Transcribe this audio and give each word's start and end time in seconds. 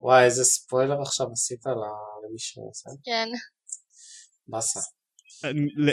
וואי, 0.00 0.24
איזה 0.24 0.44
ספוילר 0.44 1.02
עכשיו 1.02 1.26
עשית 1.32 1.66
למי 1.66 2.38
שעושה? 2.38 2.90
כן. 3.04 3.28
באסה. 4.48 4.80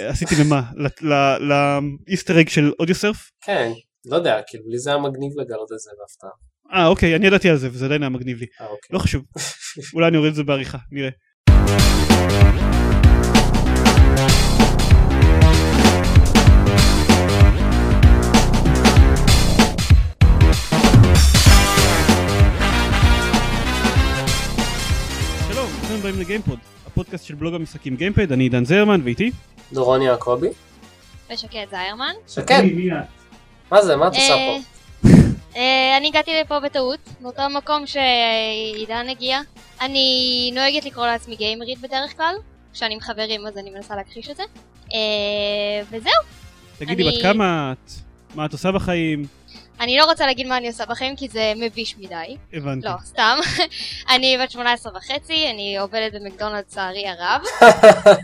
עשיתי 0.10 0.36
למה? 0.46 0.62
ל- 0.76 1.08
ל- 1.14 1.38
לאיסטר 2.08 2.42
אג 2.42 2.50
של 2.50 2.72
אודיו 2.80 2.96
סרף? 2.96 3.32
כן, 3.42 3.72
לא 4.06 4.16
יודע, 4.16 4.42
כאילו 4.48 4.70
לי 4.70 4.80
זה 4.80 4.90
היה 4.90 5.00
מגניב 5.00 5.32
לגלות 5.40 5.72
את 5.74 5.80
זה 5.80 5.92
בהפתעה. 6.00 6.30
אה 6.74 6.88
אוקיי 6.88 7.16
אני 7.16 7.28
ידעתי 7.28 7.50
על 7.50 7.58
זה 7.58 7.70
וזה 7.72 7.86
עדיין 7.86 8.04
היה 8.04 8.10
מגניב 8.10 8.38
לי. 8.38 8.46
אה, 8.62 8.68
אוקיי. 8.68 8.90
לא 8.94 9.00
חשוב. 9.00 9.24
אולי 9.94 10.08
אני 10.08 10.18
אוריד 10.18 10.30
את 10.30 10.36
זה 10.36 10.44
בעריכה 10.44 10.78
נראה. 10.92 11.10
הבאים 26.06 26.22
לגיימפוד, 26.22 26.60
הפודקאסט 26.88 27.26
של 27.26 27.36
בלוג 27.36 27.54
המשחקים 27.54 27.96
גיימפד, 27.96 28.32
אני 28.32 28.44
עידן 28.44 28.66
זרמן 28.66 29.02
ואיתי. 29.04 29.32
דורון 29.74 30.02
יעקבי? 30.02 30.48
ושקד 31.32 31.66
זיירמן. 31.70 32.14
שקד, 32.28 32.64
מה 33.72 33.82
זה, 33.82 33.96
מה 33.96 34.08
את 34.08 34.14
עושה 34.14 34.34
אה, 34.34 34.58
פה? 35.04 35.10
אה, 35.56 35.98
אני 35.98 36.08
הגעתי 36.08 36.32
לפה 36.42 36.60
בטעות, 36.60 37.00
מאותו 37.22 37.42
מקום 37.50 37.84
שעידן 37.88 39.10
הגיע. 39.10 39.40
אני 39.82 40.52
נוהגת 40.56 40.86
לקרוא 40.86 41.06
לעצמי 41.06 41.36
גיימרית 41.36 41.80
בדרך 41.80 42.18
כלל, 42.18 42.36
כשאני 42.74 42.94
עם 42.94 43.00
חברים 43.00 43.48
אז 43.48 43.58
אני 43.58 43.70
מנסה 43.70 43.96
להכחיש 43.96 44.30
את 44.30 44.38
זה. 44.38 44.44
אה, 44.94 45.82
וזהו, 45.92 46.14
תגידי 46.78 47.04
בת 47.04 47.22
כמה 47.22 47.74
את? 47.74 47.92
מה 48.36 48.46
את 48.46 48.52
עושה 48.52 48.72
בחיים? 48.72 49.26
אני 49.80 49.98
לא 49.98 50.06
רוצה 50.06 50.26
להגיד 50.26 50.48
מה 50.48 50.58
אני 50.58 50.68
עושה 50.68 50.86
בחיים 50.86 51.16
כי 51.16 51.30
זה 51.30 51.54
מביש 51.56 51.98
מדי. 51.98 52.38
הבנתי. 52.54 52.88
לא, 52.88 52.94
סתם. 53.06 53.38
אני 54.16 54.38
בת 54.44 54.52
18 54.52 54.98
וחצי, 54.98 55.50
אני 55.50 55.78
עובדת 55.78 56.14
במקדונלד 56.14 56.60
לצערי 56.60 57.08
הרב. 57.08 57.42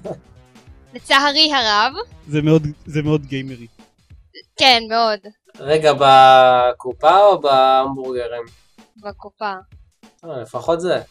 לצערי 0.94 1.53
הרב. 1.53 1.94
זה 2.27 2.41
מאוד 2.41 2.67
זה 2.85 3.02
מאוד 3.02 3.25
גיימרי. 3.25 3.67
כן, 4.57 4.83
מאוד. 4.89 5.19
רגע, 5.59 5.94
בקופה 5.94 7.17
או 7.19 7.41
בהמבורגרים? 7.41 8.44
בקופה. 8.97 9.53
אה, 10.25 10.41
לפחות 10.41 10.81
זה. 10.81 11.02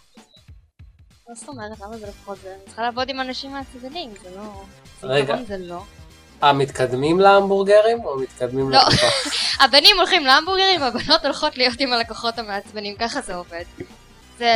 מה 1.29 1.35
זאת 1.35 1.49
אומרת? 1.49 1.81
למה 1.81 1.99
זה 1.99 2.07
לפחות 2.07 2.39
זה? 2.39 2.55
אני 2.55 2.65
צריכה 2.67 2.83
לעבוד 2.83 3.09
עם 3.09 3.21
אנשים 3.21 3.51
מהצדדים, 3.51 4.11
זה 4.23 4.37
לא... 4.37 4.63
רגע. 5.03 5.37
זה 5.47 5.59
לא. 5.59 5.83
אה, 6.43 6.53
מתקדמים 6.53 7.21
להמבורגרים 7.21 8.05
או 8.05 8.19
מתקדמים 8.19 8.71
לא. 8.71 8.79
לקופה? 8.79 9.07
הבנים 9.65 9.97
הולכים 9.97 10.25
להמבורגרים, 10.25 10.83
הבנות 10.83 11.25
הולכות 11.25 11.57
להיות 11.59 11.81
עם 11.81 11.93
הלקוחות 11.93 12.39
המעצבנים, 12.39 12.95
ככה 12.99 13.21
זה 13.21 13.35
עובד. 13.35 13.65
זה 14.39 14.53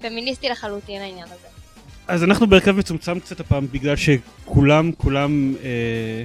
פמיניסטי 0.00 0.48
לחלוטין 0.48 1.02
העניין 1.02 1.26
הזה. 1.26 1.46
אז 2.08 2.24
אנחנו 2.24 2.46
בהרכב 2.46 2.70
מצומצם 2.70 3.20
קצת 3.20 3.40
הפעם 3.40 3.66
בגלל 3.72 3.94
שכולם 3.96 4.92
כולם 4.92 5.54
אה, 5.64 6.22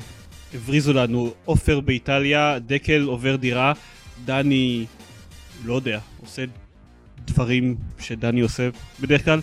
הבריזו 0.54 0.94
לנו 0.94 1.32
עופר 1.46 1.80
באיטליה, 1.80 2.60
דקל 2.60 3.02
עובר 3.02 3.36
דירה, 3.36 3.74
דני 4.26 4.86
לא 5.66 5.76
יודע, 5.76 6.00
עושה 6.22 6.42
דברים 7.26 7.76
שדני 8.00 8.42
עושה 8.42 8.70
בדרך 9.00 9.26
כלל, 9.26 9.42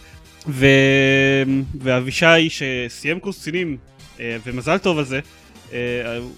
ו... 0.49 0.67
ואבישי 1.81 2.49
שסיים 2.51 3.21
קורס 3.21 3.41
קצינים 3.41 3.77
אה, 4.21 4.37
ומזל 4.47 4.79
טוב 4.79 4.99
על 4.99 5.05
זה, 5.05 5.21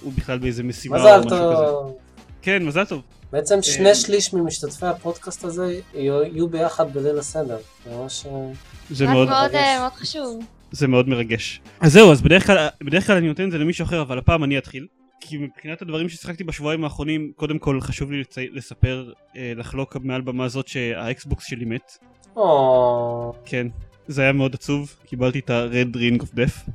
הוא 0.01 0.13
בכלל 0.17 0.39
באיזה 0.39 0.63
משימה 0.63 0.97
או 0.97 1.03
משהו 1.03 1.31
כזה. 1.31 1.39
טוב. 1.39 1.97
כן, 2.43 2.63
מזל 2.67 2.85
טוב. 2.85 3.03
בעצם 3.33 3.57
אה, 3.57 3.63
שני 3.63 3.95
שליש 3.95 4.35
ממשתתפי 4.35 4.87
הפודקאסט 4.87 5.45
הזה 5.45 5.81
יהיו 5.95 6.49
ביחד 6.49 6.93
בליל 6.95 7.19
הסדר. 7.19 7.59
זה 7.85 7.97
ממש... 7.97 8.27
אה, 8.27 8.53
זה 8.91 9.07
מאוד. 9.07 9.29
אה, 9.29 9.89
חשוב. 9.97 10.45
זה 10.73 10.89
מאוד 10.89 11.09
מרגש. 11.09 11.61
אז 11.81 11.93
זהו, 11.93 12.13
אז 12.13 12.23
בדרך 12.23 12.47
כלל, 12.47 12.69
בדרך 12.83 13.07
כלל 13.07 13.17
אני 13.17 13.29
נותן 13.29 13.47
את 13.47 13.51
זה 13.51 13.59
למישהו 13.59 13.85
אחר, 13.85 14.03
אבל 14.03 14.19
הפעם 14.19 14.45
אני 14.45 14.59
אתחיל. 14.59 14.87
כי 15.21 15.37
מבחינת 15.39 15.83
הדברים 15.83 16.09
ששיחקתי 16.09 16.45
בשבועיים 16.45 16.85
האחרונים, 16.85 17.33
קודם 17.37 17.59
כל 17.59 17.81
חשוב 17.81 18.11
לי 18.11 18.21
לצי... 18.21 18.49
לספר, 18.53 19.13
אה, 19.37 19.53
לחלוק 19.57 19.97
מעל 20.01 20.21
במה 20.21 20.49
זאת 20.49 20.69
שהאקסבוקס 20.69 21.45
שלי 21.45 21.65
מת. 21.65 21.99
או... 22.37 23.33
כן, 23.45 23.67
זה 24.07 24.23
היה 24.23 24.33
מאוד 24.33 24.55
עצוב, 24.55 24.95
קיבלתי 25.07 25.39
את 25.39 25.51
ה-Red 25.51 25.97
Ring 25.97 26.23
of 26.23 26.27
Death. 26.27 26.71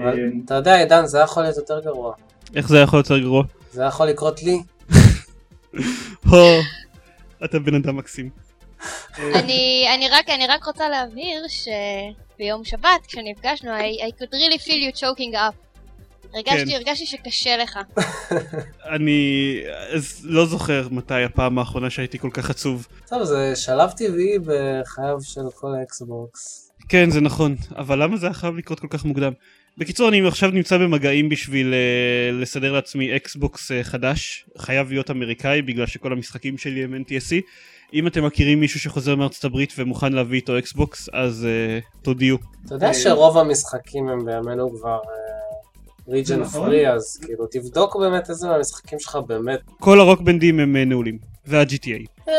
אה, 0.00 0.12
אתה 0.44 0.54
יודע, 0.54 0.76
עידן, 0.76 1.06
זה 1.06 1.18
יכול 1.18 1.42
להיות 1.42 1.56
יותר 1.56 1.80
גרוע. 1.80 2.14
איך 2.54 2.68
זה 2.68 2.78
יכול 2.78 2.96
להיות 2.96 3.10
יותר 3.10 3.22
גרוע? 3.22 3.44
זה 3.72 3.82
יכול 3.82 4.06
לקרות 4.06 4.42
לי. 4.42 4.62
הו, 6.30 6.36
אתה 7.44 7.58
בן 7.58 7.74
אדם 7.74 7.96
מקסים. 7.96 8.30
אה, 9.18 9.40
אני, 9.40 9.86
אני, 9.94 10.08
רק, 10.08 10.30
אני 10.30 10.46
רק 10.46 10.64
רוצה 10.64 10.88
להבהיר 10.88 11.42
שביום 11.48 12.64
שבת, 12.64 13.06
כשנפגשנו, 13.06 13.70
I, 13.70 14.10
I 14.10 14.20
could 14.20 14.32
really 14.32 14.60
feel 14.60 14.92
you 14.92 15.00
choking 15.00 15.34
up. 15.34 15.64
הרגשתי, 16.34 16.70
כן. 16.70 16.76
הרגשתי 16.76 17.06
שקשה 17.06 17.56
לך. 17.56 17.78
אני 18.94 19.60
לא 20.22 20.46
זוכר 20.46 20.88
מתי 20.90 21.24
הפעם 21.24 21.58
האחרונה 21.58 21.90
שהייתי 21.90 22.18
כל 22.18 22.30
כך 22.32 22.50
עצוב. 22.50 22.86
טוב, 23.08 23.24
זה 23.24 23.52
שלב 23.56 23.90
טבעי 23.90 24.38
בחייו 24.38 25.18
של 25.22 25.40
כל 25.54 25.74
האקסבוקס. 25.80 26.70
כן 26.88 27.10
זה 27.10 27.20
נכון 27.20 27.56
אבל 27.76 28.02
למה 28.02 28.16
זה 28.16 28.26
היה 28.26 28.34
חייב 28.34 28.56
לקרות 28.56 28.80
כל 28.80 28.88
כך 28.90 29.04
מוקדם? 29.04 29.32
בקיצור 29.78 30.08
אני 30.08 30.28
עכשיו 30.28 30.50
נמצא 30.50 30.78
במגעים 30.78 31.28
בשביל 31.28 31.74
uh, 31.74 32.42
לסדר 32.42 32.72
לעצמי 32.72 33.16
אקסבוקס 33.16 33.70
uh, 33.70 33.74
חדש 33.82 34.46
חייב 34.58 34.90
להיות 34.90 35.10
אמריקאי 35.10 35.62
בגלל 35.62 35.86
שכל 35.86 36.12
המשחקים 36.12 36.58
שלי 36.58 36.84
הם 36.84 36.94
NTSC 36.94 37.34
אם 37.92 38.06
אתם 38.06 38.26
מכירים 38.26 38.60
מישהו 38.60 38.80
שחוזר 38.80 39.16
מארצות 39.16 39.44
הברית 39.44 39.72
ומוכן 39.78 40.12
להביא 40.12 40.36
איתו 40.36 40.58
אקסבוקס 40.58 41.08
אז 41.12 41.46
uh, 41.46 42.02
תודיעו. 42.02 42.38
אתה 42.66 42.74
יודע 42.74 42.94
שרוב 42.94 43.38
המשחקים 43.38 44.08
הם 44.08 44.24
בימינו 44.24 44.70
כבר 44.78 44.98
ריג'ן 46.08 46.40
נכון. 46.40 46.66
פרי, 46.66 46.88
אז 46.92 47.20
כאילו 47.26 47.46
תבדוק 47.50 47.96
באמת 47.96 48.30
איזה 48.30 48.48
מהמשחקים 48.48 48.98
שלך 48.98 49.18
באמת. 49.26 49.60
כל 49.80 50.00
ה 50.00 50.04
Rock 50.04 50.20
Band 50.20 50.47
ים 50.47 50.60
הם 50.60 50.76
uh, 50.76 50.88
נעולים 50.88 51.18
וה-GTA. 51.46 52.30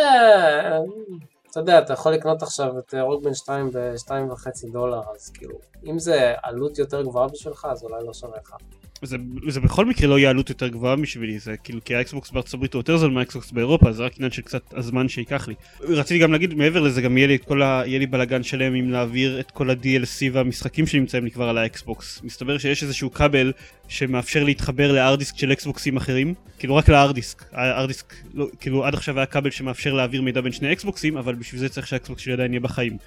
אתה 1.56 1.62
יודע, 1.62 1.80
אתה 1.80 1.94
יכול 1.94 2.12
לקנות 2.14 2.44
עכשיו 2.44 2.80
את 2.80 2.94
Rock 3.02 3.18
Band 3.18 3.34
2 3.34 3.72
ב-2.5 3.72 4.72
דולר, 4.72 5.02
אז 5.16 5.30
כאילו, 5.30 5.60
אם 5.86 6.00
זה 6.00 6.34
עלות 6.44 6.78
יותר 6.78 7.02
גבוהה 7.02 7.28
בשבילך, 7.28 7.68
אז 7.72 7.84
אולי 7.84 8.06
לא 8.06 8.14
שווה 8.14 8.38
לך. 8.38 8.56
זה, 9.02 9.18
זה 9.48 9.60
בכל 9.60 9.86
מקרה 9.86 10.08
לא 10.08 10.20
יהיה 10.20 10.30
עלות 10.30 10.50
יותר 10.50 10.68
גבוהה 10.68 10.96
בשבילי 10.96 11.40
זה 11.40 11.58
כאילו 11.58 11.84
כי 11.86 11.96
האקסבוקס 11.96 12.32
בארצות 12.32 12.54
הברית 12.54 12.74
הוא 12.74 12.80
יותר 12.80 12.98
זול 12.98 13.12
מהאקסבוקס 13.12 13.52
באירופה 13.52 13.92
זה 13.92 14.04
רק 14.04 14.14
עניין 14.18 14.32
של 14.32 14.42
קצת 14.42 14.74
הזמן 14.74 15.08
שייקח 15.08 15.48
לי. 15.48 15.54
רציתי 15.82 16.20
גם 16.20 16.32
להגיד 16.32 16.54
מעבר 16.54 16.82
לזה 16.82 17.02
גם 17.02 17.18
יהיה 17.18 17.28
לי 17.28 17.38
ה... 17.64 17.84
יהיה 17.86 18.00
לי 18.00 18.06
בלאגן 18.06 18.44
שלם 18.44 18.74
עם 18.74 18.92
להעביר 18.92 19.40
את 19.40 19.52
כל 19.52 19.70
ה-DLC 19.70 20.30
והמשחקים 20.32 20.88
שנמצאים 20.88 21.26
לי 21.26 21.32
כבר 21.32 21.50
על 21.50 21.58
האקסבוקס. 21.58 22.22
מסתבר 22.24 22.58
שיש 22.58 22.84
איזשהו 22.84 23.14
כבל 23.14 23.52
שמאפשר 23.88 24.44
להתחבר 24.44 24.92
ל 24.92 24.97
hard 24.97 25.17
disk 25.17 25.38
של 25.38 25.52
אקסבוקסים 25.52 25.98
אחרים 25.98 26.34
כאילו 26.60 26.76
רק 26.76 26.90
לארדיסק 26.90 27.44
הארדיסק 27.52 28.14
לא, 28.34 28.48
כאילו 28.60 28.86
עד 28.86 28.94
עכשיו 28.94 29.18
היה 29.18 29.26
כבל 29.26 29.50
שמאפשר 29.50 29.94
להעביר 29.94 30.22
מידע 30.22 30.42
בין 30.42 30.52
שני 30.52 30.72
אקסבוקסים 30.72 31.18
אבל 31.18 31.36
בשביל 31.36 31.62
זה 31.62 31.70
צריך 31.70 31.88
שהאקסבוקס 31.88 32.22
שלי 32.22 32.34
עדיין 32.34 32.54
יהיה 32.54 32.60
בחיים. 32.60 32.98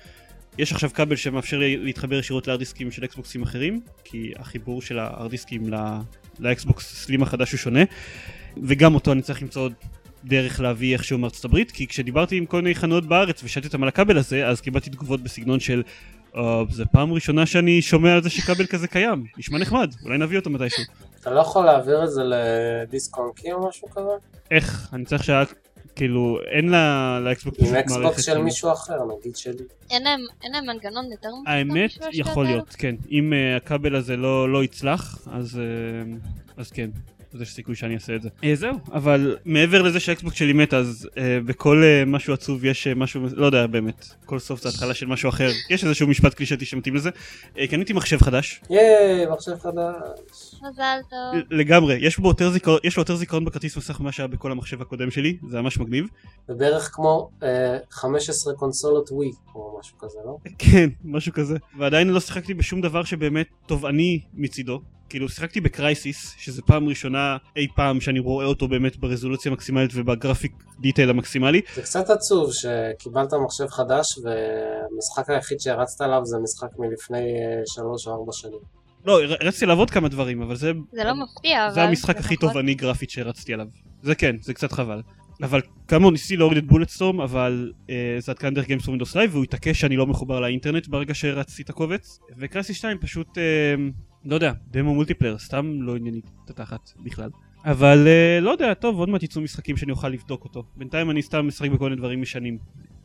יש 0.58 0.72
עכשיו 0.72 0.90
כבל 0.94 1.16
שמאפשר 1.16 1.56
להתחבר 1.60 2.18
ישירות 2.18 2.46
ל 2.46 2.50
hard 2.50 2.66
disk 2.66 2.82
ים 2.82 2.90
של 2.90 3.04
אקסבוקסים 3.04 3.42
אחרים, 3.42 3.80
כי 4.04 4.32
החיבור 4.38 4.82
של 4.82 4.98
ה 4.98 5.05
hard 5.05 5.31
disk 5.31 5.57
ים 5.57 5.70
לאקסבוקס 6.38 7.04
slim 7.04 7.22
החדש 7.22 7.52
הוא 7.52 7.58
שונה, 7.58 7.80
וגם 8.62 8.94
אותו 8.94 9.12
אני 9.12 9.22
צריך 9.22 9.42
למצוא 9.42 9.62
עוד 9.62 9.72
דרך 10.24 10.60
להביא 10.60 10.92
איכשהו 10.92 11.18
מארצות 11.18 11.44
הברית, 11.44 11.70
כי 11.70 11.86
כשדיברתי 11.86 12.36
עם 12.36 12.46
כל 12.46 12.62
מיני 12.62 12.74
חנויות 12.74 13.06
בארץ 13.06 13.44
ושאלתי 13.44 13.68
אותם 13.68 13.82
על 13.82 13.88
הכבל 13.88 14.18
הזה, 14.18 14.46
אז 14.46 14.60
קיבלתי 14.60 14.90
תגובות 14.90 15.20
בסגנון 15.22 15.60
של 15.60 15.82
"אה, 16.36 16.62
זה 16.70 16.84
פעם 16.86 17.12
ראשונה 17.12 17.46
שאני 17.46 17.82
שומע 17.82 18.14
על 18.14 18.22
זה 18.22 18.30
שכבל 18.30 18.66
כזה 18.66 18.88
קיים, 18.88 19.24
נשמע 19.38 19.58
נחמד, 19.58 19.94
אולי 20.04 20.18
נביא 20.18 20.38
אותו 20.38 20.50
מתישהו. 20.50 20.82
אתה 21.20 21.30
לא 21.30 21.40
יכול 21.40 21.64
להעביר 21.64 22.04
את 22.04 22.10
זה 22.10 22.22
לדיסק 22.24 23.18
און 23.18 23.30
קי 23.36 23.52
או 23.52 23.68
משהו 23.68 23.90
כזה? 23.90 24.10
איך? 24.50 24.88
אני 24.92 25.04
צריך 25.04 25.24
שה... 25.24 25.42
כאילו, 26.02 26.38
אין 26.50 26.68
לה- 26.68 27.20
לאקסבוקס 27.24 27.58
עם 27.68 27.74
אקסבוקס 27.74 28.24
של 28.24 28.38
מישהו 28.38 28.72
אחר, 28.72 28.98
נגיד 29.18 29.36
שלי. 29.36 29.64
אין 29.90 30.02
להם, 30.02 30.20
אין 30.44 30.52
להם 30.52 30.66
מנגנון 30.66 31.04
יותר 31.12 31.28
מוצלח 31.34 31.52
האמת 31.52 31.90
יכול? 32.12 32.44
להיות, 32.44 32.74
כן. 32.78 32.94
אם 33.10 33.32
uh, 33.32 33.56
הכבל 33.62 33.96
הזה 33.96 34.16
לא, 34.16 34.52
לא 34.52 34.64
יצלח, 34.64 35.28
אז, 35.32 35.60
אז 36.56 36.70
כן. 36.70 36.90
אז 37.34 37.40
יש 37.40 37.54
סיכוי 37.54 37.74
שאני 37.74 37.94
אעשה 37.94 38.14
את 38.14 38.22
זה. 38.22 38.28
Uh, 38.42 38.46
זהו, 38.54 38.72
אבל 38.92 39.36
מעבר 39.44 39.82
לזה 39.82 40.00
שהאקסבוקס 40.00 40.36
שלי 40.36 40.52
מת, 40.52 40.74
אז 40.74 41.08
uh, 41.14 41.18
בכל 41.46 41.82
uh, 41.82 42.08
משהו 42.08 42.34
עצוב 42.34 42.64
יש 42.64 42.86
uh, 42.86 42.94
משהו, 42.94 43.20
לא 43.32 43.46
יודע 43.46 43.66
באמת, 43.66 44.06
כל 44.26 44.38
סוף 44.38 44.62
זה 44.62 44.68
התחלה 44.68 44.94
של 44.94 45.06
משהו 45.06 45.28
אחר. 45.28 45.48
יש 45.70 45.84
איזשהו 45.84 46.08
משפט 46.08 46.34
קלישתי 46.34 46.64
שמתאים 46.64 46.94
לזה. 46.94 47.10
Uh, 47.54 47.66
קניתי 47.70 47.92
מחשב 47.92 48.18
חדש, 48.22 48.60
ייי, 48.70 49.26
מחשב 49.32 49.58
חדש. 49.58 50.54
מזל 50.62 50.98
טוב. 51.10 51.42
לגמרי, 51.50 51.98
יש 52.00 52.18
בו 52.18 52.28
יותר 52.28 52.50
זיכרון, 52.50 52.78
יש 52.84 52.96
לו 52.96 53.00
יותר 53.00 53.16
זיכרון 53.16 53.44
בכרטיס 53.44 53.76
מסך 53.76 54.00
ממה 54.00 54.12
שהיה 54.12 54.26
בכל 54.26 54.52
המחשב 54.52 54.82
הקודם 54.82 55.10
שלי, 55.10 55.36
זה 55.50 55.60
ממש 55.60 55.78
מגניב. 55.78 56.06
זה 56.48 56.54
בערך 56.54 56.90
כמו 56.92 57.30
אה, 57.42 57.78
15 57.90 58.54
קונסולות 58.54 59.12
ווי, 59.12 59.30
או 59.54 59.78
משהו 59.80 59.98
כזה, 59.98 60.18
לא? 60.24 60.36
כן, 60.58 60.88
משהו 61.04 61.32
כזה. 61.32 61.56
ועדיין 61.78 62.08
לא 62.08 62.20
שיחקתי 62.20 62.54
בשום 62.54 62.80
דבר 62.80 63.04
שבאמת 63.04 63.46
תובעני 63.66 64.20
מצידו. 64.34 64.80
כאילו 65.08 65.28
שיחקתי 65.28 65.60
ב 65.60 65.69
Crysis, 65.69 66.34
שזה 66.38 66.62
פעם 66.62 66.88
ראשונה 66.88 67.36
אי 67.56 67.66
פעם 67.76 68.00
שאני 68.00 68.18
רואה 68.18 68.46
אותו 68.46 68.68
באמת 68.68 68.96
ברזולוציה 68.96 69.50
המקסימלית 69.50 69.90
וב 69.94 70.07
graphic 70.07 70.52
detail 70.80 71.10
המקסימלי. 71.10 71.60
זה 71.74 71.82
קצת 71.82 72.10
עצוב 72.10 72.50
שקיבלת 72.52 73.34
מחשב 73.44 73.66
חדש 73.66 74.06
והמשחק 74.18 75.30
היחיד 75.30 75.60
שהרצת 75.60 76.00
עליו 76.00 76.20
זה 76.24 76.36
משחק 76.42 76.68
מלפני 76.78 77.18
אה, 77.18 77.62
שלוש 77.66 78.06
או 78.06 78.12
ארבע 78.12 78.32
שנים. 78.32 78.58
לא, 79.04 79.18
רציתי 79.40 79.66
לעבוד 79.66 79.82
עוד 79.82 79.90
כמה 79.90 80.08
דברים, 80.08 80.42
אבל 80.42 80.56
זה... 80.56 80.72
זה 80.92 81.04
לא 81.04 81.12
מפתיע, 81.14 81.66
אבל... 81.66 81.74
זה 81.74 81.82
המשחק 81.82 82.16
הכי 82.16 82.34
לפחות- 82.34 82.48
תובעני 82.50 82.74
גרפית 82.74 83.10
שהרצתי 83.10 83.54
עליו. 83.54 83.66
זה 84.02 84.14
כן, 84.14 84.36
זה 84.40 84.54
קצת 84.54 84.72
חבל. 84.72 85.02
אבל 85.42 85.60
כאמור 85.88 86.10
ניסיתי 86.12 86.36
להוריד 86.36 86.58
את 86.58 86.64
Bulletstorm, 86.66 87.20
אבל 87.20 87.72
אה, 87.90 87.94
זה 88.18 88.32
התקין 88.32 88.54
דרך 88.54 88.66
Games 88.66 88.86
Windows 88.88 89.16
Live, 89.16 89.30
והוא 89.34 89.44
התעקש 89.44 89.80
שאני 89.80 89.96
לא 89.96 90.06
מחובר 90.06 90.40
לאינטרנט 90.40 90.88
ברגע 90.88 91.14
שהרצתי 91.14 91.62
את 91.62 91.70
הקובץ. 91.70 92.18
ו 92.38 92.44
Crysis 92.44 92.76
2 92.76 92.98
פשוט, 93.00 93.38
אה, 93.38 93.42
לא 94.24 94.34
יודע, 94.34 94.52
demo 94.70 94.94
multiplayer, 94.94 95.38
סתם 95.38 95.82
לא 95.82 95.96
ענייני 95.96 96.20
את 96.44 96.50
התחת 96.50 96.92
בכלל. 97.04 97.30
אבל 97.64 98.06
אה, 98.08 98.40
לא 98.40 98.50
יודע, 98.50 98.74
טוב, 98.74 98.98
עוד 98.98 99.08
מעט 99.08 99.22
יצאו 99.22 99.40
משחקים 99.40 99.76
שאני 99.76 99.92
אוכל 99.92 100.08
לבדוק 100.08 100.44
אותו. 100.44 100.64
בינתיים 100.76 101.10
אני 101.10 101.22
סתם 101.22 101.48
משחק 101.48 101.70
בכל 101.70 101.84
מיני 101.84 101.96
דברים 101.96 102.22
ישנים. 102.22 102.58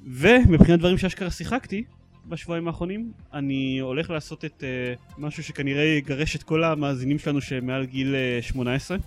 ומבחינת 0.05 0.79
דברים 0.79 0.97
שאשכרה 0.97 1.31
שיחקתי, 1.31 1.83
בשבועיים 2.25 2.67
האחרונים 2.67 3.11
אני 3.33 3.79
הולך 3.79 4.09
לעשות 4.09 4.45
את 4.45 4.63
uh, 4.63 5.01
משהו 5.17 5.43
שכנראה 5.43 5.83
יגרש 5.83 6.35
את 6.35 6.43
כל 6.43 6.63
המאזינים 6.63 7.19
שלנו 7.19 7.41
שמעל 7.41 7.85
גיל 7.85 8.15
uh, 8.39 8.45
18 8.45 8.97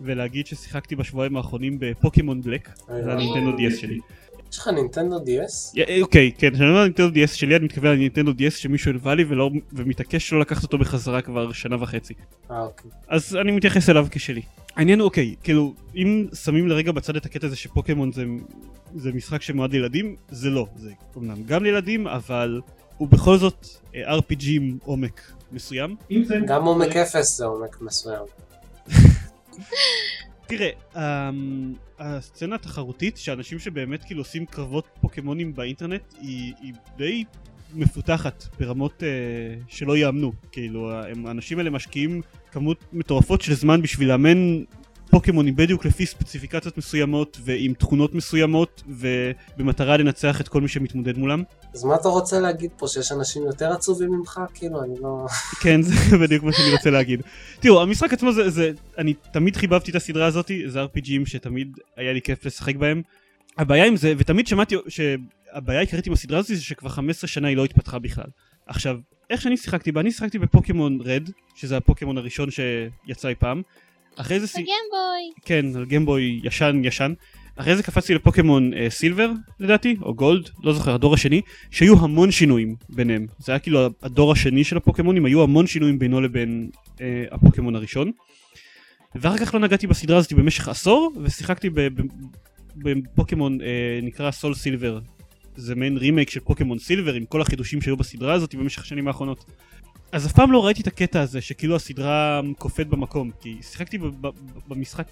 ולהגיד 0.00 0.46
ששיחקתי 0.46 0.96
בשבועיים 0.96 1.36
האחרונים 1.36 1.76
בפוקימון 1.78 2.40
בלק 2.40 2.70
זה 2.88 3.12
הנינטנדו 3.12 3.56
DS 3.56 3.76
שלי. 3.76 4.00
יש 4.56 4.60
לך 4.60 4.68
נינטנדו 4.68 5.16
DS? 5.18 5.52
י- 5.74 6.02
אוקיי 6.02 6.32
כן 6.38 6.50
כשאני 6.54 6.68
אומר 6.68 6.82
נינטנדו 6.82 7.20
DS 7.20 7.26
שלי 7.26 7.56
אני 7.56 7.64
מתכוון 7.64 7.90
לנינטנדו 7.92 8.32
DS 8.32 8.50
שמישהו 8.50 8.90
הלווה 8.90 9.14
לי 9.14 9.24
ולא, 9.28 9.50
ומתעקש 9.72 10.28
שלא 10.28 10.40
לקחת 10.40 10.62
אותו 10.62 10.78
בחזרה 10.78 11.22
כבר 11.22 11.52
שנה 11.52 11.82
וחצי 11.82 12.14
אה 12.50 12.62
אוקיי. 12.62 12.90
אז 13.08 13.36
אני 13.36 13.52
מתייחס 13.52 13.88
אליו 13.90 14.06
כשלי. 14.10 14.42
העניין 14.76 14.98
הוא 15.00 15.04
אוקיי, 15.04 15.34
כאילו, 15.42 15.74
אם 15.96 16.26
שמים 16.44 16.68
לרגע 16.68 16.92
בצד 16.92 17.16
את 17.16 17.26
הקטע 17.26 17.46
הזה 17.46 17.56
שפוקימון 17.56 18.12
זה, 18.12 18.24
זה 18.94 19.12
משחק 19.12 19.42
שמועד 19.42 19.72
לילדים, 19.72 20.16
זה 20.30 20.50
לא. 20.50 20.66
זה 20.76 20.90
אומנם 21.16 21.42
גם 21.42 21.64
לילדים, 21.64 22.06
אבל 22.06 22.60
הוא 22.96 23.08
בכל 23.08 23.38
זאת 23.38 23.66
אה, 23.94 24.18
RPG 24.18 24.44
עם 24.50 24.78
עומק 24.84 25.32
מסוים. 25.52 25.96
גם 26.46 26.64
עומק 26.64 26.96
אפס 26.96 27.36
זה 27.36 27.44
עומק 27.44 27.80
מסוים. 27.80 28.22
תראה, 30.46 30.70
אמ, 30.96 31.74
הסצנה 31.98 32.54
התחרותית 32.54 33.16
שאנשים 33.16 33.58
שבאמת 33.58 34.04
כאילו 34.04 34.20
עושים 34.20 34.46
קרבות 34.46 34.84
פוקימונים 35.00 35.54
באינטרנט 35.54 36.14
היא, 36.20 36.54
היא 36.60 36.72
די 36.96 37.24
מפותחת 37.74 38.44
ברמות 38.60 39.02
אה, 39.02 39.08
שלא 39.68 39.96
יאמנו. 39.96 40.32
כאילו, 40.52 40.92
האנשים 41.26 41.58
האלה 41.58 41.70
משקיעים 41.70 42.22
כמות 42.52 42.84
מטורפות 42.92 43.42
של 43.42 43.54
זמן 43.54 43.82
בשביל 43.82 44.08
לאמן 44.08 44.62
פוקימונים 45.10 45.56
בדיוק 45.56 45.84
לפי 45.84 46.06
ספציפיקציות 46.06 46.78
מסוימות 46.78 47.38
ועם 47.44 47.74
תכונות 47.74 48.14
מסוימות 48.14 48.82
ובמטרה 48.88 49.96
לנצח 49.96 50.40
את 50.40 50.48
כל 50.48 50.60
מי 50.60 50.68
שמתמודד 50.68 51.18
מולם. 51.18 51.42
אז 51.74 51.84
מה 51.84 51.94
אתה 51.94 52.08
רוצה 52.08 52.40
להגיד 52.40 52.70
פה, 52.76 52.88
שיש 52.88 53.12
אנשים 53.12 53.42
יותר 53.42 53.72
עצובים 53.72 54.10
ממך? 54.12 54.40
כאילו, 54.54 54.82
אני 54.82 54.94
לא... 55.00 55.26
כן, 55.62 55.82
זה 55.82 56.18
בדיוק 56.18 56.44
מה 56.44 56.52
שאני 56.52 56.72
רוצה 56.72 56.90
להגיד. 56.90 57.22
תראו, 57.60 57.82
המשחק 57.82 58.12
עצמו 58.12 58.32
זה, 58.32 58.50
זה, 58.50 58.70
אני 58.98 59.14
תמיד 59.32 59.56
חיבבתי 59.56 59.90
את 59.90 59.96
הסדרה 59.96 60.26
הזאת, 60.26 60.50
זה 60.66 60.84
RPGים 60.84 61.26
שתמיד 61.26 61.76
היה 61.96 62.12
לי 62.12 62.22
כיף 62.22 62.46
לשחק 62.46 62.76
בהם. 62.76 63.02
הבעיה 63.58 63.84
עם 63.84 63.96
זה, 63.96 64.14
ותמיד 64.18 64.46
שמעתי 64.46 64.76
שהבעיה 64.88 65.78
העיקרית 65.78 66.06
עם 66.06 66.12
הסדרה 66.12 66.38
הזאת 66.38 66.56
זה 66.56 66.62
שכבר 66.62 66.88
15 66.88 67.28
שנה 67.28 67.48
היא 67.48 67.56
לא 67.56 67.64
התפתחה 67.64 67.98
בכלל. 67.98 68.26
עכשיו, 68.66 68.96
איך 69.30 69.42
שאני 69.42 69.56
שיחקתי 69.56 69.92
בה, 69.92 70.00
אני 70.00 70.12
שיחקתי 70.12 70.38
בפוקימון 70.38 70.98
רד, 71.04 71.30
שזה 71.54 71.76
הפוקימון 71.76 72.18
הראשון 72.18 72.48
שיצא 72.50 73.28
אי 73.28 73.34
פעם. 73.34 73.62
אחרי 74.16 74.40
זה... 74.40 74.46
הגמבוי. 74.58 75.32
כן, 75.44 75.66
גמבוי 75.88 76.40
ישן 76.44 76.80
ישן. 76.84 77.12
אחרי 77.56 77.76
זה 77.76 77.82
קפצתי 77.82 78.14
לפוקימון 78.14 78.74
אה, 78.74 78.90
סילבר 78.90 79.30
לדעתי, 79.60 79.96
או 80.02 80.14
גולד, 80.14 80.50
לא 80.64 80.72
זוכר, 80.72 80.94
הדור 80.94 81.14
השני, 81.14 81.40
שהיו 81.70 81.94
המון 82.00 82.30
שינויים 82.30 82.74
ביניהם. 82.88 83.26
זה 83.38 83.52
היה 83.52 83.58
כאילו 83.58 83.80
הדור 84.02 84.32
השני 84.32 84.64
של 84.64 84.76
הפוקימונים, 84.76 85.24
היו 85.24 85.42
המון 85.42 85.66
שינויים 85.66 85.98
בינו 85.98 86.20
לבין 86.20 86.70
אה, 87.00 87.24
הפוקימון 87.30 87.76
הראשון. 87.76 88.10
ואחר 89.14 89.38
כך 89.38 89.54
לא 89.54 89.60
נגעתי 89.60 89.86
בסדרה 89.86 90.18
הזאת 90.18 90.32
במשך 90.32 90.68
עשור, 90.68 91.12
ושיחקתי 91.22 91.70
בפוקימון 92.76 93.60
אה, 93.60 94.00
נקרא 94.02 94.30
סול 94.30 94.54
סילבר. 94.54 94.98
זה 95.56 95.74
מעין 95.74 95.96
רימייק 95.96 96.30
של 96.30 96.40
פוקימון 96.40 96.78
סילבר 96.78 97.14
עם 97.14 97.24
כל 97.24 97.40
החידושים 97.42 97.80
שהיו 97.80 97.96
בסדרה 97.96 98.32
הזאת 98.32 98.54
במשך 98.54 98.82
השנים 98.82 99.08
האחרונות. 99.08 99.44
אז 100.12 100.26
אף 100.26 100.32
פעם 100.32 100.52
לא 100.52 100.66
ראיתי 100.66 100.82
את 100.82 100.86
הקטע 100.86 101.20
הזה 101.20 101.40
שכאילו 101.40 101.76
הסדרה 101.76 102.40
קופאת 102.58 102.86
במקום, 102.86 103.30
כי 103.40 103.56
שיחקתי 103.62 103.98
במשחק 104.68 105.06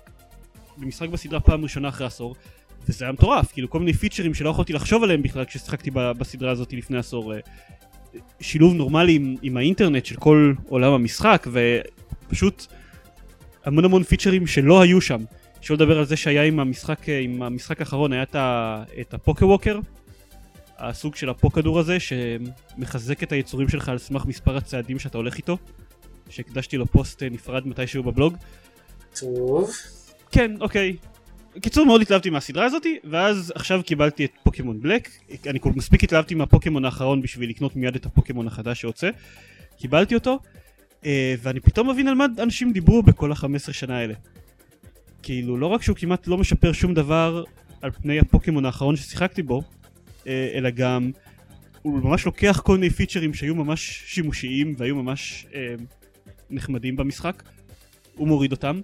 במשחק 0.79 1.08
בסדרה 1.08 1.41
פעם 1.41 1.62
ראשונה 1.62 1.88
אחרי 1.88 2.06
עשור, 2.06 2.35
וזה 2.88 3.05
היה 3.05 3.12
מטורף, 3.12 3.52
כאילו 3.52 3.70
כל 3.70 3.79
מיני 3.79 3.93
פיצ'רים 3.93 4.35
שלא 4.35 4.50
יכולתי 4.50 4.73
לחשוב 4.73 5.02
עליהם 5.02 5.23
בכלל 5.23 5.44
כששיחקתי 5.44 5.91
בסדרה 5.91 6.50
הזאת 6.50 6.73
לפני 6.73 6.99
עשור. 6.99 7.35
אה, 7.35 7.38
שילוב 8.41 8.75
נורמלי 8.75 9.14
עם, 9.14 9.37
עם 9.43 9.56
האינטרנט 9.56 10.06
של 10.06 10.17
כל 10.17 10.52
עולם 10.69 10.93
המשחק, 10.93 11.46
ופשוט 11.52 12.67
המון 13.64 13.85
המון 13.85 14.02
פיצ'רים 14.02 14.46
שלא 14.46 14.81
היו 14.81 15.00
שם. 15.00 15.25
שלא 15.61 15.76
לדבר 15.76 15.99
על 15.99 16.05
זה 16.05 16.17
שהיה 16.17 16.43
עם 16.43 16.61
המשחק, 16.61 17.08
אה, 17.08 17.19
עם 17.19 17.43
המשחק 17.43 17.81
האחרון, 17.81 18.12
היה 18.12 18.23
את, 18.23 18.35
ה, 18.35 18.82
את 19.00 19.14
הפוקה 19.14 19.46
ווקר, 19.46 19.79
הסוג 20.89 21.17
של 21.17 21.29
הפוקדור 21.29 21.79
הזה, 21.79 21.97
שמחזק 22.01 23.23
את 23.23 23.33
היצורים 23.33 23.69
שלך 23.69 23.89
על 23.89 23.99
סמך 23.99 24.27
מספר 24.27 24.57
הצעדים 24.57 24.99
שאתה 24.99 25.19
הולך 25.19 25.37
איתו, 25.37 25.59
שהקדשתי 26.31 26.77
לו 26.77 26.87
פוסט 26.87 27.23
אה, 27.23 27.29
נפרד 27.29 27.69
מתישהו 27.69 28.03
בבלוג. 28.03 28.37
טוב. 29.21 29.71
כן, 30.31 30.53
אוקיי. 30.61 30.97
בקיצור 31.57 31.87
מאוד 31.87 32.01
התלהבתי 32.01 32.31
מהסדרה 32.31 32.65
הזאתי, 32.65 32.99
ואז 33.05 33.53
עכשיו 33.55 33.83
קיבלתי 33.87 34.25
את 34.25 34.31
פוקימון 34.43 34.81
בלק. 34.81 35.09
אני 35.47 35.61
כל 35.61 35.71
מספיק 35.75 36.05
התלהבתי 36.05 36.35
מהפוקימון 36.35 36.85
האחרון 36.85 37.23
בשביל 37.23 37.51
לקנות 37.51 37.77
מיד 37.77 37.95
את 37.95 38.07
הפוקימון 38.07 38.47
החדש 38.47 38.81
שיוצא. 38.81 39.11
קיבלתי 39.79 40.15
אותו, 40.15 40.39
אה, 41.07 41.35
ואני 41.43 41.61
פתאום 41.61 41.91
מבין 41.91 42.09
על 42.09 42.15
מה 42.15 42.27
אנשים 42.39 42.73
דיברו 42.73 43.03
בכל 43.03 43.33
ה-15 43.33 43.73
שנה 43.73 43.99
האלה. 43.99 44.15
כאילו, 45.23 45.57
לא 45.57 45.67
רק 45.67 45.83
שהוא 45.83 45.97
כמעט 45.97 46.27
לא 46.27 46.39
משפר 46.39 46.73
שום 46.73 46.95
דבר 46.95 47.45
על 47.83 47.91
פני 47.91 48.19
הפוקימון 48.19 48.65
האחרון 48.65 48.97
ששיחקתי 48.97 49.43
בו, 49.43 49.63
אלא 50.26 50.71
גם 50.71 51.11
הוא 51.82 52.00
ממש 52.00 52.26
לוקח 52.26 52.61
כל 52.65 52.79
מיני 52.79 52.91
פיצ'רים 52.91 53.35
שהיו 53.35 53.55
ממש 53.55 54.03
שימושיים 54.06 54.75
והיו 54.79 54.97
ממש 54.97 55.47
אה, 55.55 55.75
נחמדים 56.50 56.97
במשחק, 56.97 57.43
הוא 58.15 58.29
מוריד 58.29 58.53
אותם, 58.53 58.81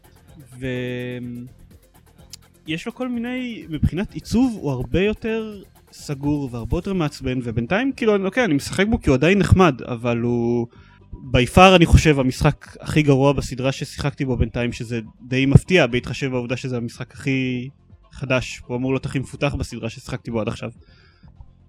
ויש 2.67 2.87
לו 2.87 2.95
כל 2.95 3.09
מיני, 3.09 3.65
מבחינת 3.69 4.15
עיצוב 4.15 4.59
הוא 4.61 4.71
הרבה 4.71 5.01
יותר 5.01 5.63
סגור 5.93 6.49
והרבה 6.53 6.77
יותר 6.77 6.93
מעצבן, 6.93 7.39
ובינתיים 7.43 7.93
כאילו, 7.93 8.27
אוקיי, 8.27 8.45
אני 8.45 8.55
משחק 8.55 8.87
בו 8.87 9.01
כי 9.01 9.11
הוא 9.11 9.15
עדיין 9.15 9.39
נחמד, 9.39 9.83
אבל 9.83 10.19
הוא... 10.19 10.67
בי 11.13 11.47
פאר 11.47 11.77
אני 11.77 11.87
חושב 11.87 12.21
המשחק 12.21 12.77
הכי 12.81 13.03
גרוע 13.03 13.33
בסדרה 13.33 13.73
ששיחקתי 13.73 14.25
בו 14.25 14.37
בינתיים 14.37 14.73
שזה 14.73 15.01
די 15.23 15.47
מפתיע 15.47 15.87
בהתחשב 15.87 16.31
בעובדה 16.31 16.57
שזה 16.57 16.77
המשחק 16.77 17.13
הכי 17.13 17.69
חדש 18.13 18.63
הוא 18.67 18.77
אמור 18.77 18.93
להיות 18.93 19.07
הכי 19.07 19.19
מפותח 19.19 19.55
בסדרה 19.55 19.91
ששיחקתי 19.91 20.31
בו 20.31 20.41
עד 20.41 20.49
עכשיו. 20.49 20.71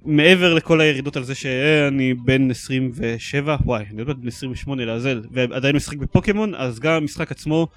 מעבר 0.05 0.53
לכל 0.53 0.81
הירידות 0.81 1.15
על 1.15 1.23
זה 1.23 1.35
שאני 1.35 2.13
בן 2.13 2.51
27 2.51 3.57
וואי 3.65 3.85
אני 3.91 3.99
עוד 3.99 4.07
מעט 4.07 4.17
בן 4.17 4.27
28 4.27 4.85
לעזל 4.85 5.21
ועדיין 5.31 5.75
משחק 5.75 5.97
בפוקימון 5.97 6.55
אז 6.55 6.79
גם 6.79 6.93
המשחק 6.93 7.31
עצמו 7.31 7.67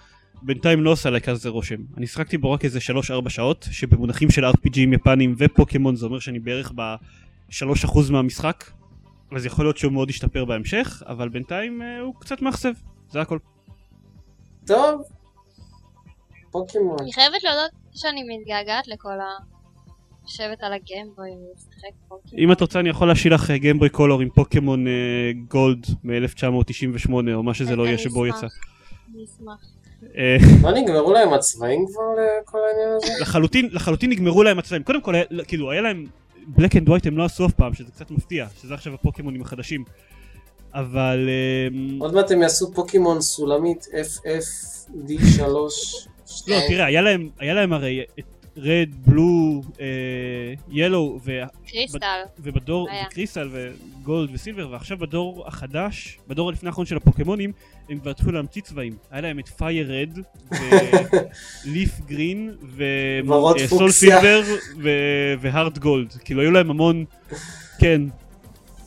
בינתיים 0.42 0.82
לא 0.82 0.90
עושה 0.90 1.08
עליי 1.08 1.20
כזה 1.20 1.48
רושם 1.48 1.76
אני 1.96 2.06
שיחקתי 2.06 2.38
בו 2.38 2.52
רק 2.52 2.64
איזה 2.64 2.78
3-4 3.24 3.28
שעות 3.28 3.68
שבמונחים 3.70 4.30
של 4.30 4.44
RPGים 4.44 4.94
יפנים 4.94 5.34
ופוקימון 5.38 5.96
זה 5.96 6.06
אומר 6.06 6.18
שאני 6.18 6.38
בערך 6.38 6.72
ב-3% 6.74 7.98
מהמשחק 8.10 8.70
אז 9.36 9.46
יכול 9.46 9.64
להיות 9.64 9.78
שהוא 9.78 9.92
מאוד 9.92 10.10
ישתפר 10.10 10.44
בהמשך 10.44 11.02
אבל 11.06 11.28
בינתיים 11.28 11.82
אה, 11.82 12.00
הוא 12.00 12.14
קצת 12.20 12.42
מאכזב 12.42 12.72
זה 13.10 13.20
הכל 13.20 13.38
טוב. 14.66 15.02
פוקימון. 16.50 16.96
אני 17.00 17.12
חייבת 17.12 17.42
להודות 17.44 17.70
שאני 17.94 18.22
מתגעגעת 18.22 18.88
לכל 18.88 19.20
ה... 19.20 19.53
לשבת 20.24 20.58
על 20.62 20.72
הגמבוי 20.72 21.30
ולשחק 21.30 21.94
פוקימון. 22.08 22.44
אם 22.44 22.52
את 22.52 22.60
רוצה 22.60 22.80
אני 22.80 22.88
יכול 22.88 23.08
להשאיר 23.08 23.34
לך 23.34 23.50
Game 23.50 23.72
Boy 23.72 23.88
Color 23.88 24.20
עם 24.20 24.28
פוקימון 24.30 24.86
אה, 24.86 24.92
Gold 25.48 25.86
מ-1998 26.04 27.12
או 27.34 27.42
מה 27.42 27.54
שזה 27.54 27.76
לא 27.76 27.86
יהיה 27.86 27.98
שבו. 27.98 28.26
יצא. 28.26 28.46
אני 29.14 29.24
אשמח. 29.24 29.74
אה, 30.16 30.36
מה 30.62 30.70
נגמרו 30.72 31.12
להם 31.12 31.32
הצבעים 31.32 31.86
כבר 31.86 32.02
לכל 32.42 32.58
העניין 32.70 32.88
הזה? 32.96 33.12
לחלוטין, 33.20 33.68
לחלוטין 33.72 34.10
נגמרו 34.10 34.42
להם 34.42 34.58
הצבעים. 34.58 34.82
קודם 34.82 35.00
כל, 35.00 35.14
כאילו, 35.48 35.70
היה 35.70 35.80
להם... 35.80 36.06
Black 36.46 36.76
and 36.76 36.88
White 36.88 37.06
הם 37.06 37.18
לא 37.18 37.24
עשו 37.24 37.46
אף 37.46 37.52
פעם, 37.52 37.74
שזה 37.74 37.90
קצת 37.92 38.10
מפתיע, 38.10 38.46
שזה 38.62 38.74
עכשיו 38.74 38.94
הפוקימונים 38.94 39.42
החדשים. 39.42 39.84
אבל... 40.74 41.28
אמ, 41.72 41.98
עוד 42.00 42.14
מעט 42.14 42.30
הם 42.30 42.42
יעשו 42.42 42.72
פוקימון 42.72 43.20
סולמית 43.20 43.86
FFD3. 43.86 45.42
לא, 46.48 46.56
תראה, 46.68 46.84
היה 46.84 47.02
להם, 47.02 47.28
היה 47.38 47.54
להם 47.54 47.72
הרי 47.72 48.02
את 48.18 48.33
Red, 48.56 48.88
Blue, 49.06 49.62
Yellow, 50.70 51.18
Crystal. 51.66 52.20
ובדור, 52.38 52.90
היה. 52.90 53.04
ו 53.10 53.15
Crystal 53.15 53.48
ו 53.52 53.68
Gold 53.68 54.30
ו 54.32 54.37
Silver, 54.37 54.68
ועכשיו 54.70 54.98
בדור 54.98 55.44
החדש, 55.46 56.18
בדור 56.28 56.48
הלפני 56.48 56.68
האחרון 56.68 56.86
של 56.86 56.96
הפוקמונים, 56.96 57.52
הם 57.88 57.98
כבר 57.98 58.10
התחילו 58.10 58.32
להמציא 58.32 58.62
צבעים. 58.62 58.96
היה 59.10 59.20
להם 59.20 59.38
את 59.38 59.48
Fire 59.48 59.92
Red, 59.92 60.18
ו 61.64 61.71
Leaf 61.71 62.00
Green, 62.06 62.56
ו 63.56 63.62
Soul. 63.62 63.90
Silver, 63.90 64.42
ו 65.40 65.47
Heart 65.47 65.78
Gold. 65.78 66.12
כאילו 66.12 66.40
היו 66.40 66.50
להם 66.50 66.70
המון, 66.70 67.04
כן, 67.78 68.00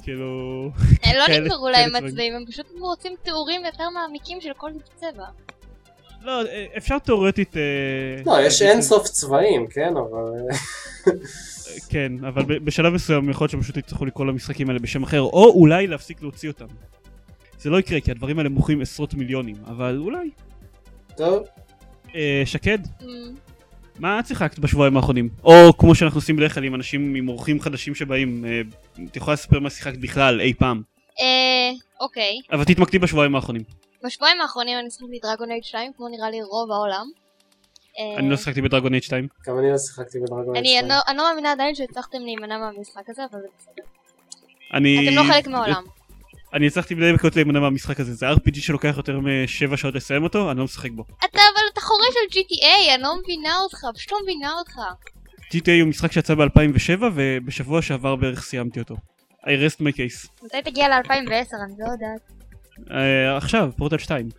כאילו... 0.03 0.71
הם 1.03 1.15
לא 1.17 1.25
כאלה- 1.27 1.45
נגמרו 1.45 1.69
להם. 1.69 1.95
הצבעים, 1.95 2.33
הם 2.35 2.45
פשוט 2.47 2.65
רוצים 2.79 3.13
תיאורים 3.23 3.65
יותר 3.65 3.89
מעמיקים 3.89 4.41
של 4.41 4.51
כל 4.57 4.71
צבע. 4.95 5.25
לא, 6.27 6.41
אפשר 6.77 6.99
תאורטית... 6.99 7.57
אה, 7.57 7.61
לא, 8.25 8.41
יש 8.41 8.61
אינסוף 8.61 9.07
צבעים, 9.07 9.67
כן, 9.67 9.93
אבל... 9.97 10.31
כן, 11.89 12.11
אבל 12.27 12.59
בשלב 12.59 12.93
מסוים 12.93 13.29
יכול 13.29 13.43
להיות 13.43 13.51
שהם 13.51 13.61
פשוט 13.61 13.77
יצטרכו 13.77 14.05
לקרוא 14.05 14.25
למשחקים 14.25 14.69
האלה 14.69 14.79
בשם 14.79 15.03
אחר, 15.03 15.21
או 15.21 15.51
אולי 15.55 15.87
להפסיק 15.87 16.21
להוציא 16.21 16.49
אותם. 16.49 16.65
זה 17.59 17.69
לא 17.69 17.79
יקרה, 17.79 17.99
כי 17.99 18.11
הדברים 18.11 18.37
האלה 18.37 18.49
מוכרים 18.49 18.81
עשרות 18.81 19.13
מיליונים, 19.13 19.55
אבל 19.67 19.97
אולי. 19.97 20.29
טוב, 21.15 21.43
אה, 22.15 22.41
שקד, 22.45 22.79
אמ, 23.01 23.07
מה 23.99 24.19
את 24.19 24.27
שיחקת 24.27 24.59
בשבועיים 24.59 24.97
האחרונים? 24.97 25.29
או 25.43 25.77
כמו 25.77 25.95
שאנחנו 25.95 26.17
עושים 26.17 26.35
בדרך 26.35 26.53
כלל 26.53 26.63
עם 26.63 26.75
אנשים, 26.75 27.15
עם 27.15 27.29
אורחים 27.29 27.61
חדשים 27.61 27.95
שבאים, 27.95 28.45
אה, 28.45 28.61
את 29.05 29.15
יכולה 29.15 29.33
לספר 29.33 29.59
מה 29.59 29.69
שיחקת 29.69 29.97
בכלל 29.97 30.41
אי 30.41 30.53
פעם. 30.53 30.81
אה, 31.19 31.71
אוקיי. 32.01 32.39
אבל 32.51 32.63
תתמקדי 32.63 32.99
בשבועיים 32.99 33.35
האחרונים. 33.35 33.86
בשבועיים 34.07 34.41
האחרונים 34.41 34.79
אני 34.79 34.89
שיחקתי 34.91 35.19
דרגון 35.23 35.51
אייד 35.51 35.63
2, 35.63 35.91
כמו 35.97 36.07
נראה 36.07 36.29
לי 36.29 36.41
רוב 36.41 36.71
העולם. 36.71 37.07
אה, 37.99 38.19
אני 38.19 38.29
לא 38.29 38.37
שיחקתי 38.37 38.61
בדרגון 38.61 38.93
אייד 38.93 39.03
2. 39.03 39.27
גם 39.47 39.59
אני 39.59 39.71
לא 39.71 39.77
שיחקתי 39.77 40.19
בדרגון 40.19 40.55
אני 40.55 40.69
אייד 40.69 40.79
אני 40.83 40.89
לא- 40.89 40.95
אני 41.07 41.17
לא 41.17 41.29
מאמינה 41.29 41.51
עדיין 41.51 41.75
שהצלחתם 41.75 42.17
להימנע 42.21 42.57
מהמשחק 42.57 43.09
הזה, 43.09 43.21
אבל 43.31 43.39
זה 43.41 43.47
בסדר. 43.59 43.83
אני... 44.73 45.09
אתם 45.09 45.17
לא 45.17 45.33
חלק 45.33 45.47
מהעולם. 45.47 45.83
אני 46.53 46.67
הצלחתי 46.67 46.95
בדי 46.95 47.13
בקלות 47.13 47.35
להימנע 47.35 47.59
מהמשחק 47.59 47.99
הזה, 47.99 48.13
זה 48.13 48.31
RPG 48.31 48.61
שלוקח 48.61 48.93
יותר 48.97 49.19
משבע 49.19 49.77
שעות 49.77 49.95
לסיים 49.95 50.23
אותו, 50.23 50.51
אני 50.51 50.57
לא 50.59 50.63
משחק 50.63 50.91
בו. 50.91 51.03
אתה 51.19 51.27
אבל 51.53 51.61
אתה 51.73 51.81
חורש 51.81 52.07
על 52.23 52.39
GTA, 52.41 52.93
אני 52.95 53.03
לא 53.03 53.15
מבינה 53.23 53.57
אותך, 53.63 53.77
פשוט 53.95 54.11
לא 54.11 54.17
מבינה 54.23 54.53
אותך. 54.59 54.75
GTA 55.53 55.81
הוא 55.81 55.89
משחק 55.89 56.11
שיצא 56.11 56.35
ב-2007 56.35 57.03
ובשבוע 57.15 57.81
שעבר 57.81 58.15
בערך 58.15 58.43
סיימתי 58.43 58.79
אותו. 58.79 58.95
I 59.43 59.47
rest 59.47 59.81
my 59.81 59.91
case. 59.97 60.43
מתי 60.43 60.61
תגיע 60.71 60.87
ל-2010, 60.89 61.55
אני 61.65 61.73
לא 61.79 61.91
יודעת. 61.91 62.36
Uh, 62.85 62.91
עכשיו, 63.37 63.69
פורטל 63.77 63.97
2. 63.97 64.29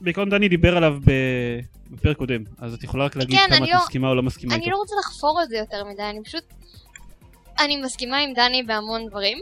בעיקרון 0.00 0.30
דני 0.30 0.48
דיבר 0.48 0.76
עליו 0.76 0.96
ב- 1.04 1.60
בפרק 1.90 2.16
קודם, 2.16 2.42
אז 2.58 2.74
את 2.74 2.84
יכולה 2.84 3.04
רק 3.04 3.16
להגיד 3.16 3.38
כן, 3.38 3.44
כמה 3.46 3.56
אני 3.56 3.64
את 3.66 3.70
לא- 3.74 3.78
מסכימה 3.80 4.08
או 4.08 4.14
לא 4.14 4.22
מסכימה 4.22 4.54
אני 4.54 4.60
איתו. 4.64 4.70
לא 4.72 4.76
רוצה 4.76 4.94
לחפור 5.00 5.40
על 5.40 5.46
זה 5.46 5.56
יותר 5.56 5.84
מדי, 5.84 6.02
אני 6.02 6.24
פשוט... 6.24 6.44
אני 7.60 7.76
מסכימה 7.76 8.18
עם 8.18 8.34
דני 8.34 8.62
בהמון 8.62 9.06
דברים. 9.08 9.38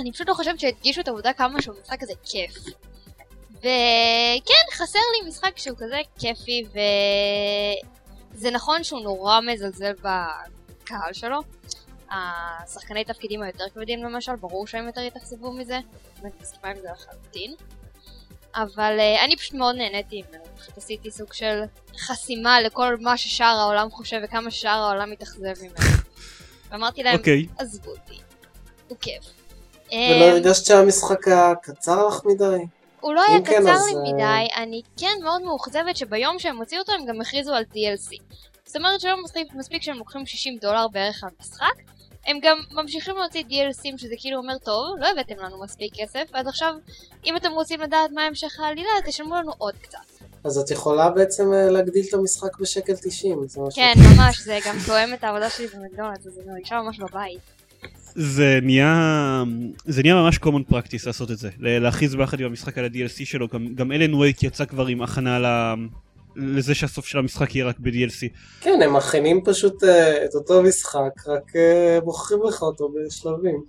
אני 0.00 0.12
פשוט 0.12 0.28
לא 0.28 0.34
חושבת 0.34 0.60
שהדגישו 0.60 1.00
את 1.00 1.08
העובדה 1.08 1.32
כמה 1.32 1.62
שהמשחק 1.62 2.02
הזה 2.02 2.12
כיף. 2.24 2.54
וכן, 3.58 4.66
חסר 4.72 4.98
לי 5.22 5.28
משחק 5.28 5.52
שהוא 5.58 5.76
כזה 5.78 5.96
כיפי, 6.18 6.62
וזה 8.34 8.50
נכון 8.50 8.84
שהוא 8.84 9.00
נורא 9.00 9.40
מזלזל 9.40 9.92
בקהל 9.92 11.12
שלו. 11.12 11.40
השחקני 12.10 13.04
תפקידים 13.04 13.42
היותר 13.42 13.64
כבדים 13.74 14.04
למשל, 14.04 14.36
ברור 14.36 14.66
שהם 14.66 14.86
יותר 14.86 15.00
יתאכזבו 15.00 15.52
מזה, 15.52 15.78
אני 16.22 16.30
מסכימה 16.40 16.68
עם 16.72 16.76
זה 16.82 16.88
לחלוטין. 16.92 17.54
אבל 18.54 18.98
uh, 18.98 19.24
אני 19.24 19.36
פשוט 19.36 19.54
מאוד 19.54 19.76
נהניתי 19.76 20.22
ממנו, 20.28 20.44
פשוט 20.58 20.78
עשיתי 20.78 21.10
סוג 21.10 21.32
של 21.32 21.62
חסימה 21.98 22.60
לכל 22.60 22.96
מה 23.00 23.16
ששאר 23.16 23.46
העולם 23.46 23.90
חושב 23.90 24.20
וכמה 24.24 24.50
ששאר 24.50 24.70
העולם 24.70 25.10
מתאכזב 25.10 25.62
ממנו. 25.62 25.74
ואמרתי 26.70 27.02
להם, 27.02 27.18
אוקיי, 27.18 27.46
עזבו 27.58 27.90
אותי, 27.90 28.18
הוא 28.88 28.98
כיף. 29.00 29.24
ולא 29.92 30.24
אמ, 30.24 30.32
הרגשת 30.32 30.64
שהמשחק 30.64 31.28
היה 31.28 31.54
קצר 31.62 32.06
לך 32.06 32.20
מדי? 32.24 32.64
הוא 33.00 33.14
לא 33.14 33.22
היה 33.28 33.38
כן, 33.44 33.60
קצר 33.60 33.72
אז, 33.72 33.86
לי 33.86 33.94
אה, 33.94 34.14
מדי, 34.14 34.52
אני 34.56 34.82
כן 34.96 35.16
מאוד 35.22 35.42
מאוכזבת 35.42 35.96
שביום 35.96 36.38
שהם 36.38 36.56
הוציאו 36.56 36.80
אותו 36.80 36.92
הם 36.92 37.04
גם 37.06 37.20
הכריזו 37.20 37.54
על 37.54 37.64
DLC. 37.74 38.22
זאת 38.64 38.76
אומרת 38.76 39.00
שלא 39.00 39.22
מספיק, 39.24 39.54
מספיק 39.54 39.82
שהם 39.82 39.96
לוקחים 39.96 40.26
60 40.26 40.58
דולר 40.60 40.88
בערך 40.88 41.24
על 41.24 41.30
משחק, 41.40 41.74
הם 42.26 42.38
גם 42.42 42.56
ממשיכים 42.72 43.14
להוציא 43.16 43.42
DLCים 43.48 43.98
שזה 43.98 44.14
כאילו 44.18 44.38
אומר 44.38 44.58
טוב, 44.64 44.96
לא 45.00 45.06
הבאתם 45.12 45.34
לנו 45.44 45.62
מספיק 45.64 45.92
כסף, 45.96 46.24
אז 46.32 46.46
עכשיו 46.46 46.74
אם 47.26 47.36
אתם 47.36 47.50
רוצים 47.52 47.80
לדעת 47.80 48.10
מה 48.14 48.22
המשך 48.22 48.60
העלילה 48.60 48.88
תשלמו 49.06 49.34
לנו 49.36 49.52
עוד 49.58 49.74
קצת. 49.82 49.98
אז 50.44 50.58
את 50.58 50.70
יכולה 50.70 51.10
בעצם 51.10 51.52
אה, 51.52 51.70
להגדיל 51.70 52.04
את 52.08 52.14
המשחק 52.14 52.58
בשקל 52.60 52.92
90, 52.96 53.38
זה 53.46 53.60
מה 53.60 53.70
ש... 53.70 53.74
כן, 53.74 53.92
ממש, 54.16 54.40
זה 54.40 54.58
גם 54.66 54.76
תואם 54.86 55.14
את 55.14 55.24
העבודה 55.24 55.50
שלי 55.50 55.66
במקדונלדס, 55.66 56.26
אז 56.26 56.32
זה 56.32 56.40
נראה 56.46 56.82
ממש 56.82 56.98
בבית. 56.98 57.40
זה 58.14 58.58
נהיה 58.62 59.42
זה 59.84 60.02
נהיה 60.02 60.14
ממש 60.14 60.36
common 60.38 60.72
practice 60.72 61.06
לעשות 61.06 61.30
את 61.30 61.38
זה, 61.38 61.50
להכריז 61.58 62.14
ביחד 62.14 62.40
עם 62.40 62.46
המשחק 62.46 62.78
על 62.78 62.84
ה-DLC 62.84 63.24
שלו, 63.24 63.48
גם- 63.48 63.74
גם 63.74 63.92
אלן 63.92 64.14
וייק 64.14 64.42
יצא 64.42 64.64
כבר 64.64 64.86
עם 64.86 65.02
הכנה 65.02 65.38
ל- 65.38 65.74
לזה 66.36 66.74
שהסוף 66.74 67.06
של 67.06 67.18
המשחק 67.18 67.54
יהיה 67.54 67.66
רק 67.66 67.78
ב-DLC. 67.78 68.28
כן, 68.60 68.80
הם 68.84 68.96
מכינים 68.96 69.40
פשוט 69.44 69.84
אה, 69.84 70.24
את 70.24 70.34
אותו 70.34 70.62
משחק, 70.62 71.26
רק 71.26 71.56
אה, 71.56 71.98
מוכרים 72.04 72.40
לך 72.48 72.62
אותו 72.62 72.88
בשלבים. 72.88 73.64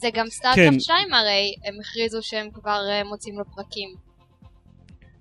זה 0.00 0.08
גם 0.14 0.24
כן. 0.24 0.30
סטארקרפט 0.30 0.80
2 0.80 1.14
הרי, 1.14 1.54
הם 1.64 1.74
הכריזו 1.80 2.18
שהם 2.22 2.50
כבר 2.54 2.80
אה, 2.90 3.04
מוצאים 3.04 3.38
לו 3.38 3.44
פרקים. 3.54 3.94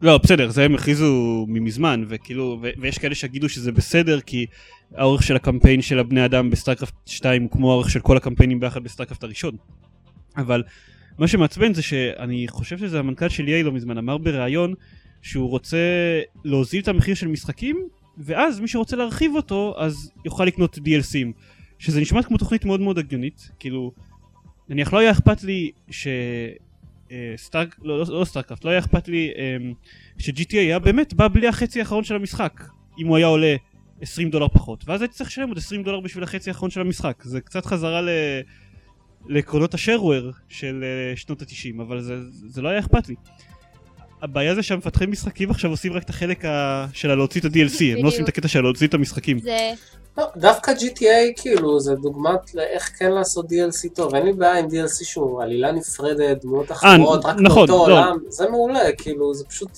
לא, 0.02 0.18
בסדר, 0.18 0.50
זה 0.50 0.64
הם 0.64 0.76
הכריזו 0.76 1.46
ממזמן, 1.48 2.06
וכאילו, 2.08 2.58
ו- 2.62 2.70
ויש 2.82 2.98
כאלה 2.98 3.16
שיגידו 3.16 3.50
שזה 3.50 3.72
בסדר, 3.72 4.22
כי 4.22 4.46
האורך 4.96 5.24
של 5.24 5.36
הקמפיין 5.36 5.82
של 5.82 6.00
הבני 6.00 6.26
אדם 6.26 6.50
ב 6.50 6.54
StarCraft 6.54 6.94
2 7.06 7.44
הוא 7.44 7.52
כמו 7.52 7.72
האורך 7.72 7.90
של 7.90 8.00
כל 8.00 8.18
הקמפיינים 8.18 8.60
ביחד 8.60 8.84
ב 8.84 8.88
StarCraft 8.88 9.24
הראשון. 9.24 9.56
אבל 10.38 10.64
מה 11.18 11.28
שמעצבן 11.28 11.74
זה 11.74 11.82
שאני 11.82 12.46
חושב 12.48 12.78
שזה 12.78 13.00
המנכ"ל 13.00 13.30
של 13.30 13.44
EA 13.44 13.64
לא 13.64 13.72
מזמן 13.72 13.98
אמר 13.98 14.18
בריאיון 14.18 14.74
שהוא 15.24 15.50
רוצה 15.50 15.78
להוזיל 16.44 16.82
את 16.82 16.88
המחיר 16.88 17.16
של 17.16 17.28
משחקים, 17.28 17.88
ואז 18.18 18.60
מי 18.60 18.68
שרוצה 18.68 18.96
להרחיב 18.96 19.36
אותו, 19.36 19.76
אז 19.78 20.12
יוכל 20.26 20.46
לקנות 20.46 20.78
DLC 20.78 21.05
ים. 21.05 21.32
שזה 21.80 22.02
נשמע 22.02 22.24
כמו 22.24 22.38
תוכנית 22.38 22.66
מאוד 22.66 22.82
מאוד 22.82 22.98
הגיונית, 22.98 23.52
כאילו, 23.60 23.92
נניח 24.70 24.94
לא 24.94 25.00
היה 25.00 25.12
אכפת 25.12 25.44
לי 25.44 25.72
ש... 25.90 26.08
אה, 27.12 27.34
סטארק, 27.38 27.76
לא, 27.84 28.00
לא, 28.00 28.06
לא 28.20 28.26
StarCraft, 28.26 28.66
לא 28.66 28.70
היה 28.70 28.80
אכפת 28.80 29.08
לי 29.08 29.32
אמ, 29.36 29.74
ש-GTA 30.18 30.58
היה 30.58 30.80
באמת 30.80 31.14
בא 31.14 31.28
בלי 31.28 31.48
החצי 31.48 31.80
האחרון 31.80 32.04
של 32.04 32.16
המשחק, 32.16 32.64
אם 33.00 33.08
הוא 33.08 33.18
היה 33.18 33.28
עולה 33.28 33.56
20 34.02 34.30
דולר 34.30 34.48
פחות, 34.48 34.84
ואז 34.88 35.02
הייתי 35.02 35.16
צריך 35.16 35.30
לשלם 35.30 35.50
עוד 35.50 35.58
20 35.58 35.84
דולר 35.84 36.00
בשביל 36.00 36.24
החצי 36.24 36.50
האחרון 36.50 36.72
של 36.72 36.82
המשחק, 36.82 37.24
זה 37.24 37.42
קצת 37.42 37.66
חזרה 37.66 38.02
ל... 38.02 38.10
לעקרונות 39.26 39.74
ה 39.74 39.80
shareware 39.80 40.32
של 40.50 40.84
אה, 40.84 41.16
שנות 41.16 41.42
ה-90, 41.42 41.82
אבל 41.82 42.02
זה, 42.02 42.30
זה 42.30 42.62
לא 42.62 42.70
היה 42.70 42.80
אכפת 42.80 43.10
לי. 43.10 43.16
הבעיה 44.24 44.56
זה 44.56 44.64
שהמפתחי 44.64 45.06
משחקים 45.06 45.52
עכשיו 45.52 45.72
עושים 45.72 45.94
רק 45.94 46.04
את 46.04 46.10
החלק 46.10 46.46
ה... 46.46 46.86
של 46.94 47.12
הלהוציא 47.12 47.42
את 47.42 47.46
ה-DLC, 47.46 47.98
הם 47.98 48.04
לא 48.04 48.08
עושים 48.08 48.24
את 48.24 48.30
הקטע 48.30 48.48
של 48.48 48.62
להוציא 48.62 48.88
את 48.88 48.94
המשחקים. 48.94 49.40
זה... 49.40 49.72
לא, 50.18 50.26
דווקא 50.38 50.72
GTA 50.72 51.42
כאילו 51.42 51.80
זה 51.80 51.96
דוגמת 51.96 52.56
לאיך 52.56 52.92
כן 53.00 53.12
לעשות 53.12 53.46
DLC 53.46 53.96
טוב, 53.96 54.16
אין 54.16 54.26
לי 54.26 54.34
בעיה 54.34 54.60
עם 54.60 54.66
DLC 54.66 55.04
שהוא 55.04 55.44
עלילה 55.44 55.72
נפרדת, 55.72 56.42
דמויות 56.42 56.72
אחרות, 56.72 57.26
רק 57.26 57.36
נכון, 57.40 57.68
באותו 57.68 57.90
לא. 57.90 58.00
עולם, 58.00 58.18
זה 58.28 58.50
מעולה, 58.50 58.92
כאילו 58.98 59.34
זה 59.34 59.46
פשוט 59.46 59.70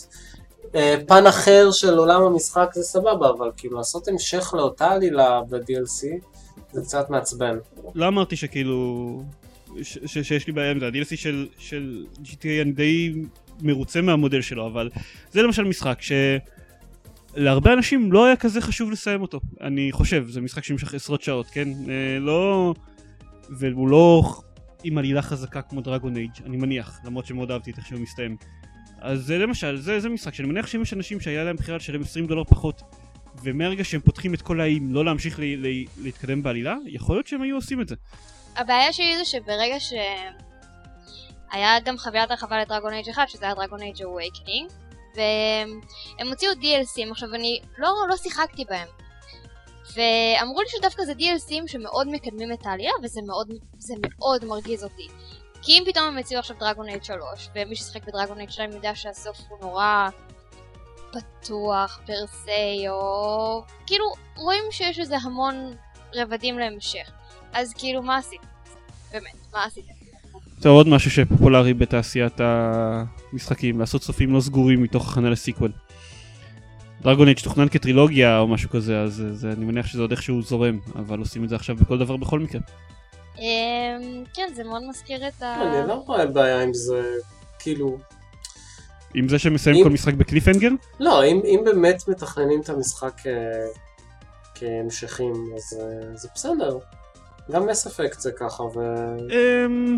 אה, 0.75 0.96
פן 1.08 1.28
אחר 1.28 1.72
של 1.72 1.98
עולם 1.98 2.22
המשחק 2.22 2.70
זה 2.74 2.84
סבבה, 2.84 3.30
אבל 3.30 3.52
כאילו 3.58 3.78
לעשות 3.78 4.08
המשך 4.08 4.54
לאותה 4.58 4.92
עלילה 4.92 5.42
ב-DLC 5.50 6.06
זה 6.72 6.82
קצת 6.82 7.10
מעצבן. 7.10 7.58
לא 7.96 8.08
אמרתי 8.08 8.36
שכאילו... 8.36 9.22
ש- 9.82 9.98
ש- 10.06 10.18
שיש 10.18 10.48
לי 10.48 10.54
בעיה 10.54 10.72
עם 10.72 10.80
זה, 10.80 10.88
ה-DLC 10.88 11.16
של, 11.16 11.48
של 11.58 12.06
GTA 12.24 12.62
אני 12.62 12.72
די 12.72 13.14
מרוצה 13.62 14.02
מהמודל 14.02 14.42
שלו, 14.42 14.68
אבל 14.68 14.90
זה 15.32 15.42
למשל 15.42 15.64
משחק 15.64 16.00
שלהרבה 17.36 17.74
אנשים 17.74 18.12
לא 18.12 18.26
היה 18.26 18.36
כזה 18.36 18.62
חשוב 18.62 18.92
לסיים 18.92 19.22
אותו, 19.22 19.40
אני 19.62 19.92
חושב, 19.92 20.26
זה 20.30 20.42
משחק 20.42 20.64
שנמשך 20.64 20.94
עשרות 20.94 21.22
שעות, 21.22 21.48
כן? 21.48 21.68
אה, 21.90 22.20
לא... 22.20 22.74
והוא 23.50 23.90
לא 23.90 24.24
עם 24.84 24.98
עלילה 24.98 25.22
חזקה 25.22 25.62
כמו 25.62 25.82
דרגון 25.82 26.18
אייג', 26.18 26.32
אני 26.46 26.58
מניח, 26.58 27.00
למרות 27.06 27.26
שמאוד 27.26 27.52
אהבתי 27.52 27.72
את 27.72 27.78
איך 27.78 27.88
שהוא 27.88 28.00
מסתיים. 28.00 28.38
אז 29.00 29.26
זה 29.26 29.38
למשל, 29.38 29.78
זה, 29.78 30.00
זה 30.00 30.10
משחק 30.10 30.34
שאני 30.34 30.48
מניח 30.48 30.68
שאם 30.68 30.82
יש 30.82 30.94
אנשים 30.94 31.20
שהיה 31.20 31.44
להם 31.44 31.56
בחירה 31.56 31.78
לשלם 31.78 32.02
20 32.02 32.28
דולר 32.28 32.44
פחות 32.44 32.82
ומהרגע 33.44 33.84
שהם 33.84 34.02
פותחים 34.02 34.34
את 34.34 34.42
כל 34.42 34.62
האיים 34.62 34.94
לא 34.94 35.06
להמשיך 35.06 35.40
לי, 35.40 35.58
לי, 35.58 35.86
להתקדם 36.02 36.44
בעלילה, 36.44 36.76
יכול 36.86 37.16
להיות 37.16 37.28
שהם 37.28 37.42
היו 37.42 37.56
עושים 37.56 37.82
את 37.82 37.88
זה. 37.88 37.96
הבעיה 38.56 38.94
שלי 38.94 39.18
זה 39.18 39.26
שברגע 39.26 39.80
ש... 39.80 39.94
היה 41.52 41.80
גם 41.80 41.98
חבילת 41.98 42.32
הרחבה 42.32 42.62
ל 42.62 42.66
Dragon 42.66 42.94
Age 42.94 43.10
1, 43.10 43.30
שזה 43.30 43.46
היה 43.46 43.56
Dragon 43.56 43.82
Age 43.82 44.04
Awakening, 44.04 44.72
והם 45.16 46.28
הוציאו 46.30 46.52
DLC 46.51 46.82
ים, 46.82 47.12
עכשיו 47.12 47.36
אני 47.36 47.60
לא, 47.78 47.90
לא 48.10 48.18
שיחקתי 48.18 48.66
בהם. 48.66 48.88
ואמרו 49.96 50.62
לי 50.62 50.70
שדווקא 50.70 51.04
זה 51.04 51.14
DLC 51.13 51.46
ים 51.46 51.68
שמאוד 51.68 52.08
מקדמים 52.08 52.54
את 52.54 52.66
העלילה, 52.65 52.92
וזה 53.04 53.22
מאוד, 53.28 53.48
מאוד 54.20 54.46
מרגיז 54.46 54.84
אותי. 54.84 55.08
כי 55.62 55.72
אם 55.72 55.84
פתאום 55.86 56.06
הם 56.08 56.18
הציעו 56.18 56.40
עכשיו 56.40 56.58
דרגון 56.60 56.90
אייג' 56.90 57.04
3, 57.04 57.50
ומי 57.56 57.75
ששיחק 57.75 58.04
בדרגון 58.04 58.38
אייג' 58.38 58.50
2 58.50 58.72
יודע 58.72 58.96
שהסוף 58.96 59.38
הוא 59.50 59.60
נורא 59.62 60.10
פתוח 61.12 62.00
פר 62.06 62.28
סי, 62.28 62.90
או 62.90 63.64
כאילו 63.88 64.06
רואים 64.36 64.64
שיש 64.72 65.00
לזה 65.00 65.18
המון 65.18 65.75
רבדים 66.16 66.60
להמשך. 66.60 67.12
אז 67.54 67.74
כאילו 67.74 68.02
מה 68.02 68.18
עשיתם? 68.18 68.48
באמת, 69.12 69.36
מה 69.54 69.64
עשיתם? 69.64 69.95
זה 70.60 70.70
עוד 70.70 70.88
משהו 70.88 71.12
שפופולרי 71.12 71.74
בתעשיית 71.74 72.40
המשחקים, 72.40 73.80
לעשות 73.80 74.04
סופים 74.04 74.34
לא 74.34 74.42
סגורים 74.42 74.84
מתוך 74.84 75.12
הכנה 75.12 75.30
לסיקוול. 75.30 75.72
דרגון 77.02 77.28
אייג' 77.28 77.40
תוכנן 77.40 77.68
כטרילוגיה 77.70 78.40
או 78.40 78.48
משהו 78.48 78.70
כזה, 78.70 79.02
אז 79.02 79.14
זה, 79.14 79.36
זה, 79.36 79.52
אני 79.52 79.66
מניח 79.66 79.88
שזה 79.88 80.02
עוד 80.02 80.12
איכשהו 80.12 80.42
זורם, 80.42 80.80
אבל 80.96 81.20
עושים 81.20 81.44
את 81.44 81.50
זה 81.50 81.56
עכשיו 81.56 81.76
בכל 81.76 81.98
דבר 81.98 82.18
בכל 82.18 82.40
מקרה. 82.40 82.62
אמ, 83.40 84.24
כן, 84.34 84.48
זה 84.56 84.64
מאוד 84.64 84.84
מזכיר 84.90 85.28
את 85.28 85.44
ה... 85.44 85.56
אני 85.62 85.88
לא 85.88 85.94
רואה 85.94 86.26
בעיה 86.26 86.62
עם 86.62 86.74
זה, 86.74 87.02
כאילו... 87.60 87.98
עם 89.14 89.30
זה 89.30 89.40
שמסיים 89.40 89.84
כל 89.84 89.90
משחק 89.90 90.14
בקליפהנגר? 90.14 90.70
לא, 91.00 91.26
אם, 91.26 91.42
אם 91.46 91.60
באמת 91.66 92.08
מתכננים 92.08 92.62
את 92.62 92.70
המשחק 92.70 93.22
אה, 93.28 93.32
כהמשכים, 94.56 95.34
אז 95.56 95.80
אה, 95.80 96.18
זה 96.18 96.28
בסדר. 96.36 96.78
גם 97.52 97.68
מס 97.68 97.88
אפקט 97.88 98.20
זה 98.20 98.32
ככה, 98.32 98.64
ואם 98.64 99.28
אמ... 99.66 99.98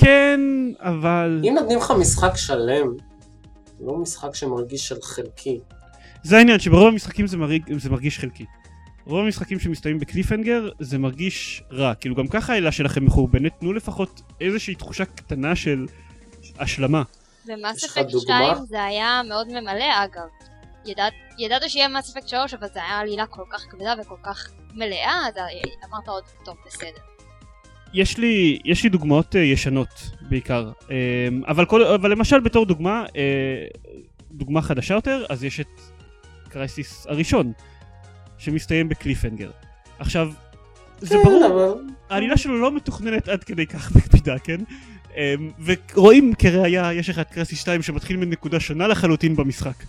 כן, 0.00 0.40
אבל... 0.78 1.40
נותנים 1.54 1.78
לך 1.78 1.90
משחק 1.90 2.36
שלם, 2.36 2.86
לא 3.80 3.96
משחק 3.96 4.34
שמרגיש 4.34 4.88
של 4.88 5.02
חלקי. 5.02 5.60
זה 6.22 6.36
העניין, 6.36 6.58
שברוב 6.58 6.88
המשחקים 6.88 7.26
זה, 7.26 7.36
מרג... 7.36 7.78
זה 7.78 7.90
מרגיש 7.90 8.18
חלקי. 8.18 8.44
רוב 9.06 9.24
המשחקים 9.24 9.58
שמסתיימים 9.58 10.00
בקליפהנגר 10.00 10.68
זה 10.78 10.98
מרגיש 10.98 11.62
רע. 11.72 11.94
כאילו 11.94 12.14
גם 12.14 12.28
ככה 12.28 12.52
העילה 12.52 12.72
שלכם 12.72 13.04
מחורבנת, 13.04 13.52
תנו 13.60 13.72
לפחות 13.72 14.22
איזושהי 14.40 14.74
תחושה 14.74 15.04
קטנה 15.04 15.56
של 15.56 15.86
השלמה. 16.58 17.02
במאס 17.46 17.84
אפקט 17.84 18.10
דוגמה? 18.10 18.52
2 18.54 18.66
זה 18.68 18.84
היה 18.84 19.20
מאוד 19.28 19.48
ממלא 19.48 20.04
אגב. 20.04 20.28
ידעת, 20.86 21.12
ידעת 21.38 21.70
שיהיה 21.70 21.88
מאס 21.88 22.16
אפקט 22.16 22.28
3 22.28 22.54
אבל 22.54 22.68
זה 22.74 22.80
היה 22.82 22.98
עלילה 22.98 23.26
כל 23.26 23.44
כך 23.50 23.66
כבדה 23.70 23.94
וכל 24.00 24.16
כך 24.22 24.50
מלאה, 24.74 25.28
אז 25.28 25.34
אמרת 25.88 26.08
עוד 26.08 26.24
טוב 26.44 26.56
בסדר. 26.66 27.09
יש 27.94 28.18
לי, 28.18 28.58
יש 28.64 28.82
לי 28.82 28.88
דוגמאות 28.88 29.36
אה, 29.36 29.40
ישנות 29.40 30.10
בעיקר, 30.28 30.70
אה, 30.90 30.96
אבל, 31.48 31.64
כל, 31.64 31.84
אבל 31.84 32.10
למשל 32.10 32.40
בתור 32.40 32.66
דוגמה, 32.66 33.04
אה, 33.16 33.66
דוגמה 34.32 34.62
חדשה 34.62 34.94
יותר, 34.94 35.24
אז 35.28 35.44
יש 35.44 35.60
את 35.60 35.80
Crysis 36.48 37.06
הראשון, 37.06 37.52
שמסתיים 38.38 38.88
ב 38.88 38.93
cliffhanger. 38.93 39.50
עכשיו, 39.98 40.32
זה 41.00 41.16
כן, 41.16 41.24
ברור, 41.24 41.46
אבל... 41.46 41.82
העלילה 42.10 42.36
שלו 42.36 42.60
לא 42.60 42.72
מתוכננת 42.76 43.28
עד 43.28 43.44
כדי 43.44 43.66
כך 43.66 43.92
בקפידה, 43.92 44.38
כן? 44.38 44.60
ורואים 45.64 46.32
כראיה, 46.34 46.92
יש 46.92 47.08
לך 47.08 47.18
את 47.18 47.30
Crysis 47.30 47.60
2 47.60 47.82
שמתחיל 47.82 48.16
מנקודה 48.16 48.60
שונה 48.60 48.86
לחלוטין 48.86 49.36
במשחק. 49.36 49.84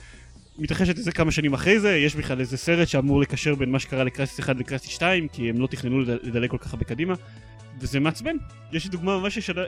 מתרחשת 0.59 0.97
איזה 0.97 1.11
כמה 1.11 1.31
שנים 1.31 1.53
אחרי 1.53 1.79
זה, 1.79 1.97
יש 1.97 2.15
בכלל 2.15 2.39
איזה 2.39 2.57
סרט 2.57 2.87
שאמור 2.87 3.21
לקשר 3.21 3.55
בין 3.55 3.71
מה 3.71 3.79
שקרה 3.79 4.03
ל 4.03 4.08
Crysis 4.08 4.39
1 4.39 4.55
ל 4.55 4.60
Crysis 4.60 4.89
2, 4.89 5.27
כי 5.27 5.49
הם 5.49 5.59
לא 5.59 5.67
תכננו 5.67 5.99
לד- 5.99 6.19
לדלג 6.23 6.49
כל 6.49 6.57
כך 6.57 6.73
הרבה 6.73 6.85
קדימה, 6.85 7.13
וזה 7.81 7.99
מעצבן. 7.99 8.35
יש 8.71 8.83
לי 8.83 8.89
דוגמה 8.91 9.19
ממש 9.19 9.37
ישנה, 9.37 9.61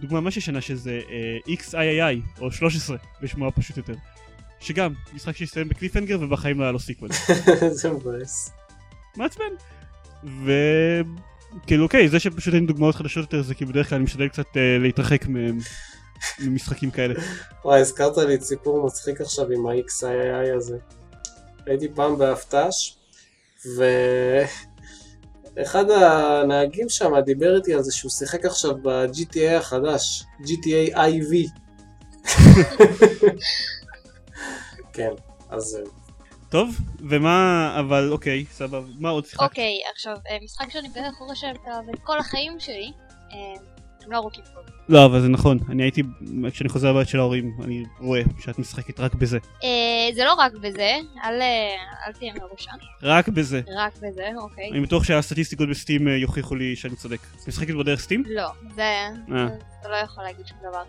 דוגמה 0.00 0.20
ממש 0.20 0.36
ישנה 0.36 0.60
שזה 0.60 1.00
אה, 1.10 1.54
XIII, 1.54 2.40
או 2.40 2.52
13, 2.52 2.96
בשמו 3.22 3.46
הפשוט 3.46 3.76
יותר. 3.76 3.94
שגם, 4.60 4.92
משחק 5.14 5.36
שהסתיים 5.36 5.68
ב 5.68 5.72
cliffhanger 5.72 6.18
ובחיים 6.20 6.58
לא 6.58 6.64
היה 6.64 6.72
לו 6.72 6.78
sequel. 6.78 7.10
זה 7.80 7.90
מבאס. 7.90 8.52
מעצבן. 9.16 9.44
וכאילו 10.24 11.84
אוקיי, 11.84 12.08
זה 12.08 12.20
שפשוט 12.20 12.54
אין 12.54 12.66
דוגמאות 12.66 12.94
חדשות 12.94 13.22
יותר 13.22 13.42
זה 13.42 13.54
כי 13.54 13.64
בדרך 13.64 13.88
כלל 13.88 13.96
אני 13.96 14.04
משתדל 14.04 14.28
קצת 14.28 14.56
אה, 14.56 14.78
להתרחק 14.78 15.26
מ- 15.28 15.58
ממשחקים 16.40 16.90
כאלה. 16.90 17.14
וואי, 17.64 17.80
הזכרת 17.80 18.16
לי 18.16 18.34
את 18.34 18.42
סיפור 18.42 18.86
מצחיק 18.86 19.20
עכשיו 19.20 19.50
עם 19.50 19.66
ה-XIII 19.66 20.56
הזה. 20.56 20.78
הייתי 21.66 21.88
פעם 21.94 22.18
באבט"ש, 22.18 22.96
ואחד 25.56 25.90
הנהגים 25.90 26.88
שם 26.88 27.20
דיבר 27.24 27.56
איתי 27.56 27.74
על 27.74 27.82
זה 27.82 27.92
שהוא 27.92 28.10
שיחק 28.10 28.44
עכשיו 28.44 28.74
ב-GTA 28.82 29.56
החדש, 29.58 30.24
GTA 30.40 30.96
IV. 30.96 31.50
כן, 34.92 35.10
אז 35.50 35.76
אה, 35.76 35.90
טוב, 36.50 36.76
ומה, 37.10 37.76
אבל 37.80 38.12
אוקיי, 38.12 38.44
סבבה, 38.52 38.86
מה 38.98 39.10
עוד 39.10 39.26
שיחקת? 39.26 39.42
אוקיי, 39.42 39.80
עכשיו, 39.94 40.16
אה, 40.30 40.38
משחק 40.42 40.70
שאני 40.70 40.88
בערך 40.88 41.14
חושבת 41.14 41.60
עליו 41.66 41.94
את 41.94 41.98
כל 42.02 42.18
החיים 42.18 42.60
שלי, 42.60 42.92
אה, 43.32 43.36
הם 44.10 44.14
לא 44.14 44.18
ארוכים 44.18 44.44
פה. 44.54 44.60
לא, 44.88 45.04
אבל 45.04 45.20
זה 45.20 45.28
נכון, 45.28 45.58
אני 45.68 45.82
הייתי, 45.82 46.02
כשאני 46.52 46.68
חוזר 46.68 46.92
לבית 46.92 47.08
של 47.08 47.18
ההורים, 47.18 47.56
אני 47.64 47.84
רואה 48.00 48.22
שאת 48.40 48.58
משחקת 48.58 49.00
רק 49.00 49.14
בזה. 49.14 49.38
אה, 49.64 50.14
זה 50.14 50.24
לא 50.24 50.34
רק 50.34 50.52
בזה, 50.52 50.96
אל 51.24 51.40
אה, 51.42 52.06
אל 52.06 52.12
תהיה 52.12 52.32
מרושע, 52.34 52.70
רק 53.02 53.28
בזה. 53.28 53.60
רק 53.76 53.92
בזה, 53.96 54.28
אוקיי. 54.36 54.70
אני 54.70 54.80
בטוח 54.80 55.04
שהסטטיסטיקות 55.04 55.68
בסטים 55.68 56.08
אה, 56.08 56.12
יוכיחו 56.16 56.54
לי 56.54 56.76
שאני 56.76 56.96
צודק. 56.96 57.18
את 57.42 57.48
משחקת 57.48 57.74
בו 57.74 57.82
דרך 57.82 58.00
סטים? 58.00 58.24
לא, 58.26 58.48
זה... 58.74 59.06
אתה 59.80 59.88
לא 59.88 59.96
יכול 59.96 60.24
להגיד 60.24 60.46
שום 60.46 60.58
דבר. 60.68 60.82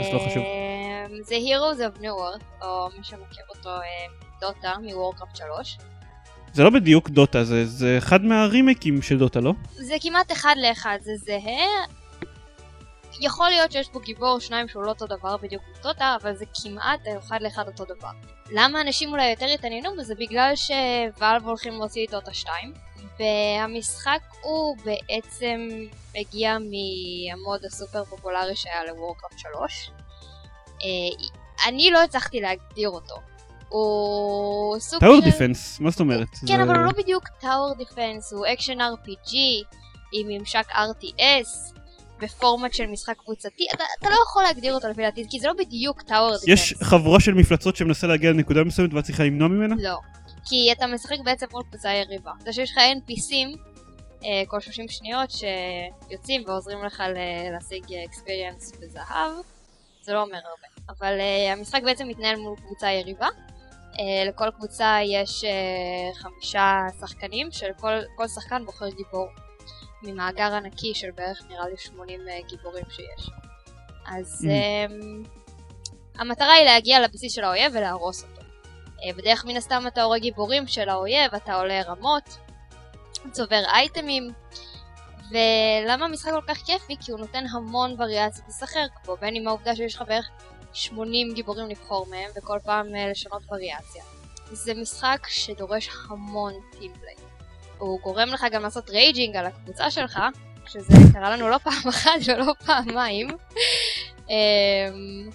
אז 0.00 0.12
לא 0.12 0.18
חשוב. 0.18 0.42
זה 1.22 1.34
Heroes 1.34 1.78
of 1.78 2.00
New 2.00 2.04
World, 2.04 2.64
או 2.64 2.88
מי 2.98 3.04
שמכיר 3.04 3.44
אותו, 3.56 3.70
דוטה, 4.40 4.72
מוורקראפט 4.82 5.36
3. 5.36 5.78
זה 6.52 6.62
לא 6.62 6.70
בדיוק 6.70 7.08
דוטה, 7.08 7.44
זה, 7.44 7.66
זה 7.66 7.98
אחד 7.98 8.24
מהרימייקים 8.24 9.02
של 9.02 9.18
דוטה, 9.18 9.40
לא? 9.40 9.52
זה 9.72 9.94
כמעט 10.00 10.32
אחד 10.32 10.54
לאחד, 10.68 10.98
זה 11.00 11.12
זהה. 11.16 11.97
יכול 13.20 13.48
להיות 13.48 13.72
שיש 13.72 13.88
פה 13.88 14.00
גיבור 14.00 14.38
שניים 14.40 14.68
שהוא 14.68 14.82
לא 14.82 14.88
אותו 14.88 15.06
דבר 15.06 15.36
בדיוק 15.36 15.62
כמו 15.62 15.82
דוטה, 15.82 16.16
אבל 16.22 16.36
זה 16.36 16.44
כמעט 16.62 17.00
אחד 17.18 17.38
לאחד 17.42 17.68
אותו 17.68 17.84
דבר. 17.84 18.10
למה 18.50 18.80
אנשים 18.80 19.12
אולי 19.12 19.30
יותר 19.30 19.46
התעניינו 19.46 19.96
בזה? 19.96 20.14
בגלל 20.14 20.52
ש 20.56 20.82
Valve 20.82 21.46
הולכים 21.46 21.72
להוציא 21.72 22.06
את 22.06 22.10
דוטה 22.10 22.34
2, 22.34 22.72
והמשחק 23.18 24.20
הוא 24.42 24.76
בעצם 24.84 25.68
הגיע 26.16 26.56
מה 26.58 27.00
mod 27.00 27.64
הסופר 27.64 28.04
פופולרי 28.04 28.56
שהיה 28.56 28.84
ל 28.84 28.90
Warcraft 28.90 29.38
3. 29.38 29.90
אה, 30.82 31.68
אני 31.68 31.90
לא 31.90 32.02
הצלחתי 32.02 32.40
להגדיר 32.40 32.88
אותו. 32.88 33.14
הוא 33.68 34.78
סוג 34.78 35.00
tower 35.00 35.18
של... 35.18 35.24
defense, 35.24 35.80
מה 35.80 35.90
זאת 35.90 36.00
אומרת? 36.00 36.28
כן. 36.48 36.60
אבל 36.60 36.76
הוא 36.76 36.84
לא 36.84 36.92
בדיוק 36.92 37.28
tower 37.40 37.74
defense, 37.78 38.32
הוא 38.32 38.46
אקשן 38.52 38.80
RPG 38.80 39.34
עם 40.12 40.28
ממשק 40.28 40.66
RTS 40.70 41.77
בפורמט 42.20 42.74
של 42.74 42.86
משחק 42.86 43.14
קבוצתי. 43.24 43.66
אתה, 43.74 43.84
אתה 44.00 44.10
לא 44.10 44.16
יכול 44.28 44.42
להגדיר 44.42 44.74
אותו 44.74 44.88
לפי 44.88 45.02
דעתי, 45.02 45.24
כי 45.30 45.40
זה 45.40 45.46
לא 45.48 45.52
בדיוק 45.58 46.02
tower 46.02 46.30
defense. 46.30 46.48
יש 46.48 46.74
חבורה 46.82 47.20
של 47.20 47.34
מפלצות 47.34 47.76
שמנסה 47.76 48.06
להגיע 48.06 48.30
לנקודה 48.30 48.64
מסוימת 48.64 48.94
ואת 48.94 49.04
צריכה 49.04 49.24
למנוע 49.24 49.48
ממנה? 49.48 49.74
לא. 49.78 49.96
כי 50.48 50.72
אתה 50.72 50.86
משחק 50.86 51.16
בעצם 51.24 51.46
מול 51.52 51.62
קבוצה 51.70 51.92
יריבה. 51.92 52.32
זה 52.44 52.52
שיש 52.52 52.70
לך 52.70 52.78
NPCים 52.78 53.58
אה, 54.24 54.42
כל 54.46 54.60
30 54.60 54.88
שניות 54.88 55.30
שיוצאים 55.30 56.42
ועוזרים 56.46 56.84
לך 56.84 57.00
ל- 57.14 57.50
להשיג 57.52 57.84
אקספיריאנס 58.08 58.72
בזהב, 58.80 59.32
זה 60.02 60.12
לא 60.12 60.22
אומר 60.22 60.36
הרבה. 60.38 60.98
אבל 60.98 61.20
אה, 61.20 61.52
המשחק 61.52 61.82
בעצם 61.84 62.08
מתנהל 62.08 62.36
מול 62.36 62.56
קבוצה 62.56 62.90
יריבה. 62.92 63.26
אה, 63.98 64.24
לכל 64.28 64.50
קבוצה 64.50 64.96
יש 65.04 65.44
אה, 65.44 65.50
חמישה 66.14 66.72
שחקנים, 67.00 67.48
שלכל 67.52 67.92
כל 68.16 68.28
שחקן 68.28 68.64
בוחר 68.64 68.88
גיבור 68.88 69.26
ממאגר 70.02 70.54
ענקי 70.54 70.94
של 70.94 71.10
בערך 71.14 71.42
נראה 71.48 71.68
לי 71.68 71.76
80 71.76 72.20
אה, 72.28 72.38
גיבורים 72.48 72.84
שיש. 72.90 73.30
אז 74.06 74.44
Mm. 74.44 74.50
אה, 74.50 74.86
המטרה 76.20 76.52
היא 76.52 76.64
להגיע 76.64 77.00
לבסיס 77.00 77.32
של 77.32 77.44
האויב 77.44 77.72
ולהרוס 77.74 78.22
אותו. 78.22 78.42
אה, 79.04 79.12
בדרך 79.16 79.44
מן 79.44 79.56
הסתם 79.56 79.84
אתה 79.86 80.02
הורג 80.02 80.20
גיבורים 80.20 80.66
של 80.66 80.88
האויב, 80.88 81.34
אתה 81.34 81.54
עולה 81.54 81.82
רמות, 81.82 82.38
צובר 83.32 83.62
אייטמים, 83.66 84.32
ולמה 85.30 86.04
המשחק 86.04 86.30
כל 86.30 86.54
כך 86.54 86.58
כיפי? 86.58 86.96
כי 87.00 87.12
הוא 87.12 87.20
נותן 87.20 87.44
המון 87.50 87.94
וריאציות 87.98 88.48
לשחק 88.48 88.88
בו, 89.04 89.16
בין 89.16 89.36
אם 89.36 89.48
העובדה 89.48 89.76
שיש 89.76 89.94
לך 89.94 90.02
בערך 90.06 90.28
80 90.72 91.34
גיבורים 91.34 91.68
לבחור 91.68 92.06
מהם, 92.06 92.30
וכל 92.36 92.58
פעם 92.64 92.94
אה, 92.94 93.10
לשנות 93.10 93.42
וריאציה. 93.50 94.04
זה 94.52 94.74
משחק 94.74 95.26
שדורש 95.28 95.88
המון 96.08 96.52
team 96.70 96.95
play. 96.95 97.27
הוא 97.78 98.00
גורם 98.00 98.28
לך 98.28 98.46
גם 98.52 98.62
לעשות 98.62 98.90
raging 98.90 99.36
על 99.36 99.46
הקבוצה 99.46 99.90
שלך, 99.90 100.20
שזה 100.66 100.94
קרה 101.12 101.30
לנו 101.30 101.48
לא 101.48 101.58
פעם 101.58 101.88
אחת 101.94 102.10
ולא 102.26 102.52
פעמיים. 102.66 103.28
אמ, 104.28 105.30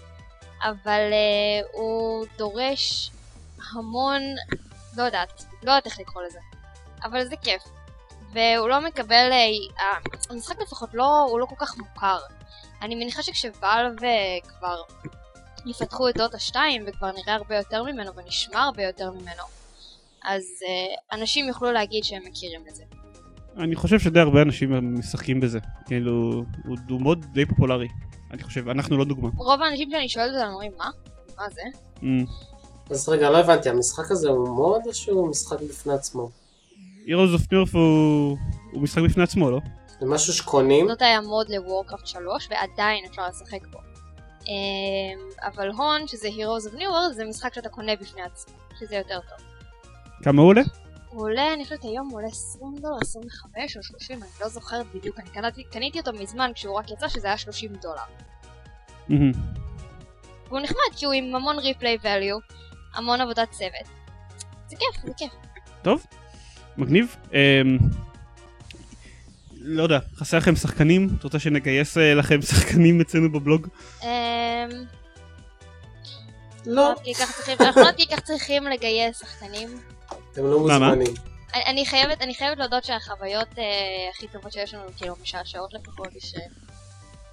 אבל 0.63 1.11
uh, 1.11 1.67
הוא 1.71 2.25
דורש 2.37 3.11
המון, 3.73 4.21
לא 4.97 5.03
יודעת, 5.03 5.43
לא 5.63 5.71
יודעת 5.71 5.85
איך 5.85 5.99
לקרוא 5.99 6.23
לזה, 6.23 6.39
אבל 7.03 7.25
זה 7.25 7.35
כיף. 7.35 7.63
והוא 8.33 8.69
לא 8.69 8.81
מקבל, 8.81 9.31
uh, 9.31 10.29
המשחק 10.29 10.61
לפחות 10.61 10.89
לא, 10.93 11.27
הוא 11.29 11.39
לא 11.39 11.45
כל 11.45 11.55
כך 11.65 11.77
מוכר. 11.77 12.19
אני 12.81 12.95
מניחה 12.95 13.23
שכשוואלב 13.23 14.03
אה, 14.03 14.09
כבר 14.47 14.81
יפתחו 15.65 16.09
את 16.09 16.17
דוטה 16.17 16.39
2 16.39 16.83
וכבר 16.87 17.11
נראה 17.11 17.35
הרבה 17.35 17.55
יותר 17.55 17.83
ממנו 17.83 18.15
ונשמע 18.15 18.63
הרבה 18.63 18.83
יותר 18.83 19.11
ממנו, 19.11 19.43
אז 20.23 20.43
uh, 20.43 21.15
אנשים 21.15 21.47
יוכלו 21.47 21.71
להגיד 21.71 22.03
שהם 22.03 22.21
מכירים 22.25 22.61
את 22.69 22.75
זה. 22.75 22.83
אני 23.57 23.75
חושב 23.75 23.99
שדי 23.99 24.19
הרבה 24.19 24.41
אנשים 24.41 24.99
משחקים 24.99 25.39
בזה. 25.39 25.59
כאילו, 25.85 26.43
הוא, 26.65 26.77
הוא 26.89 27.01
מאוד 27.01 27.25
די 27.33 27.45
פופולרי. 27.45 27.87
אני 28.31 28.43
חושב, 28.43 28.69
אנחנו 28.69 28.97
לא 28.97 29.05
דוגמה. 29.05 29.29
רוב 29.37 29.61
האנשים 29.61 29.91
שאני 29.91 30.09
שואלת 30.09 30.33
אותם 30.35 30.47
אומרים 30.51 30.71
מה? 30.77 30.89
מה 31.37 31.49
זה? 31.49 31.61
אמ, 32.03 32.25
אז 32.89 33.09
רגע, 33.09 33.29
לא 33.29 33.37
הבנתי, 33.37 33.69
המשחק 33.69 34.11
הזה 34.11 34.29
הוא 34.29 34.49
מוד 34.49 34.81
או 34.85 34.93
שהוא 34.93 35.29
משחק 35.29 35.57
בפני 35.69 35.93
עצמו? 35.93 36.29
Heroes 37.05 37.39
of 37.39 37.45
Nerf 37.45 37.73
הוא 37.73 38.37
הוא 38.71 38.81
משחק 38.81 39.01
בפני 39.01 39.23
עצמו, 39.23 39.51
לא? 39.51 39.59
זה 39.99 40.05
משהו 40.05 40.33
שקונים? 40.33 40.87
זאת 40.87 41.01
היה 41.01 41.21
מוד 41.21 41.49
לוורקראפט 41.49 42.07
3 42.07 42.47
ועדיין 42.49 43.05
אפשר 43.09 43.27
לשחק 43.27 43.67
בו. 43.71 43.79
אמ, 44.47 45.19
אבל 45.41 45.71
הון, 45.71 46.07
שזה 46.07 46.27
Heroes 46.27 46.73
of 46.73 46.77
New 46.77 46.81
World, 46.81 47.13
זה 47.13 47.25
משחק 47.25 47.53
שאתה 47.53 47.69
קונה 47.69 47.95
בפני 47.95 48.21
עצמו, 48.21 48.53
שזה 48.79 48.95
יותר 48.95 49.19
טוב. 49.29 49.52
כמה 50.23 50.41
הוא 50.41 50.49
עולה? 50.49 50.61
הוא 51.09 51.21
עולה, 51.21 51.53
אני 51.53 51.63
חושבת 51.63 51.83
היום 51.83 52.07
הוא 52.09 52.17
עולה 52.17 52.27
20 52.27 52.75
דולר, 52.81 52.97
25 53.01 53.77
או 53.77 53.83
30, 53.83 54.23
אני 54.23 54.31
לא 54.41 54.49
זוכרת 54.49 54.85
בדיוק, 54.95 55.19
אני 55.19 55.29
קניתי, 55.29 55.63
קניתי 55.63 55.99
אותו 55.99 56.13
מזמן 56.13 56.51
כשהוא 56.55 56.75
רק 56.75 56.91
יצא 56.91 57.07
שזה 57.07 57.27
היה 57.27 57.37
30 57.37 57.71
דולר. 57.81 58.01
אמ, 59.09 59.31
והוא 60.47 60.59
נחמד 60.59 60.97
כי 60.97 61.05
הוא 61.05 61.13
עם 61.13 61.35
המון 61.35 61.59
ריפליי 61.59 61.97
value, 62.03 62.53
המון 62.93 63.21
עבודת 63.21 63.51
צוות. 63.51 63.87
זה 64.69 64.75
כיף, 64.75 65.05
זה 65.05 65.13
כיף. 65.17 65.31
טוב, 65.81 66.05
מגניב. 66.77 67.15
אמ, 67.33 67.77
לא 69.53 69.83
יודע, 69.83 69.99
חסר 70.15 70.37
לכם 70.37 70.55
שחקנים? 70.55 71.09
את 71.19 71.23
רוצה 71.23 71.39
שנגייס 71.39 71.97
אה, 71.97 72.13
לכם 72.13 72.41
שחקנים 72.51 73.01
אצלנו 73.01 73.31
בבלוג? 73.31 73.67
אמ, 74.03 74.07
לא, 76.65 76.75
לא 76.75 76.93
אנחנו 77.21 77.83
לא 77.83 77.91
כל 77.97 78.15
כך 78.15 78.19
צריכים 78.19 78.63
לגייס 78.63 79.19
שחקנים. 79.19 79.92
אתם 80.33 80.43
לא? 80.45 80.59
מוזמנים. 80.59 81.13
אני- 81.55 81.85
חייבת, 81.85 82.21
אני 82.21 82.35
חייבת 82.35 82.57
להודות 82.57 82.83
שהחוויות 82.83 83.47
אה, 83.59 83.63
הכי 84.13 84.27
טובות 84.27 84.51
שיש 84.51 84.73
לנו, 84.73 84.83
כאילו 84.97 85.15
משעשעות 85.21 85.73
לפחות, 85.73 86.07
היא 86.13 86.21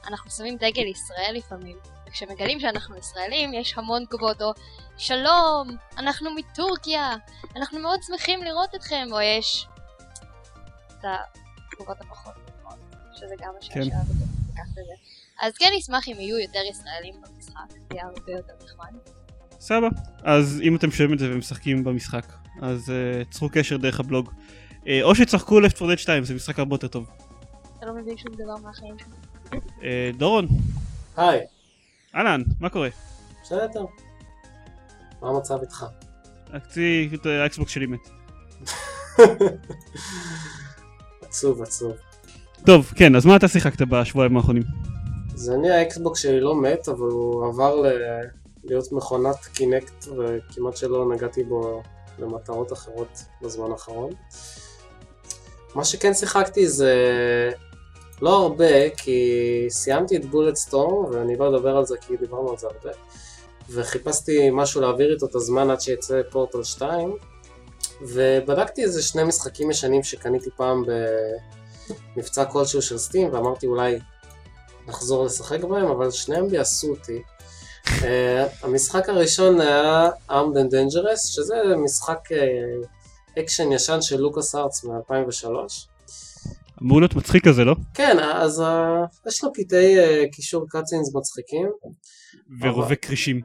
שאנחנו 0.04 0.30
שמים 0.30 0.56
דגל 0.56 0.86
ישראל 0.86 1.32
לפעמים. 1.34 1.76
וכשמגלים 2.08 2.60
שאנחנו 2.60 2.96
ישראלים, 2.96 3.54
יש 3.54 3.74
המון 3.78 4.04
תגובות, 4.04 4.42
או 4.42 4.52
שלום, 4.98 5.76
אנחנו 5.98 6.30
מטורקיה, 6.34 7.14
אנחנו 7.56 7.78
מאוד 7.78 8.00
שמחים 8.02 8.42
לראות 8.42 8.74
אתכם, 8.74 9.08
או 9.12 9.20
יש 9.20 9.66
את 10.86 11.04
התגובות 11.72 12.00
הפחות 12.00 12.34
טובות, 12.34 12.78
שזה 13.14 13.34
גם 13.40 13.52
משעשע 13.58 13.80
כן. 13.80 13.96
אז 15.42 15.52
כן 15.58 15.70
נשמח 15.78 16.08
אם 16.08 16.14
יהיו 16.20 16.38
יותר 16.38 16.60
ישראלים 16.70 17.14
במשחק, 17.22 17.54
זה 17.70 17.78
יהיה 17.92 18.04
הרבה 18.06 18.32
יותר 18.32 18.52
נחמד. 18.64 18.92
סבבה. 19.60 19.88
אז 20.24 20.60
אם 20.62 20.76
אתם 20.76 20.90
שומעים 20.90 21.12
את 21.14 21.18
זה 21.18 21.26
ומשחקים 21.34 21.84
במשחק, 21.84 22.26
אז 22.60 22.90
אה, 22.90 23.24
צרו 23.30 23.48
קשר 23.52 23.76
דרך 23.76 24.00
הבלוג. 24.00 24.30
אה, 24.86 25.02
או 25.02 25.14
שצחקו 25.14 25.60
Left 25.60 25.82
4 25.82 25.94
Dead 25.94 25.96
2, 25.96 26.24
זה 26.24 26.34
משחק 26.34 26.58
הרבה 26.58 26.74
יותר 26.74 26.88
טוב. 26.88 27.06
אתה 27.78 27.86
לא 27.86 27.94
מבין 27.94 28.16
שום 28.16 28.34
דבר 28.34 28.56
מהחיים 28.64 28.94
שלך. 28.98 29.08
אה, 29.82 30.10
דורון, 30.16 30.46
היי, 31.16 31.40
אהלן, 32.14 32.42
מה 32.60 32.68
קורה? 32.68 32.88
בסדר. 33.42 33.84
מה 35.22 35.28
המצב 35.28 35.58
איתך? 35.60 35.86
הקצי, 36.52 37.10
האקסבוקס 37.24 37.72
שלי 37.72 37.86
מת. 37.86 38.08
עצוב, 41.22 41.62
עצוב. 41.62 41.92
טוב, 42.66 42.92
כן, 42.96 43.16
אז 43.16 43.26
מה 43.26 43.36
אתה 43.36 43.48
שיחקת 43.48 43.82
בשבועיים 43.82 44.36
האחרונים? 44.36 44.62
אז 45.34 45.50
אני 45.50 45.70
ה 45.70 45.80
Xbox 45.80 46.20
שלי 46.20 46.40
לא 46.40 46.62
מת, 46.62 46.88
אבל 46.88 47.08
הוא 47.08 47.46
עבר 47.46 47.74
ל... 47.74 47.86
להיות 48.64 48.92
מכונת 48.92 49.44
Kinect, 49.54 50.06
וכמעט 50.08 50.76
שלא 50.76 51.14
נגעתי 51.14 51.44
בו 51.44 51.82
למטרות 52.20 52.72
אחרות 52.72 53.22
בזמן 53.42 53.70
האחרון. 53.72 54.10
מה 55.74 55.84
שכן 55.84 56.14
שיחקתי 56.14 56.68
זה 56.68 56.94
לא 58.22 58.42
הרבה, 58.42 58.90
כי 58.90 59.66
סיימתי 59.70 60.16
את 60.16 60.24
Bulletstorm, 60.24 61.04
ואני 61.04 61.36
לא 61.36 61.48
אדבר 61.48 61.76
על 61.76 61.86
זה 61.86 61.96
כי 62.00 62.16
דיברנו 62.16 62.50
על 62.50 62.56
זה 62.56 62.66
הרבה, 62.66 62.90
וחיפשתי 63.70 64.50
משהו 64.52 64.80
להעביר 64.80 65.12
איתו 65.12 65.26
את 65.26 65.34
הזמן 65.34 65.70
עד 65.70 65.80
שיצא 65.80 66.20
פורטל 66.30 66.62
2, 66.62 67.16
ובדקתי 68.02 68.82
איזה 68.82 69.02
שני 69.02 69.24
משחקים 69.24 69.70
ישנים 69.70 70.02
שקניתי 70.02 70.50
פעם 70.56 70.84
במבצע 72.16 72.44
כלשהו 72.44 72.82
של 72.82 72.98
Steam, 72.98 73.32
ואמרתי 73.32 73.66
אולי 73.66 73.98
לחזור 74.88 75.24
לשחק 75.24 75.64
בהם, 75.64 75.86
אבל 75.86 76.10
שניהם 76.10 76.48
ביאסו 76.48 76.90
אותי. 76.90 77.22
Uh, 77.98 78.66
המשחק 78.66 79.08
הראשון 79.08 79.60
היה 79.60 80.08
Armed 80.30 80.32
and 80.32 80.72
Dangerous, 80.72 81.26
שזה 81.26 81.54
משחק 81.84 82.18
uh, 82.32 83.40
אקשן 83.40 83.72
ישן 83.72 84.02
של 84.02 84.20
LucasArts 84.20 84.84
מ-2003. 84.84 85.46
אמור 86.82 87.00
להיות 87.00 87.14
מצחיק 87.14 87.48
כזה, 87.48 87.64
לא? 87.64 87.74
כן, 87.94 88.16
אז 88.18 88.60
uh, 88.60 89.28
יש 89.28 89.44
לו 89.44 89.52
קטעי 89.52 89.96
קישור 90.32 90.66
cutscenes 90.68 91.14
מצחיקים. 91.14 91.70
ורובה 92.60 92.96
כרישים. 92.96 93.40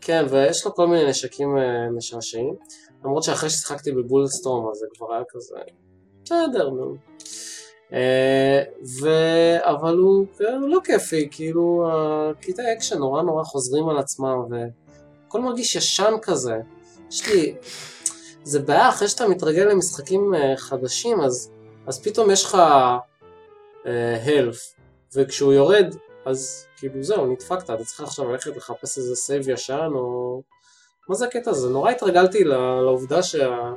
כן, 0.00 0.24
ויש 0.30 0.66
לו 0.66 0.74
כל 0.74 0.86
מיני 0.86 1.10
נשקים 1.10 1.48
משעשעים. 1.96 2.54
למרות 3.04 3.22
שאחרי 3.22 3.50
ששיחקתי 3.50 3.92
ב 3.92 3.98
Bulletstorm 3.98 4.70
אז 4.70 4.76
זה 4.76 4.86
כבר 4.96 5.14
היה 5.14 5.22
כזה... 5.28 5.56
בסדר, 6.24 6.70
נו. 6.70 6.96
Uh, 7.90 7.94
ו... 9.00 9.08
אבל 9.60 9.96
הוא, 9.96 10.26
הוא 10.38 10.68
לא 10.68 10.80
כיפי, 10.84 11.28
כאילו 11.30 11.90
הקטעי 11.90 12.72
אקשן 12.72 12.98
נורא 12.98 13.22
נורא 13.22 13.44
חוזרים 13.44 13.88
על 13.88 13.98
עצמם 13.98 14.36
והכל 14.50 15.40
מרגיש 15.40 15.76
ישן 15.76 16.14
כזה. 16.22 16.56
יש 17.10 17.28
לי... 17.28 17.54
זה 18.44 18.60
בעיה 18.60 18.88
אחרי 18.88 19.08
שאתה 19.08 19.28
מתרגל 19.28 19.64
למשחקים 19.64 20.34
uh, 20.34 20.56
חדשים 20.56 21.20
אז, 21.20 21.50
אז 21.86 22.02
פתאום 22.02 22.30
יש 22.30 22.44
לך 22.44 22.58
health 24.24 24.74
וכשהוא 25.14 25.52
יורד 25.52 25.94
אז 26.26 26.66
כאילו 26.76 27.02
זהו 27.02 27.26
נדפקת 27.26 27.70
אתה 27.70 27.84
צריך 27.84 28.00
עכשיו 28.00 28.32
ללכת 28.32 28.56
לחפש 28.56 28.98
איזה 28.98 29.16
save 29.16 29.48
ישן 29.48 29.88
או... 29.94 30.42
מה 31.08 31.14
זה 31.14 31.26
הקטע 31.26 31.50
הזה? 31.50 31.68
נורא 31.68 31.90
התרגלתי 31.90 32.44
לעובדה 32.44 33.22
שה... 33.22 33.72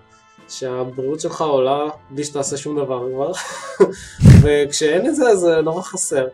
שהבריאות 0.50 1.20
שלך 1.20 1.42
עולה 1.42 1.90
בלי 2.10 2.24
שתעשה 2.24 2.58
שום 2.58 2.78
דבר 2.78 3.08
כבר, 3.14 3.32
וכשאין 4.42 5.08
את 5.08 5.16
זה 5.16 5.30
אז 5.30 5.40
זה 5.40 5.62
נורא 5.62 5.82
חסר. 5.82 6.28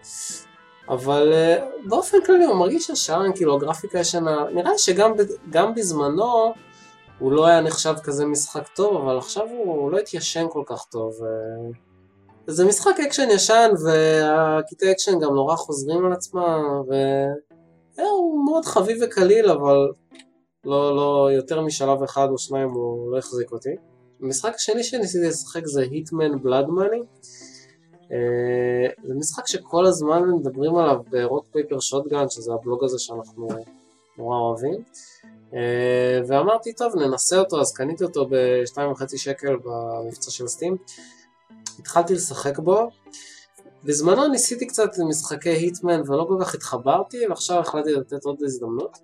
אבל 0.90 1.34
uh, 1.34 1.88
באופן 1.90 2.18
כללי 2.26 2.46
הוא 2.46 2.56
מרגיש 2.56 2.90
ישן, 2.90 3.32
כאילו 3.36 3.56
הגרפיקה 3.56 4.00
ישנה, 4.00 4.46
נראה 4.54 4.72
לי 4.72 4.78
שגם 4.78 5.74
בזמנו 5.76 6.54
הוא 7.20 7.32
לא 7.32 7.46
היה 7.46 7.62
נחשב 7.62 7.94
כזה 8.04 8.26
משחק 8.26 8.68
טוב, 8.68 9.02
אבל 9.02 9.18
עכשיו 9.18 9.44
הוא, 9.44 9.82
הוא 9.82 9.92
לא 9.92 9.98
התיישן 9.98 10.46
כל 10.50 10.64
כך 10.66 10.86
טוב. 10.92 11.14
Uh, 11.14 11.76
זה 12.48 12.66
משחק 12.66 13.00
אקשן 13.08 13.28
ישן 13.30 13.72
והקטעי 13.86 14.92
אקשן 14.92 15.20
גם 15.20 15.34
נורא 15.34 15.56
חוזרים 15.56 16.06
על 16.06 16.14
עצמם, 16.14 16.82
והוא 17.98 18.46
מאוד 18.46 18.66
חביב 18.66 18.98
וקליל, 19.02 19.50
אבל 19.50 19.88
לא, 20.66 20.96
לא 20.96 21.30
יותר 21.32 21.62
משלב 21.62 22.04
אחד 22.04 22.28
או 22.30 22.38
שניים 22.38 22.70
הוא 22.70 23.12
לא 23.12 23.18
החזיק 23.18 23.52
אותי. 23.52 23.76
המשחק 24.22 24.56
השני 24.56 24.84
שניסיתי 24.84 25.28
לשחק 25.28 25.66
זה 25.66 25.82
Hitman 25.82 26.42
Blood 26.42 26.68
Money. 26.68 27.02
זה 29.08 29.14
משחק 29.16 29.48
שכל 29.48 29.86
הזמן 29.86 30.22
מדברים 30.40 30.76
עליו 30.76 30.98
ב 31.10 31.17
Rock 31.17 31.46
Paper 31.52 31.80
Shotgun, 31.80 32.30
שזה 32.30 32.54
הבלוג 32.54 32.84
הזה 32.84 33.00
שאנחנו 33.00 33.48
נורא 34.18 34.38
אוהבים. 34.38 34.84
Uh, 35.52 35.56
ואמרתי, 36.28 36.74
טוב, 36.74 36.96
ננסה 36.96 37.40
אותו, 37.40 37.62
אז 37.62 37.74
קניתי 37.74 38.04
אותו 38.04 38.26
ב-2.5 38.26 39.18
שקל 39.18 39.56
במבצע 39.64 40.32
של 40.32 40.48
Steam. 40.48 40.78
התחלתי 41.80 42.14
לשחק 42.14 42.60
בו. 42.60 42.90
בזמנו 43.84 44.28
ניסיתי 44.28 44.68
קצת 44.68 44.90
משחקי 45.10 45.50
היטמן 45.50 46.02
ולא 46.06 46.26
כל 46.28 46.38
כך 46.42 46.56
התחברתי, 46.56 47.28
ועכשיו 47.28 47.60
החלטתי 47.60 47.92
לתת 47.92 48.26
עוד 48.26 48.44
הזדמנות. 48.44 48.98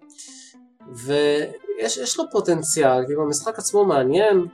ויש 0.93 2.17
לו 2.17 2.23
פוטנציאל, 2.31 3.05
כאילו 3.05 3.23
המשחק 3.23 3.59
עצמו 3.59 3.85
מעניין, 3.85 4.47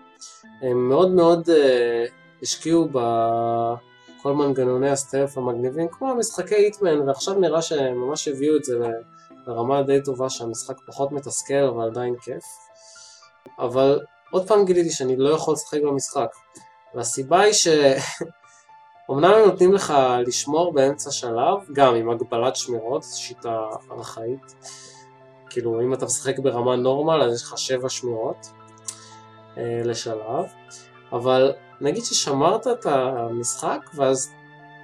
הם 0.62 0.90
מאוד 0.90 1.12
מאוד 1.12 1.50
uh, 1.50 2.12
השקיעו 2.42 2.88
בכל 2.92 4.34
מנגנוני 4.34 4.90
הסטלף 4.90 5.38
המגניבים, 5.38 5.88
כמו 5.92 6.12
המשחקי 6.12 6.56
היטמן, 6.56 7.00
ועכשיו 7.08 7.34
נראה 7.34 7.62
שהם 7.62 7.98
ממש 7.98 8.28
הביאו 8.28 8.56
את 8.58 8.64
זה 8.64 8.78
לרמה 9.48 9.84
די 9.84 10.02
טובה 10.04 10.30
שהמשחק 10.30 10.76
פחות 10.88 11.12
מתסכל 11.12 11.64
אבל 11.70 11.88
עדיין 11.88 12.16
כיף. 12.22 12.44
אבל 13.60 14.00
עוד 14.32 14.48
פעם 14.48 14.66
גיליתי 14.66 14.90
שאני 14.90 15.16
לא 15.18 15.30
יכול 15.30 15.54
לשחק 15.54 15.82
במשחק, 15.82 16.30
והסיבה 16.96 17.42
היא 17.42 17.54
ש... 17.54 17.68
אמנם 19.12 19.32
הם 19.34 19.46
נותנים 19.46 19.74
לך 19.74 19.94
לשמור 20.28 20.74
באמצע 20.74 21.12
שלב, 21.12 21.58
גם 21.74 21.96
עם 21.96 22.10
הגבלת 22.10 22.56
שמירות, 22.56 23.04
שיטה 23.04 23.62
ארכאית. 23.92 24.56
כאילו 25.50 25.82
אם 25.82 25.94
אתה 25.94 26.06
משחק 26.06 26.40
ברמה 26.40 26.76
נורמל 26.76 27.22
אז 27.22 27.36
יש 27.36 27.44
לך 27.44 27.58
7 27.58 27.90
שמירות 27.90 28.52
לשלב, 29.84 30.46
אבל 31.12 31.54
נגיד 31.82 32.06
ששמרת 32.06 32.68
את 32.68 32.86
המשחק 32.86 33.80
ואז 33.96 34.32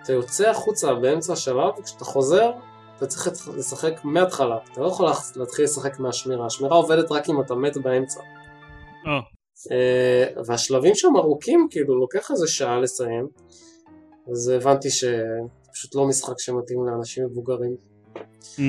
אתה 0.03 0.13
יוצא 0.13 0.49
החוצה 0.49 0.93
באמצע 0.93 1.33
השלב 1.33 1.79
וכשאתה 1.79 2.05
חוזר 2.05 2.51
אתה 2.97 3.07
צריך 3.07 3.49
לשחק 3.57 3.93
מההתחלה, 4.03 4.57
אתה 4.71 4.81
לא 4.81 4.87
יכול 4.87 5.09
להתחיל 5.35 5.65
לשחק 5.65 5.99
מהשמירה, 5.99 6.45
השמירה 6.45 6.75
עובדת 6.75 7.11
רק 7.11 7.29
אם 7.29 7.41
אתה 7.41 7.55
מת 7.55 7.77
באמצע. 7.77 8.19
אה. 9.07 9.19
אה, 9.71 10.43
והשלבים 10.45 10.95
שם 10.95 11.15
ארוכים, 11.17 11.67
כאילו 11.69 11.99
לוקח 11.99 12.31
איזה 12.31 12.47
שעה 12.47 12.79
לסיים, 12.79 13.27
אז 14.31 14.49
הבנתי 14.49 14.89
שפשוט 14.89 15.95
לא 15.95 16.07
משחק 16.07 16.39
שמתאים 16.39 16.85
לאנשים 16.87 17.25
מבוגרים. 17.25 17.75
Mm. 18.15 18.59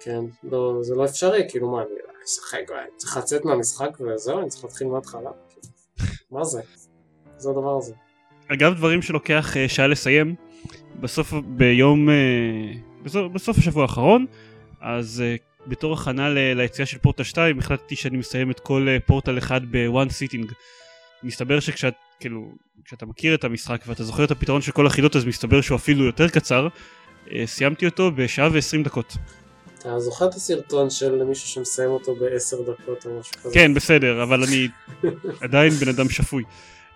כן, 0.00 0.24
לא, 0.42 0.78
זה 0.80 0.94
לא 0.94 1.04
אפשרי, 1.04 1.46
כאילו 1.48 1.70
מה, 1.70 1.82
אני 1.82 1.90
משחק, 2.24 2.70
וואי, 2.70 2.84
צריך 2.96 3.16
לצאת 3.16 3.44
מהמשחק 3.44 3.90
וזהו, 4.00 4.40
אני 4.40 4.48
צריך 4.48 4.64
להתחיל 4.64 4.86
מההתחלה. 4.86 5.30
מה 6.32 6.44
זה? 6.44 6.60
זה 7.36 7.50
הדבר 7.50 7.76
הזה. 7.78 7.94
אגב 8.48 8.74
דברים 8.74 9.02
שלוקח 9.02 9.56
אה, 9.56 9.68
שעה 9.68 9.86
לסיים, 9.86 10.34
בסוף 11.00 11.32
ביום, 11.46 12.10
אה, 12.10 12.14
בסוף, 13.02 13.32
בסוף 13.32 13.58
השבוע 13.58 13.82
האחרון, 13.82 14.26
אז 14.80 15.22
אה, 15.26 15.36
בתור 15.66 15.92
הכנה 15.94 16.28
ליציאה 16.30 16.86
של 16.86 16.98
פורטל 16.98 17.22
2 17.22 17.58
החלטתי 17.58 17.96
שאני 17.96 18.16
מסיים 18.16 18.50
את 18.50 18.60
כל 18.60 18.86
פורטל 19.06 19.38
אחד 19.38 19.60
ב 19.64 19.75
one 19.75 20.08
sitting. 20.08 20.52
מסתבר 21.22 21.60
שכשאת, 21.60 21.94
כאילו, 22.20 22.52
כשאתה 22.84 23.06
מכיר 23.06 23.34
את 23.34 23.44
המשחק 23.44 23.80
ואתה 23.86 24.04
זוכר 24.04 24.24
את 24.24 24.30
הפתרון 24.30 24.62
של 24.62 24.72
כל 24.72 24.86
החידות 24.86 25.16
אז 25.16 25.24
מסתבר 25.24 25.60
שהוא 25.60 25.76
אפילו 25.76 26.04
יותר 26.04 26.28
קצר. 26.28 26.68
סיימתי 27.44 27.86
אותו 27.86 28.10
בשעה 28.10 28.48
ועשרים 28.52 28.82
דקות. 28.82 29.16
אתה 29.80 30.00
זוכר 30.00 30.28
את 30.28 30.34
הסרטון 30.34 30.90
של 30.90 31.24
מישהו 31.24 31.48
שמסיים 31.48 31.90
אותו 31.90 32.14
בעשר 32.14 32.56
דקות 32.62 33.06
או 33.06 33.20
משהו 33.20 33.32
כזה? 33.42 33.54
כן 33.54 33.74
בסדר 33.74 34.22
אבל 34.22 34.44
אני 34.44 34.68
עדיין 35.44 35.72
בן 35.72 35.88
אדם 35.88 36.08
שפוי. 36.08 36.42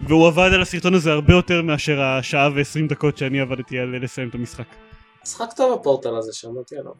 והוא 0.00 0.26
עבד 0.26 0.50
על 0.54 0.62
הסרטון 0.62 0.94
הזה 0.94 1.12
הרבה 1.12 1.34
יותר 1.34 1.62
מאשר 1.62 2.00
השעה 2.02 2.48
ועשרים 2.54 2.88
דקות 2.88 3.18
שאני 3.18 3.40
עבדתי 3.40 3.78
על 3.78 4.04
לסיים 4.04 4.28
את 4.28 4.34
המשחק. 4.34 4.66
משחק 5.22 5.52
טוב 5.56 5.80
הפורטל 5.80 6.16
הזה, 6.16 6.32
שמעתי 6.32 6.76
עליו. 6.76 6.92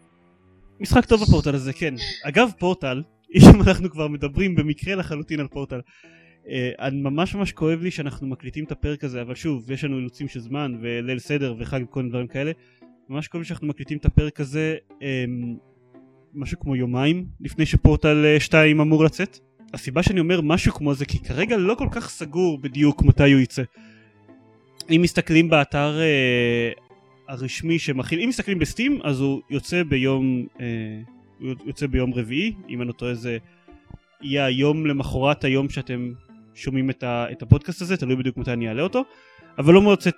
משחק 0.80 1.04
טוב 1.04 1.22
בפורטל 1.22 1.54
הזה, 1.54 1.72
כן. 1.72 1.94
אגב, 2.24 2.50
פורטל, 2.58 3.02
אם 3.36 3.62
אנחנו 3.62 3.90
כבר 3.90 4.08
מדברים 4.08 4.54
במקרה 4.54 4.94
לחלוטין 4.94 5.40
על 5.40 5.48
פורטל, 5.48 5.80
אה, 6.48 6.70
אני 6.78 7.00
ממש 7.00 7.34
ממש 7.34 7.52
כואב 7.52 7.82
לי 7.82 7.90
שאנחנו 7.90 8.26
מקליטים 8.26 8.64
את 8.64 8.72
הפרק 8.72 9.04
הזה, 9.04 9.22
אבל 9.22 9.34
שוב, 9.34 9.70
יש 9.70 9.84
לנו 9.84 9.96
אילוצים 9.96 10.28
של 10.28 10.40
זמן, 10.40 10.78
וליל 10.82 11.18
סדר 11.18 11.54
וחג 11.58 11.80
וכל 11.84 12.00
מיני 12.00 12.10
דברים 12.10 12.26
כאלה. 12.26 12.52
ממש 13.08 13.28
כואב 13.28 13.42
לי 13.42 13.48
שאנחנו 13.48 13.66
מקליטים 13.66 13.98
את 13.98 14.04
הפרק 14.04 14.40
הזה 14.40 14.76
אה, 15.02 15.24
משהו 16.34 16.60
כמו 16.60 16.76
יומיים 16.76 17.26
לפני 17.40 17.66
שפורטל 17.66 18.24
אה, 18.24 18.40
2 18.40 18.80
אמור 18.80 19.04
לצאת. 19.04 19.38
הסיבה 19.74 20.02
שאני 20.02 20.20
אומר 20.20 20.40
משהו 20.40 20.72
כמו 20.72 20.94
זה 20.94 21.04
כי 21.04 21.18
כרגע 21.18 21.56
לא 21.56 21.74
כל 21.74 21.88
כך 21.90 22.10
סגור 22.10 22.58
בדיוק 22.58 23.02
מתי 23.02 23.32
הוא 23.32 23.40
יצא. 23.40 23.62
אם 24.90 25.00
מסתכלים 25.02 25.50
באתר 25.50 26.00
אה, 26.00 26.70
הרשמי 27.28 27.78
שמכיל, 27.78 28.20
אם 28.20 28.28
מסתכלים 28.28 28.58
בסטים 28.58 29.00
אז 29.04 29.20
הוא 29.20 29.40
יוצא 29.50 29.82
ביום, 29.82 30.46
אה, 30.60 30.66
הוא 31.40 31.54
יוצא 31.66 31.86
ביום 31.86 32.14
רביעי, 32.14 32.52
אם 32.68 32.80
אני 32.80 32.88
לא 32.88 32.92
טועה 32.92 33.14
זה 33.14 33.38
יהיה 34.22 34.44
היום 34.44 34.86
למחרת 34.86 35.44
היום 35.44 35.68
שאתם 35.68 36.12
שומעים 36.54 36.90
את, 36.90 37.02
ה, 37.02 37.26
את 37.32 37.42
הפודקאסט 37.42 37.82
הזה, 37.82 37.96
תלוי 37.96 38.16
בדיוק 38.16 38.36
מתי 38.36 38.52
אני 38.52 38.68
אעלה 38.68 38.82
אותו, 38.82 39.04
אבל 39.58 39.74
לא 39.74 39.82
מוצאת, 39.82 40.14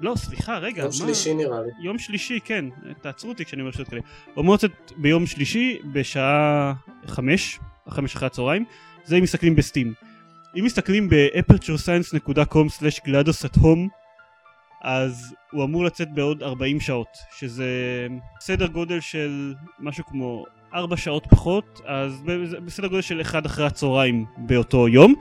לא 0.00 0.14
סליחה 0.16 0.58
רגע, 0.58 0.82
יום 0.82 0.92
שלישי 0.92 1.34
נראה 1.34 1.60
לי. 1.60 1.68
יום 1.82 1.98
שלישי, 1.98 2.40
כן, 2.44 2.64
תעצרו 3.02 3.30
אותי 3.30 3.44
כשאני 3.44 3.62
אומר 3.62 3.72
שטויות 3.72 3.88
כאלה. 3.88 4.00
אמור 4.38 4.54
לצאת 4.54 4.92
ביום 4.96 5.26
שלישי 5.26 5.78
בשעה 5.92 6.72
חמש, 7.06 7.58
חמש 7.88 8.16
אחרי 8.16 8.26
הצהריים, 8.26 8.64
זה 9.04 9.16
אם 9.16 9.22
מסתכלים 9.22 9.56
בסטים. 9.56 9.92
אם 10.58 10.64
מסתכלים 10.64 11.08
ב-aperturescience.com/glados 11.08 13.46
at 13.46 13.58
home 13.58 13.88
אז 14.82 15.34
הוא 15.52 15.64
אמור 15.64 15.84
לצאת 15.84 16.14
בעוד 16.14 16.42
40 16.42 16.80
שעות, 16.80 17.08
שזה 17.38 17.66
סדר 18.40 18.66
גודל 18.66 19.00
של 19.00 19.54
משהו 19.80 20.04
כמו 20.04 20.44
4 20.74 20.96
שעות 20.96 21.26
פחות, 21.30 21.80
אז 21.86 22.22
בסדר 22.64 22.88
גודל 22.88 23.02
של 23.02 23.20
1 23.20 23.46
אחרי 23.46 23.66
הצהריים 23.66 24.24
באותו 24.36 24.88
יום. 24.88 25.14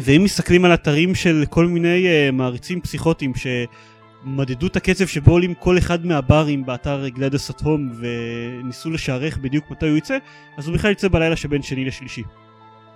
ואם 0.00 0.24
מסתכלים 0.24 0.64
על 0.64 0.74
אתרים 0.74 1.14
של 1.14 1.44
כל 1.50 1.66
מיני 1.66 2.06
uh, 2.06 2.32
מעריצים 2.32 2.80
פסיכוטיים 2.80 3.32
שמדדו 3.34 4.66
את 4.66 4.76
הקצב 4.76 5.06
שבו 5.06 5.30
עולים 5.30 5.54
כל 5.54 5.78
אחד 5.78 6.06
מהברים 6.06 6.66
באתר 6.66 7.08
גלדס 7.08 7.50
at 7.50 7.62
home 7.62 8.00
וניסו 8.00 8.90
לשערך 8.90 9.38
בדיוק 9.38 9.70
מתי 9.70 9.88
הוא 9.88 9.96
יצא, 9.96 10.18
אז 10.58 10.68
הוא 10.68 10.74
בכלל 10.74 10.90
יצא 10.90 11.08
בלילה 11.08 11.36
שבין 11.36 11.62
שני 11.62 11.84
לשלישי, 11.84 12.22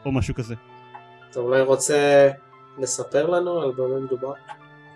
או 0.05 0.13
משהו 0.13 0.35
כזה. 0.35 0.55
אתה 1.31 1.41
אולי 1.41 1.63
רוצה 1.63 2.31
לספר 2.79 3.31
לנו 3.31 3.61
על 3.61 3.73
במה 3.77 4.01
מדובר? 4.01 4.33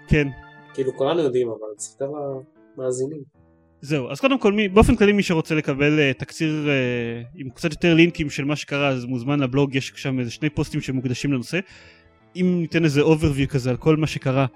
כן, 0.08 0.28
כאילו 0.74 0.96
כולנו 0.96 1.20
יודעים, 1.20 1.48
אבל 1.48 1.74
תספר 1.76 2.08
למאזינים. 2.76 3.22
זהו, 3.80 4.10
אז 4.10 4.20
קודם 4.20 4.38
כל 4.38 4.52
מי, 4.52 4.68
באופן 4.68 4.96
כללי 4.96 5.12
מי 5.12 5.22
שרוצה 5.22 5.54
לקבל 5.54 5.98
uh, 5.98 6.18
תקציר 6.18 6.66
uh, 6.66 7.40
עם 7.40 7.50
קצת 7.50 7.70
יותר 7.70 7.94
לינקים 7.94 8.30
של 8.30 8.44
מה 8.44 8.56
שקרה 8.56 8.88
אז 8.88 9.04
מוזמן 9.04 9.40
לבלוג, 9.40 9.74
יש 9.74 9.92
שם 9.96 10.20
איזה 10.20 10.30
שני 10.30 10.50
פוסטים 10.50 10.80
שמוקדשים 10.80 11.32
לנושא. 11.32 11.58
אם 12.40 12.60
ניתן 12.60 12.84
איזה 12.84 13.02
overview 13.02 13.46
כזה 13.48 13.70
על 13.70 13.76
כל 13.76 13.96
מה 13.96 14.06
שקרה 14.06 14.46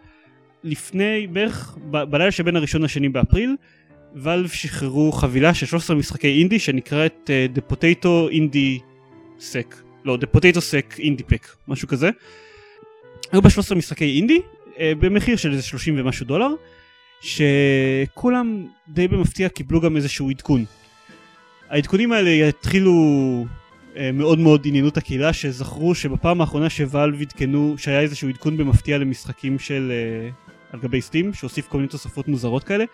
לפני 0.64 1.26
בערך 1.26 1.78
ב- 1.90 2.04
בלילה 2.04 2.30
שבין 2.30 2.56
הראשון 2.56 2.82
לשני 2.82 3.08
באפריל, 3.08 3.56
ואלב 4.14 4.48
שחררו 4.48 5.12
חבילה 5.12 5.54
של 5.54 5.66
13 5.66 5.96
משחקי 5.96 6.38
אינדי 6.38 6.58
שנקראת 6.58 7.30
uh, 7.30 7.58
The 7.58 7.72
Potato 7.72 8.32
Indie 8.32 8.82
Sec, 9.38 9.74
לא 10.04 10.18
The 10.20 10.36
Potato 10.36 10.58
Sec 10.58 10.98
Indie 10.98 11.32
Pack, 11.32 11.48
משהו 11.68 11.88
כזה. 11.88 12.10
היו 13.32 13.42
בה 13.42 13.50
13 13.50 13.78
משחקי 13.78 14.16
אינדי 14.16 14.38
uh, 14.38 14.78
במחיר 14.98 15.36
של 15.36 15.52
איזה 15.52 15.62
30 15.62 15.94
ומשהו 15.98 16.26
דולר. 16.26 16.48
שכולם 17.20 18.66
די 18.88 19.08
במפתיע 19.08 19.48
קיבלו 19.48 19.80
גם 19.80 19.96
איזשהו 19.96 20.30
עדכון. 20.30 20.64
העדכונים 21.68 22.12
האלה 22.12 22.30
יתחילו 22.30 22.94
מאוד 24.12 24.38
מאוד 24.38 24.62
עניינו 24.64 24.88
את 24.88 24.96
הקהילה 24.96 25.32
שזכרו 25.32 25.94
שבפעם 25.94 26.40
האחרונה 26.40 26.70
שוואלב 26.70 27.20
עדכנו 27.20 27.74
שהיה 27.78 28.00
איזשהו 28.00 28.28
עדכון 28.28 28.56
במפתיע 28.56 28.98
למשחקים 28.98 29.58
של 29.58 29.92
אה, 29.92 30.30
על 30.72 30.80
גבי 30.80 31.00
Steam 31.00 31.32
שהוסיף 31.32 31.68
כל 31.68 31.78
מיני 31.78 31.88
תוספות 31.88 32.28
מוזרות 32.28 32.64
כאלה. 32.64 32.84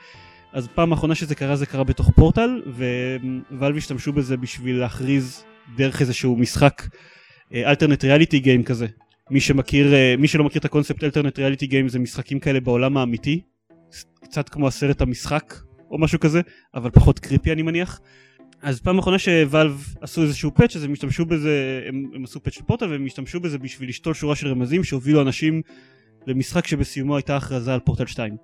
אז 0.53 0.69
פעם 0.75 0.93
האחרונה 0.93 1.15
שזה 1.15 1.35
קרה 1.35 1.57
זה 1.57 1.67
קרה 1.67 1.85
בתוך 1.85 2.11
פורטל 2.11 2.63
ווואלב 3.51 3.77
השתמשו 3.77 4.13
בזה 4.13 4.37
בשביל 4.37 4.77
להכריז 4.77 5.45
דרך 5.77 6.01
איזשהו 6.01 6.37
משחק 6.37 6.83
alternate 7.55 8.05
reality 8.05 8.39
game 8.39 8.63
כזה. 8.63 8.87
מי 9.31 9.41
שמכיר 9.41 9.95
אה, 9.95 10.15
מי 10.19 10.29
שלא 10.29 10.45
מכיר 10.45 10.61
את 10.61 10.65
הקונספט 10.65 11.05
alternate 11.05 11.39
reality 11.39 11.67
game 11.67 11.89
זה 11.89 11.99
משחקים 11.99 12.41
כאלה 12.41 12.61
בעולם 12.61 12.97
האמיתי. 12.97 13.41
קצת 14.23 14.49
כמו 14.49 14.69
הסרט 14.69 15.01
המשחק 15.01 15.55
או 15.91 15.99
משהו 15.99 16.21
כזה, 16.21 16.41
אבל 16.75 16.91
פחות 16.91 17.19
creepy 17.19 17.53
אני 17.53 17.63
מניח. 17.63 18.01
אז 18.67 18.81
פעם 18.81 18.99
אחרונה 18.99 19.19
שוואלב 19.19 19.95
עשו 20.01 20.23
איזשהו 20.23 20.55
patch 20.55 20.77
אז 20.77 20.85
הם 20.85 20.93
השתמשו 20.93 21.25
בזה, 21.25 21.81
הם, 21.89 22.11
הם 22.15 22.25
עשו 22.25 22.41
patch 22.43 22.55
של 22.55 22.63
והם 22.81 23.07
השתמשו 23.07 23.41
בזה 23.41 23.59
בשביל 23.59 23.89
לשתול 23.89 24.15
שורה 24.15 24.37
של 24.37 24.49
רמזים 24.49 24.85
שהובילו 24.85 25.23
אנשים 25.23 25.63
למשחק 26.27 26.67
שבסיומו 26.67 27.17
הייתה 27.17 27.37
הכרזה 27.37 27.75
על 27.75 27.81
פורטל 27.81 28.07
2. 28.07 28.37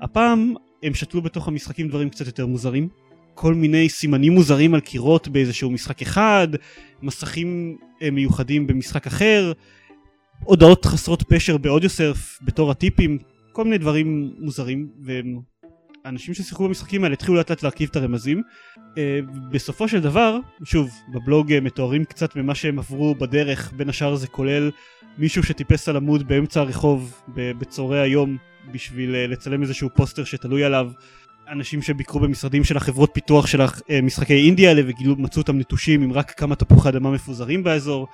הפעם 0.00 0.54
הם 0.82 0.94
שתלו 0.94 1.22
בתוך 1.22 1.48
המשחקים 1.48 1.88
דברים 1.88 2.10
קצת 2.10 2.26
יותר 2.26 2.46
מוזרים. 2.46 2.88
כל 3.34 3.54
מיני 3.54 3.88
סימנים 3.88 4.32
מוזרים 4.32 4.74
על 4.74 4.80
קירות 4.80 5.28
באיזשהו 5.28 5.70
משחק 5.70 6.02
אחד, 6.02 6.48
מסכים 7.02 7.76
אה, 8.02 8.10
מיוחדים 8.10 8.66
במשחק 8.66 9.06
אחר, 9.06 9.52
הודעות 10.44 10.84
חסרות 10.84 11.22
פשר 11.22 11.56
באודיוסרף 11.56 12.38
בתור 12.42 12.70
הטיפים, 12.70 13.18
כל 13.52 13.64
מיני 13.64 13.78
דברים 13.78 14.30
מוזרים 14.38 14.88
ואנשים 16.04 16.34
ששיחקו 16.34 16.64
במשחקים 16.64 17.04
האלה 17.04 17.12
התחילו 17.12 17.36
לאט 17.36 17.50
לאט 17.50 17.62
להרכיב 17.62 17.88
את 17.90 17.96
הרמזים. 17.96 18.42
אה, 18.98 19.20
בסופו 19.50 19.88
של 19.88 20.00
דבר 20.00 20.38
שוב 20.64 20.90
בבלוג 21.14 21.52
אה, 21.52 21.60
מתוארים 21.60 22.04
קצת 22.04 22.36
ממה 22.36 22.54
שהם 22.54 22.78
עברו 22.78 23.14
בדרך 23.14 23.72
בין 23.76 23.88
השאר 23.88 24.14
זה 24.14 24.26
כולל 24.26 24.70
מישהו 25.18 25.42
שטיפס 25.42 25.88
על 25.88 25.96
עמוד 25.96 26.28
באמצע 26.28 26.60
הרחוב 26.60 27.22
בצהרי 27.34 28.00
היום 28.00 28.36
בשביל 28.72 29.14
אה, 29.14 29.26
לצלם 29.26 29.62
איזשהו 29.62 29.88
פוסטר 29.94 30.24
שתלוי 30.24 30.64
עליו. 30.64 30.90
אנשים 31.48 31.82
שביקרו 31.82 32.20
במשרדים 32.20 32.64
של 32.64 32.76
החברות 32.76 33.10
פיתוח 33.12 33.46
של 33.46 33.60
המשחקי 33.88 34.34
אינדיה 34.34 34.68
האלה 34.68 34.82
וגילו 34.86 35.16
מצאו 35.16 35.42
אותם 35.42 35.58
נטושים 35.58 36.02
עם 36.02 36.12
רק 36.12 36.30
כמה 36.30 36.56
תפוחי 36.56 36.88
אדמה 36.88 37.10
מפוזרים 37.10 37.62
באזור 37.62 38.08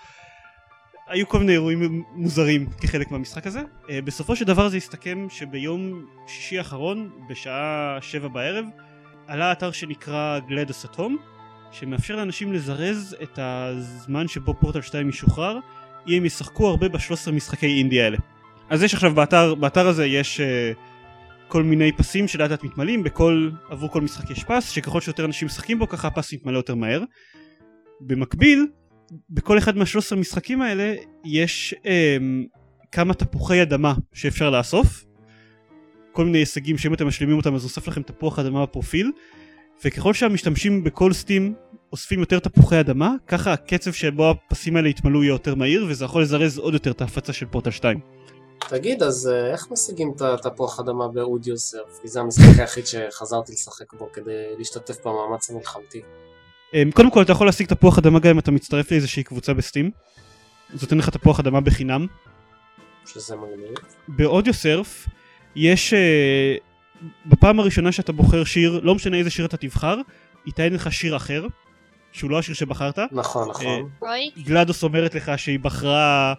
היו 1.06 1.28
כל 1.28 1.38
מיני 1.38 1.52
אירועים 1.52 2.04
מוזרים 2.12 2.66
כחלק 2.80 3.10
מהמשחק 3.10 3.46
הזה. 3.46 3.60
Uh, 3.60 3.88
בסופו 4.04 4.36
של 4.36 4.44
דבר 4.44 4.68
זה 4.68 4.76
הסתכם 4.76 5.26
שביום 5.30 6.06
שישי 6.26 6.58
האחרון, 6.58 7.10
בשעה 7.28 7.98
שבע 8.00 8.28
בערב, 8.28 8.64
עלה 9.26 9.52
אתר 9.52 9.70
שנקרא 9.70 10.38
גלדס 10.48 10.84
אטום, 10.84 11.16
שמאפשר 11.72 12.16
לאנשים 12.16 12.52
לזרז 12.52 13.16
את 13.22 13.38
הזמן 13.42 14.28
שבו 14.28 14.54
פורטל 14.54 14.80
2 14.80 15.08
ישוחרר, 15.08 15.58
אם 16.08 16.16
הם 16.16 16.24
ישחקו 16.24 16.68
הרבה 16.68 16.88
ב-13 16.88 17.30
משחקי 17.32 17.78
אינדי 17.78 18.02
האלה. 18.02 18.18
אז 18.70 18.82
יש 18.82 18.94
עכשיו 18.94 19.14
באתר, 19.14 19.54
באתר 19.54 19.88
הזה 19.88 20.06
יש 20.06 20.40
uh, 20.40 20.78
כל 21.48 21.62
מיני 21.62 21.92
פסים 21.92 22.28
שלאט 22.28 22.50
לאט 22.50 22.64
מתמלאים, 22.64 23.02
בכל, 23.02 23.50
עבור 23.70 23.90
כל 23.92 24.00
משחק 24.00 24.30
יש 24.30 24.44
פס, 24.44 24.70
שככל 24.70 25.00
שיותר 25.00 25.24
אנשים 25.24 25.46
משחקים 25.46 25.78
בו 25.78 25.88
ככה 25.88 26.08
הפס 26.08 26.32
מתמלא 26.32 26.56
יותר 26.56 26.74
מהר. 26.74 27.02
במקביל, 28.00 28.66
בכל 29.30 29.58
אחד 29.58 29.76
מהשלוש 29.76 30.06
עשרה 30.06 30.18
משחקים 30.18 30.62
האלה 30.62 30.94
יש 31.24 31.74
אה, 31.86 32.16
כמה 32.92 33.14
תפוחי 33.14 33.62
אדמה 33.62 33.94
שאפשר 34.12 34.50
לאסוף 34.50 35.04
כל 36.12 36.24
מיני 36.24 36.38
הישגים 36.38 36.78
שאם 36.78 36.94
אתם 36.94 37.06
משלימים 37.06 37.36
אותם 37.36 37.54
אז 37.54 37.64
אוסף 37.64 37.88
לכם 37.88 38.02
תפוח 38.02 38.38
אדמה 38.38 38.62
בפרופיל 38.62 39.12
וככל 39.84 40.14
שהמשתמשים 40.14 40.84
בכל 40.84 41.12
סטים 41.12 41.54
אוספים 41.92 42.20
יותר 42.20 42.38
תפוחי 42.38 42.80
אדמה 42.80 43.14
ככה 43.26 43.52
הקצב 43.52 43.92
שבו 43.92 44.30
הפסים 44.30 44.76
האלה 44.76 44.88
יתמלאו 44.88 45.22
יהיה 45.22 45.32
יותר 45.32 45.54
מהיר 45.54 45.86
וזה 45.88 46.04
יכול 46.04 46.22
לזרז 46.22 46.58
עוד 46.58 46.74
יותר 46.74 46.90
את 46.90 47.00
ההפצה 47.00 47.32
של 47.32 47.46
פורטל 47.46 47.70
2. 47.70 48.00
תגיד, 48.68 49.02
אז 49.02 49.28
אה, 49.28 49.52
איך 49.52 49.70
משיגים 49.70 50.12
את 50.16 50.46
התפוח 50.46 50.80
אדמה 50.80 51.08
באודיו 51.08 51.58
סרף? 51.58 51.98
כי 52.02 52.08
זה 52.08 52.20
המשחק 52.20 52.58
היחיד 52.58 52.86
שחזרתי 52.86 53.52
לשחק 53.52 53.92
בו 53.92 54.08
כדי 54.12 54.44
להשתתף 54.58 55.06
במאמץ 55.06 55.50
המלחמתי. 55.50 56.02
אמ, 56.76 56.90
קודם 56.90 57.10
כל 57.10 57.22
אתה 57.22 57.32
יכול 57.32 57.46
להשיג 57.46 57.66
תפוח 57.66 57.98
אדמה 57.98 58.18
גם 58.18 58.30
אם 58.30 58.38
אתה 58.38 58.50
מצטרף 58.50 58.90
לאיזושהי 58.90 59.22
קבוצה 59.22 59.54
בסטים. 59.54 59.90
זה 60.74 60.78
נותן 60.82 60.98
לך 60.98 61.08
תפוח 61.08 61.40
אדמה 61.40 61.60
בחינם. 61.60 62.06
שזה 63.06 63.36
מגניב. 63.36 63.74
באודיו 64.08 64.54
סרף 64.54 65.08
יש 65.56 65.94
אה, 65.94 66.56
בפעם 67.26 67.60
הראשונה 67.60 67.92
שאתה 67.92 68.12
בוחר 68.12 68.44
שיר 68.44 68.80
לא 68.82 68.94
משנה 68.94 69.16
איזה 69.16 69.30
שיר 69.30 69.46
אתה 69.46 69.56
תבחר 69.56 69.96
ייתן 70.46 70.72
לך 70.72 70.92
שיר 70.92 71.16
אחר 71.16 71.46
שהוא 72.12 72.30
לא 72.30 72.38
השיר 72.38 72.54
שבחרת 72.54 72.98
נכון, 73.12 73.48
נכון. 73.48 73.88
רועי? 74.00 74.30
גלדוס 74.38 74.82
אומרת 74.82 75.14
לך 75.14 75.32
שהיא 75.36 75.58
בחרה 75.58 76.34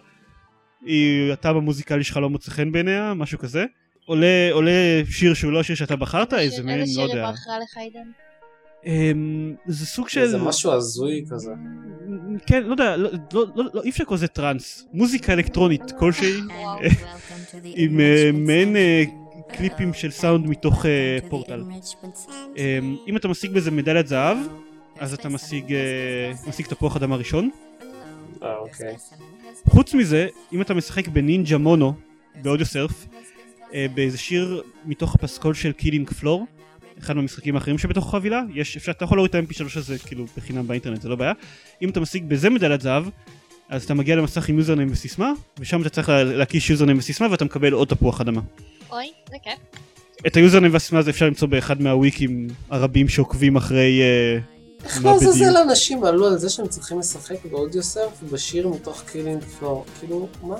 היא 0.84 1.32
הטעם 1.32 1.56
המוזיקלי 1.56 2.04
שלך 2.04 2.16
לא 2.16 2.30
מוצא 2.30 2.50
חן 2.50 2.72
בעיניה 2.72 3.14
משהו 3.14 3.38
כזה 3.38 3.64
עולה 4.04 4.48
עולה 4.52 5.02
שיר 5.10 5.34
שהוא 5.34 5.52
לא 5.52 5.60
השיר 5.60 5.76
שאתה 5.76 5.96
בחרת 5.96 6.34
איזה 6.34 6.44
איזה 6.44 6.62
לא 6.62 6.86
שיר 6.86 7.00
היא 7.00 7.08
יודע 7.08 7.30
בחרה 7.32 7.58
לך 7.58 7.76
עידן? 7.76 8.27
אמ, 8.86 9.54
זה 9.66 9.86
סוג 9.86 10.08
של 10.08 10.26
זה 10.26 10.38
משהו 10.38 10.72
הזוי 10.72 11.24
כזה. 11.30 11.52
כן 12.46 12.62
לא 12.62 12.70
יודע 12.70 12.96
לא, 12.96 13.10
לא, 13.32 13.46
לא, 13.56 13.64
לא 13.74 13.82
אי 13.82 13.90
אפשר 13.90 14.02
לקרוא 14.02 14.16
לזה 14.16 14.28
טראנס 14.28 14.86
מוזיקה 14.92 15.32
אלקטרונית 15.32 15.92
כלשהי. 15.98 16.40
עם 17.64 18.00
אה, 18.00 18.30
מעין 18.32 18.76
אה, 18.76 19.04
קליפים 19.48 19.94
של 19.94 20.10
סאונד 20.10 20.46
מתוך 20.46 20.86
אה, 20.86 21.18
פורטל. 21.28 21.62
אמ, 22.56 22.96
אם 23.06 23.16
אתה 23.16 23.28
משיג 23.28 23.50
בזה 23.50 23.70
מדליית 23.70 24.06
זהב, 24.06 24.38
אז 24.98 25.14
אתה 25.14 25.28
משיג, 25.28 25.74
משיג 26.46 26.66
תפוח 26.66 26.96
אדמה 26.96 27.16
ראשון. 27.16 27.50
אה, 28.42 28.56
אוקיי. 28.56 28.96
חוץ 29.68 29.94
מזה, 29.94 30.26
אם 30.52 30.62
אתה 30.62 30.74
משחק 30.74 31.08
בנינג'ה 31.08 31.58
מונו, 31.58 31.94
ב-Audiosurf, 32.42 33.06
באיזה 33.94 34.18
שיר 34.18 34.62
מתוך 34.84 35.14
הפסקול 35.14 35.54
של 35.54 35.72
Killing 35.72 36.10
Floor, 36.10 36.46
אחד 37.02 37.16
מהמשחקים 37.16 37.54
האחרים 37.54 37.78
שבתוך 37.78 38.08
החבילה, 38.08 38.42
יש, 38.54 38.76
אפשר, 38.76 38.92
אתה 38.92 39.04
יכול 39.04 39.18
להוריד 39.18 39.34
את 39.34 39.50
ה-MP3 39.50 39.78
הזה 39.78 39.98
כאילו 39.98 40.24
בחינם 40.36 40.66
באינטרנט, 40.68 41.02
זה 41.02 41.08
לא 41.08 41.16
בעיה. 41.16 41.32
אם 41.82 41.88
אתה 41.90 42.00
משיג 42.00 42.24
בזה 42.28 42.50
מדליית 42.50 42.80
זהב, 42.80 43.04
אז 43.68 43.84
אתה 43.84 43.94
מגיע 43.94 44.16
למסך 44.16 44.48
עם 44.48 44.58
username 44.58 44.88
וסיסמה, 44.92 45.32
ושם 45.58 45.80
אתה 45.80 45.88
צריך 45.88 46.08
לה- 46.08 46.24
להקיש 46.24 46.70
username 46.70 46.98
וסיסמה 46.98 47.26
ואתה 47.30 47.44
מקבל 47.44 47.72
עוד 47.72 47.88
תפוח 47.88 48.20
אדמה. 48.20 48.40
אוי, 48.90 49.06
זה 49.30 49.36
כיף. 49.42 49.80
את 50.26 50.36
ה-username 50.36 50.72
והסיסמה 50.72 50.98
הזה 50.98 51.10
אפשר 51.10 51.26
למצוא 51.26 51.48
באחד 51.48 51.82
מהוויקים 51.82 52.46
הרבים 52.70 53.08
שעוקבים 53.08 53.56
אחרי... 53.56 54.00
אה, 54.02 54.38
איך 54.84 55.04
לעזאזל 55.04 55.44
בדיוק. 55.50 55.56
אנשים 55.70 56.04
עלו 56.04 56.26
על 56.26 56.38
זה 56.38 56.48
שהם 56.50 56.68
צריכים 56.68 56.98
לשחק 56.98 57.36
ב-Audiosurf 57.50 58.22
בשיר 58.32 58.68
מתוך 58.68 59.02
Killing 59.12 59.42
Floor? 59.42 59.84
כאילו, 60.00 60.28
מה? 60.42 60.54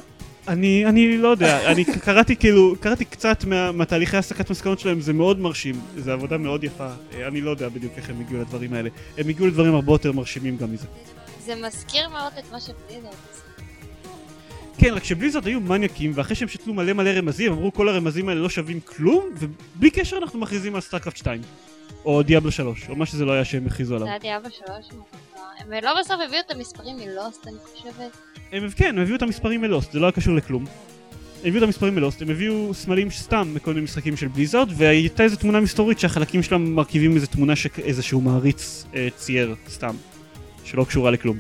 אני, 0.49 0.87
אני 0.87 1.17
לא 1.17 1.29
יודע, 1.29 1.73
אני 1.73 1.85
קראתי 1.85 2.37
כאילו, 2.37 2.75
קראתי 2.81 3.05
קצת 3.05 3.45
מה, 3.45 3.73
מהתהליכי 3.73 4.17
הסקת 4.17 4.51
מסקנות 4.51 4.79
שלהם, 4.79 5.01
זה 5.01 5.13
מאוד 5.13 5.39
מרשים, 5.39 5.75
זו 5.97 6.13
עבודה 6.13 6.39
מאוד 6.39 6.65
יפה, 6.65 6.89
אה, 7.15 7.29
אני 7.29 7.41
לא 7.41 7.51
יודע 7.51 7.69
בדיוק 7.69 7.93
איך 7.97 8.11
הם 8.11 8.21
הגיעו 8.21 8.41
לדברים 8.41 8.75
האלה, 8.75 8.89
הם 9.19 9.29
הגיעו 9.29 9.47
לדברים 9.49 9.75
הרבה 9.75 9.93
יותר 9.93 10.13
מרשימים 10.13 10.57
גם 10.57 10.73
מזה. 10.73 10.87
זה 11.45 11.55
מזכיר 11.55 12.09
מאוד 12.09 12.33
את 12.39 12.53
מה 12.53 12.61
שבליזרד 12.61 13.15
כן, 14.79 14.95
רק 14.95 15.05
שבליזרד 15.05 15.47
היו 15.47 15.61
מניאקים, 15.61 16.13
ואחרי 16.15 16.37
שהם 16.37 16.49
שתלו 16.49 16.75
מלא 16.75 16.93
מלא 16.93 17.11
רמזים, 17.11 17.53
אמרו 17.53 17.73
כל 17.73 17.89
הרמזים 17.89 18.29
האלה 18.29 18.41
לא 18.41 18.49
שווים 18.49 18.81
כלום, 18.81 19.31
ובלי 19.39 19.91
קשר 19.91 20.17
אנחנו 20.17 20.39
מכריזים 20.39 20.75
על 20.75 20.81
סטארקרפט 20.81 21.17
2, 21.17 21.41
או 22.05 22.23
דיאבלו 22.23 22.51
3, 22.51 22.89
או 22.89 22.97
מה 22.97 23.07
שזה 23.07 23.25
לא 23.25 23.33
היה 23.33 23.45
שהם 23.45 23.67
הכריזו 23.67 23.95
עליו. 23.95 24.07
זה 24.07 24.11
היה 24.11 24.19
דיאבלו 24.19 24.51
3? 24.51 25.01
ולא 25.67 26.01
בסוף 26.01 26.17
הביאו 26.27 26.41
את 26.47 26.51
המספרים 26.51 26.97
מלוסט, 26.97 27.47
אני 27.47 27.57
חושבת. 27.59 28.17
הם, 28.53 28.71
כן, 28.71 28.95
הם 28.97 29.03
הביאו 29.03 29.17
את 29.17 29.23
המספרים 29.23 29.61
מלוסט, 29.61 29.93
זה 29.93 30.01
לא 30.01 30.07
היה 30.07 30.13
קשור 30.13 30.35
לכלום. 30.35 30.65
הם 30.65 31.49
הביאו 31.49 31.59
את 31.59 31.63
המספרים 31.63 31.95
מלוסט, 31.95 32.23
הם 32.23 32.31
הביאו 32.31 32.75
סמלים 32.75 33.11
סתם 33.11 33.51
מכל 33.55 33.71
מיני 33.71 33.85
משחקים 33.85 34.17
של 34.17 34.29
בליזארד, 34.29 34.69
והייתה 34.77 35.23
איזו 35.23 35.37
תמונה 35.37 35.61
מסתורית 35.61 35.99
שהחלקים 35.99 36.43
שלה 36.43 36.59
מרכיבים 36.59 37.15
איזו 37.15 37.27
תמונה 37.27 37.57
שאיזשהו 37.57 38.21
מעריץ 38.21 38.85
אה, 38.95 39.09
צייר 39.17 39.55
סתם, 39.69 39.95
שלא 40.65 40.85
קשורה 40.85 41.11
לכלום. 41.11 41.39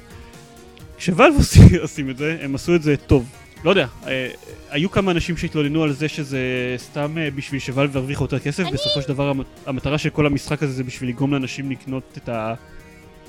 כשוואלב 0.98 1.34
עושים 1.82 2.10
את 2.10 2.16
זה, 2.16 2.38
הם 2.40 2.54
עשו 2.54 2.74
את 2.74 2.82
זה 2.82 2.96
טוב. 2.96 3.28
לא 3.64 3.70
יודע, 3.70 3.86
אה, 4.06 4.30
היו 4.70 4.90
כמה 4.90 5.10
אנשים 5.10 5.36
שהתלוננו 5.36 5.82
על 5.82 5.92
זה 5.92 6.08
שזה 6.08 6.40
סתם 6.76 7.18
אה, 7.18 7.30
בשביל 7.30 7.60
שוואלב 7.60 7.96
ירוויחו 7.96 8.24
יותר 8.24 8.38
כסף, 8.38 8.62
אני... 8.62 8.72
בסופו 8.72 9.02
של 9.02 9.08
דבר 9.08 9.32
המטרה 9.66 9.98
של 9.98 10.10
כל 10.10 10.26
המשחק 10.26 10.62
הזה 10.62 10.72
זה 10.72 10.84
בשביל 10.84 11.08
לגרום 11.08 11.32
לאנשים 11.32 11.70
לקנות 11.70 12.18
את 12.22 12.28
ה... 12.28 12.54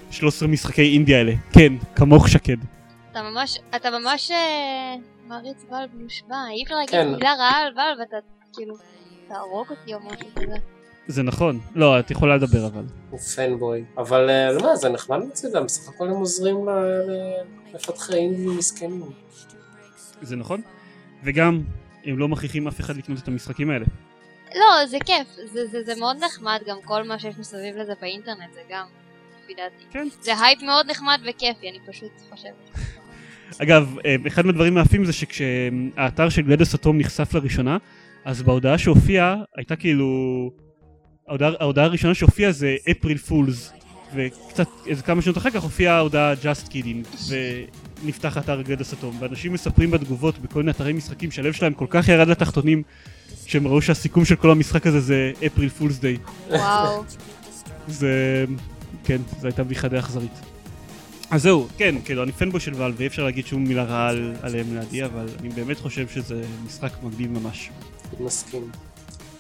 ה-13 0.10 0.48
משחקי 0.48 0.93
אינדיה 0.93 1.17
האלה. 1.17 1.34
כן, 1.54 1.74
כמוך 1.95 2.30
שקד. 2.30 2.58
אתה 3.12 3.22
ממש, 3.22 3.60
אתה 3.76 3.89
ממש 3.89 4.32
אה, 4.32 4.95
מעריץ 5.28 5.65
ואלב 5.69 5.89
מושבע, 5.93 6.36
אי 6.52 6.63
אפשר 6.63 6.76
להגיד 6.76 6.91
כן. 6.91 7.12
מילה 7.12 7.34
רעה 7.34 7.58
על 7.58 7.74
ואלב, 7.78 8.08
אתה 8.10 8.17
כאילו 8.54 8.76
תהרוג 9.28 9.67
אותי 9.69 9.93
או 9.93 10.00
משהו 10.00 10.28
כזה. 10.36 10.56
זה 11.08 11.24
נכון. 11.24 11.60
לא, 11.76 12.00
את 12.00 12.12
יכולה 12.12 12.36
לדבר 12.36 12.65
אבל. 12.65 12.84
הוא 13.10 13.19
fanboy. 13.19 13.84
אבל 13.98 14.30
אה, 14.30 14.52
לא 14.52 14.58
יודע, 14.58 14.76
זה 14.76 14.89
נחמד 14.89 15.17
מצדם, 15.17 15.63
בסך 15.63 15.89
הכל 15.89 16.08
הם 16.08 16.15
עוזרים 16.15 16.58
למפתחי 17.74 18.13
indie-ים 18.13 18.58
מסכנים. 18.58 19.12
זה 20.22 20.36
נכון. 20.36 20.62
וגם, 21.24 21.62
הם 22.06 22.19
לא 22.19 22.28
מכריחים 22.28 22.67
אף 22.67 22.80
אחד 22.80 22.98
לקנות 22.98 23.19
את 23.19 23.28
המשחקים 23.28 23.69
האלה. 23.69 23.86
לא, 24.56 24.86
זה 24.86 24.98
כיף, 25.06 25.28
זה, 25.54 25.67
זה, 25.67 25.84
זה 25.84 25.95
מאוד 26.00 26.17
נחמד, 26.24 26.60
גם 26.67 26.78
כל 26.86 27.04
מה 27.04 27.19
שיש 27.19 27.38
מסביב 27.38 27.78
לזה 27.78 27.93
באינטרנט 28.02 28.54
זה 28.54 28.62
גם, 28.69 28.86
לפי 29.50 29.62
דעתי. 29.62 29.84
כן. 29.92 30.08
זה 30.22 30.40
הייפ 30.40 30.62
מאוד 30.62 30.90
נחמד 30.90 31.20
וכיפי, 31.30 31.70
אני 31.70 31.80
פשוט 31.88 32.12
חושבת. 32.30 32.80
אגב, 33.62 33.96
אה, 34.06 34.16
אחד 34.28 34.46
מהדברים 34.46 34.78
היפים 34.78 35.06
זה 35.06 35.14
שכשהאתר 35.14 36.30
של 36.30 36.42
GLaDOS@Home 36.41 36.98
נחשף 36.98 37.34
לראשונה, 37.34 37.78
אז 38.26 38.42
בהודעה 38.42 38.78
שהופיעה, 38.78 39.36
הייתה 39.58 39.76
כאילו... 39.76 40.06
ההודעה, 41.28 41.52
ההודעה 41.60 41.86
הראשונה 41.86 42.14
שהופיעה 42.14 42.52
זה 42.52 42.76
April 42.91 43.17
Fools, 43.17 43.74
וקצת, 44.16 44.68
איזה 44.88 45.04
כמה 45.04 45.22
שנות 45.22 45.38
אחר 45.38 45.50
כך 45.50 45.64
הופיעה 45.64 45.96
ההודעה 45.96 46.34
Just 46.34 46.70
Kidding, 46.70 47.32
ונפתח 48.04 48.38
אתר 48.38 48.62
GLaDOS@Home, 48.62 49.17
ואנשים 49.20 49.54
מספרים 49.54 49.92
בתגובות 49.92 50.40
בכל 50.40 50.60
מיני 50.60 50.72
אתרי 50.72 50.94
משחקים 50.94 51.32
שהלב 51.32 51.54
שלהם 51.54 51.74
כל 51.74 51.86
כך 51.90 52.10
ירד 52.10 52.28
לתחתונים, 52.28 52.84
שהם 53.46 53.68
ראו 53.68 53.82
שהסיכום 53.82 54.26
של 54.26 54.36
כל 54.36 54.52
המשחק 54.52 54.88
הזה 54.88 55.00
זה 55.00 55.32
April 55.45 55.69
Fools' 55.69 56.00
Day. 56.00 56.17
וואו. 56.50 57.04
זה... 57.88 58.46
כן, 59.04 59.21
זו 59.39 59.47
הייתה 59.47 59.63
בדיחה 59.63 59.88
די 59.88 59.99
אכזרית. 59.99 60.39
אז 61.32 61.41
זהו, 61.41 61.67
כן, 61.78 61.95
כאילו, 62.06 62.23
אני 62.23 62.32
fanboy 62.32 62.60
של 62.60 62.73
ואלב, 62.73 62.95
ואי 62.97 63.08
אפשר 63.08 63.23
להגיד 63.23 63.47
שום 63.47 63.63
מילה 63.63 63.84
רעה 63.84 64.10
על, 64.10 64.36
עליהם 64.41 64.78
לידי, 64.78 65.06
אבל 65.06 65.25
אני 65.39 65.49
באמת 65.49 65.80
חושב 65.80 66.08
שזה 66.08 66.41
משחק 66.65 66.91
מגניב 67.04 67.32
ממש. 67.39 67.69
מסכים. 68.19 68.71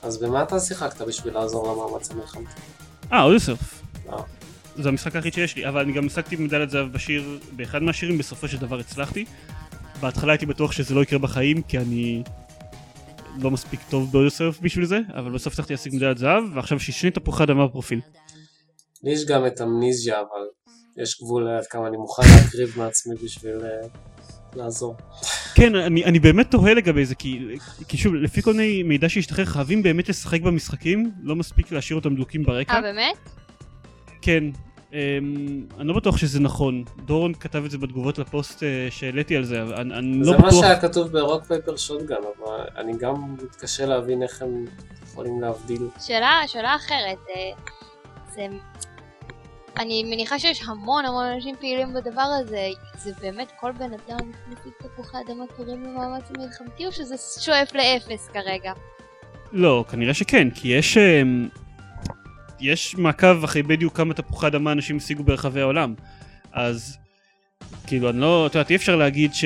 אז 0.01 0.17
במה 0.17 0.43
אתה 0.43 0.59
שיחקת 0.59 1.01
בשביל 1.01 1.33
לעזור 1.33 1.73
למאמץ 1.73 2.11
המלחמתי? 2.11 2.61
אה, 3.11 3.21
עוד 3.21 3.37
סרף. 3.37 3.81
אה. 4.09 4.17
זה 4.75 4.89
המשחק 4.89 5.15
היחיד 5.15 5.33
שיש 5.33 5.55
לי, 5.55 5.67
אבל 5.67 5.81
אני 5.81 5.93
גם 5.93 6.07
השגתי 6.07 6.35
מדליית 6.35 6.69
זהב 6.69 6.91
בשיר, 6.91 7.39
באחד 7.51 7.83
מהשירים, 7.83 8.17
בסופו 8.17 8.47
של 8.47 8.57
דבר 8.57 8.79
הצלחתי. 8.79 9.25
בהתחלה 9.99 10.31
הייתי 10.31 10.45
בטוח 10.45 10.71
שזה 10.71 10.95
לא 10.95 11.01
יקרה 11.01 11.19
בחיים, 11.19 11.61
כי 11.61 11.77
אני 11.77 12.23
לא 13.37 13.51
מספיק 13.51 13.79
טוב 13.89 14.11
באודיו 14.11 14.31
סרף 14.31 14.59
בשביל 14.59 14.85
זה, 14.85 14.99
אבל 15.15 15.31
בסוף 15.31 15.53
הצלחתי 15.53 15.73
להשיג 15.73 15.95
מדליית 15.95 16.17
זהב, 16.17 16.43
ועכשיו 16.53 16.77
יש 16.77 16.87
לי 16.87 16.93
שני 16.93 17.11
תפוחי 17.11 17.43
אדמה 17.43 17.67
בפרופיל. 17.67 17.99
לי 19.03 19.11
יש 19.11 19.25
גם 19.25 19.45
את 19.45 19.61
אמניזיה, 19.61 20.19
אבל 20.19 20.47
יש 21.03 21.21
גבול 21.21 21.47
עד 21.47 21.65
כמה 21.65 21.87
אני 21.87 21.97
מוכן 21.97 22.23
להקריב 22.35 22.73
מעצמי 22.77 23.15
בשביל 23.23 23.57
אה, 23.63 23.87
לעזור. 24.55 24.95
כן, 25.55 25.75
אני, 25.75 26.05
אני 26.05 26.19
באמת 26.19 26.51
תוהה 26.51 26.73
לגבי 26.73 27.05
זה, 27.05 27.15
כי, 27.15 27.39
כי 27.87 27.97
שוב, 27.97 28.15
לפי 28.15 28.41
כל 28.41 28.53
מיני 28.53 28.83
מידע 28.83 29.09
שהשתחרר, 29.09 29.45
חייבים 29.45 29.83
באמת 29.83 30.09
לשחק 30.09 30.41
במשחקים, 30.41 31.11
לא 31.21 31.35
מספיק 31.35 31.71
להשאיר 31.71 31.99
אותם 31.99 32.15
דלוקים 32.15 32.43
ברקע. 32.43 32.73
אה, 32.73 32.81
באמת? 32.81 33.17
כן, 34.21 34.43
אמ, 34.93 35.65
אני 35.79 35.87
לא 35.87 35.93
בטוח 35.93 36.17
שזה 36.17 36.39
נכון. 36.39 36.83
דורון 37.05 37.33
כתב 37.33 37.63
את 37.65 37.71
זה 37.71 37.77
בתגובות 37.77 38.17
לפוסט 38.17 38.63
אה, 38.63 38.87
שהעליתי 38.89 39.37
על 39.37 39.43
זה, 39.43 39.61
אבל 39.61 39.73
אני, 39.73 39.93
אני 39.93 40.23
זה 40.23 40.31
לא 40.31 40.37
מה 40.37 40.47
בטוח... 40.47 40.61
שהיה 40.61 40.81
כתוב 40.81 41.07
ברוק 41.07 41.43
פייפר 41.43 41.77
שוטגן, 41.77 42.15
אבל 42.15 42.67
אני 42.77 42.93
גם 42.99 43.35
מתקשה 43.43 43.85
להבין 43.85 44.23
איך 44.23 44.41
הם 44.41 44.65
יכולים 45.03 45.41
להבדיל. 45.41 45.87
שאלה, 45.99 46.41
שאלה 46.47 46.75
אחרת, 46.75 47.17
אה, 47.29 47.73
זה... 48.33 48.47
אני 49.77 50.03
מניחה 50.03 50.39
שיש 50.39 50.61
המון 50.67 51.05
המון 51.05 51.25
אנשים 51.25 51.55
פעילים 51.59 51.93
בדבר 51.93 52.21
הזה, 52.41 52.67
זה 52.97 53.11
באמת 53.21 53.51
כל 53.59 53.71
בן 53.71 53.91
אדם 53.93 54.31
מפיק 54.47 54.73
תפוחי 54.77 55.17
אדמה 55.25 55.43
תורים 55.57 55.83
למאמץ 55.83 56.23
המלחמתי 56.35 56.85
או 56.85 56.91
שזה 56.91 57.15
שואף 57.41 57.75
לאפס 57.75 58.29
כרגע? 58.33 58.73
לא, 59.51 59.85
כנראה 59.91 60.13
שכן, 60.13 60.49
כי 60.49 60.67
יש... 60.67 60.97
אמ, 60.97 61.49
יש 62.59 62.95
מעקב 62.95 63.43
אחרי 63.43 63.63
בדיוק 63.63 63.97
כמה 63.97 64.13
תפוחי 64.13 64.47
אדמה 64.47 64.71
אנשים 64.71 64.97
השיגו 64.97 65.23
ברחבי 65.23 65.61
העולם. 65.61 65.93
אז 66.53 66.97
כאילו, 67.87 68.09
אני 68.09 68.19
לא... 68.21 68.47
את 68.47 68.55
יודעת, 68.55 68.69
אי 68.69 68.75
אפשר 68.75 68.95
להגיד 68.95 69.33
ש... 69.33 69.45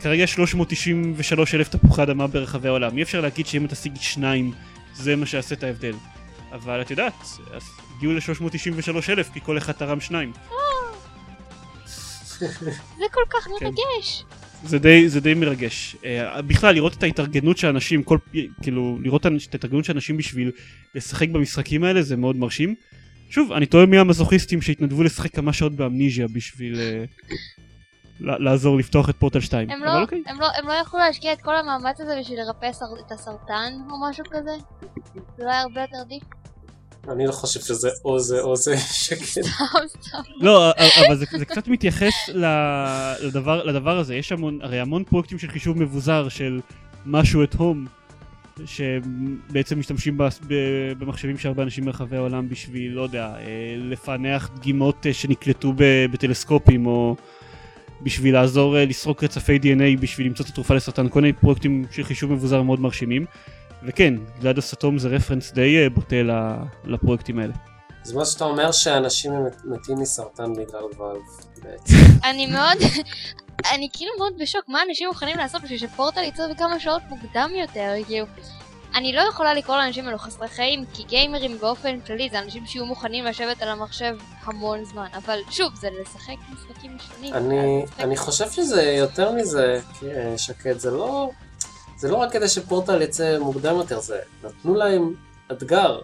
כרגע 0.00 0.22
יש 0.22 0.32
393 0.32 1.54
אלף 1.54 1.68
תפוחי 1.68 2.02
אדמה 2.02 2.26
ברחבי 2.26 2.68
העולם. 2.68 2.96
אי 2.96 3.02
אפשר 3.02 3.20
להגיד 3.20 3.46
שאם 3.46 3.64
אתה 3.64 3.74
תשיג 3.74 3.96
שניים, 4.00 4.52
זה 4.94 5.16
מה 5.16 5.26
שיעשה 5.26 5.54
את 5.54 5.64
ההבדל. 5.64 5.94
אבל 6.52 6.80
את 6.80 6.90
יודעת, 6.90 7.26
הגיעו 8.02 8.14
ל-393 8.14 9.12
אלף, 9.12 9.30
כי 9.32 9.40
כל 9.40 9.58
אחד 9.58 9.72
תרם 9.72 10.00
שניים. 10.00 10.32
זה 12.98 13.06
כל 13.12 13.20
כך 13.30 13.44
כן. 13.44 13.64
מרגש! 13.64 14.24
זה 14.64 14.78
די, 14.78 15.08
זה 15.08 15.20
די 15.20 15.34
מרגש. 15.34 15.96
Uh, 16.02 16.42
בכלל, 16.42 16.74
לראות 16.74 16.94
את 16.94 17.02
ההתארגנות 17.02 17.58
של 17.58 17.68
אנשים, 17.68 18.02
כל, 18.02 18.18
כאילו, 18.62 18.98
לראות 19.02 19.26
את 19.26 19.54
ההתארגנות 19.54 19.84
של 19.84 19.92
אנשים 19.92 20.16
בשביל 20.16 20.50
לשחק 20.94 21.28
במשחקים 21.28 21.84
האלה, 21.84 22.02
זה 22.02 22.16
מאוד 22.16 22.36
מרשים. 22.36 22.74
שוב, 23.30 23.52
אני 23.52 23.66
תוהה 23.66 23.86
מי 23.86 23.98
המזוכיסטים 23.98 24.62
שהתנדבו 24.62 25.02
לשחק 25.02 25.34
כמה 25.34 25.52
שעות 25.52 25.72
באמניזיה 25.72 26.26
בשביל 26.28 26.80
ל- 28.20 28.44
לעזור 28.44 28.76
לפתוח 28.76 29.10
את 29.10 29.16
פורטל 29.16 29.40
2. 29.40 29.70
הם 29.70 29.84
לא, 29.84 30.00
אוקיי. 30.00 30.22
הם, 30.26 30.40
לא, 30.40 30.46
הם 30.58 30.66
לא 30.68 30.72
יכלו 30.72 31.00
להשקיע 31.00 31.32
את 31.32 31.42
כל 31.42 31.56
המאמץ 31.56 32.00
הזה 32.00 32.16
בשביל 32.20 32.38
לרפא 32.40 32.70
את 33.06 33.12
הסרטן 33.12 33.72
או 33.90 34.10
משהו 34.10 34.24
כזה? 34.30 34.50
זה 35.14 35.44
לא 35.44 35.50
היה 35.50 35.60
הרבה 35.60 35.80
יותר 35.80 35.96
עדיף? 36.00 36.41
אני 37.08 37.26
לא 37.26 37.32
חושב 37.32 37.60
שזה 37.60 37.90
או 38.04 38.18
זה 38.18 38.40
או 38.40 38.56
זה 38.56 38.76
שקט. 39.04 39.46
לא, 40.36 40.70
אבל 41.06 41.16
זה, 41.16 41.26
קצת 41.26 41.68
מתייחס 41.68 42.14
לדבר, 43.64 43.98
הזה, 43.98 44.14
יש 44.14 44.32
הרי 44.60 44.80
המון 44.80 45.04
פרויקטים 45.04 45.38
של 45.38 45.48
חישוב 45.48 45.78
מבוזר 45.78 46.28
של 46.28 46.60
משהו 47.06 47.42
את 47.42 47.54
הום, 47.54 47.86
שבעצם 48.64 49.78
משתמשים 49.78 50.18
במחשבים 50.98 51.38
של 51.38 51.48
הרבה 51.48 51.62
אנשים 51.62 51.84
ברחבי 51.84 52.16
העולם 52.16 52.48
בשביל, 52.48 52.92
לא 52.92 53.02
יודע, 53.02 53.34
אה, 53.38 53.74
לפענח 53.78 54.50
דגימות 54.56 55.06
אה, 55.06 55.12
שנקלטו 55.12 55.72
בטלסקופים, 56.12 56.86
או 56.86 57.16
בשביל 58.02 58.34
לעזור 58.34 58.76
אה, 58.76 58.84
לסרוק 58.84 59.24
רצפי 59.24 59.58
DNA 59.62 60.00
בשביל 60.00 60.26
למצוא 60.26 60.44
את 60.44 60.50
התרופה 60.50 60.74
לסרטן, 60.74 61.08
כל 61.08 61.20
מיני 61.20 61.32
פרויקטים 61.32 61.84
של 61.90 62.04
חישוב 62.04 62.32
מבוזר 62.32 62.62
מאוד 62.62 62.80
מרשימים. 62.80 63.26
וכן, 63.86 64.14
גלדוס 64.40 64.72
אטום 64.72 64.98
זה 64.98 65.08
רפרנס 65.08 65.52
די 65.52 65.78
אה, 65.82 65.90
בוטה 65.90 66.16
ל- 66.16 66.56
לפרויקטים 66.84 67.38
האלה. 67.38 67.52
אז 68.04 68.12
מה 68.12 68.24
שאתה 68.24 68.44
אומר 68.44 68.72
שאנשים 68.72 69.32
מת- 69.46 69.64
מתים 69.64 69.98
מסרטן 69.98 70.52
בגלל 70.52 70.82
ואלב 70.98 71.20
בעצם. 71.62 71.94
אני 72.30 72.46
מאוד, 72.46 72.78
אני 73.74 73.88
כאילו 73.92 74.10
מאוד 74.18 74.32
בשוק, 74.38 74.64
מה 74.68 74.78
אנשים 74.88 75.08
מוכנים 75.08 75.36
לעשות 75.36 75.62
בשביל 75.62 75.78
שפורטל 75.78 76.22
יצא 76.22 76.42
בכמה 76.54 76.80
שעות 76.80 77.02
מוקדם 77.08 77.50
יותר, 77.60 77.92
כאילו. 78.06 78.26
אני 78.94 79.12
לא 79.12 79.20
יכולה 79.20 79.54
לקרוא 79.54 79.76
לאנשים 79.76 80.06
האלו 80.06 80.18
חסרי 80.18 80.48
חיים, 80.48 80.84
כי 80.94 81.02
גיימרים 81.02 81.58
באופן 81.58 82.00
כללי 82.00 82.28
זה 82.32 82.38
אנשים 82.38 82.66
שיהיו 82.66 82.86
מוכנים 82.86 83.24
לשבת 83.24 83.62
על 83.62 83.68
המחשב 83.68 84.14
המון 84.44 84.84
זמן, 84.84 85.06
אבל 85.14 85.38
שוב, 85.50 85.74
זה 85.74 85.88
לשחק 86.02 86.34
משחקים 86.52 86.96
משונים. 86.96 87.34
אני, 87.34 87.82
אני 87.98 88.16
חושב 88.16 88.50
שזה 88.50 88.82
יותר 88.82 89.32
מזה, 89.32 89.80
אה, 90.02 90.38
שקד, 90.38 90.78
זה 90.78 90.90
לא, 90.90 91.30
זה 92.02 92.10
לא 92.10 92.16
רק 92.16 92.32
כדי 92.32 92.48
שפורטל 92.48 93.02
יצא 93.02 93.38
מוקדם 93.38 93.74
יותר, 93.76 94.00
זה 94.00 94.18
נתנו 94.44 94.74
להם 94.74 95.14
אתגר, 95.52 96.00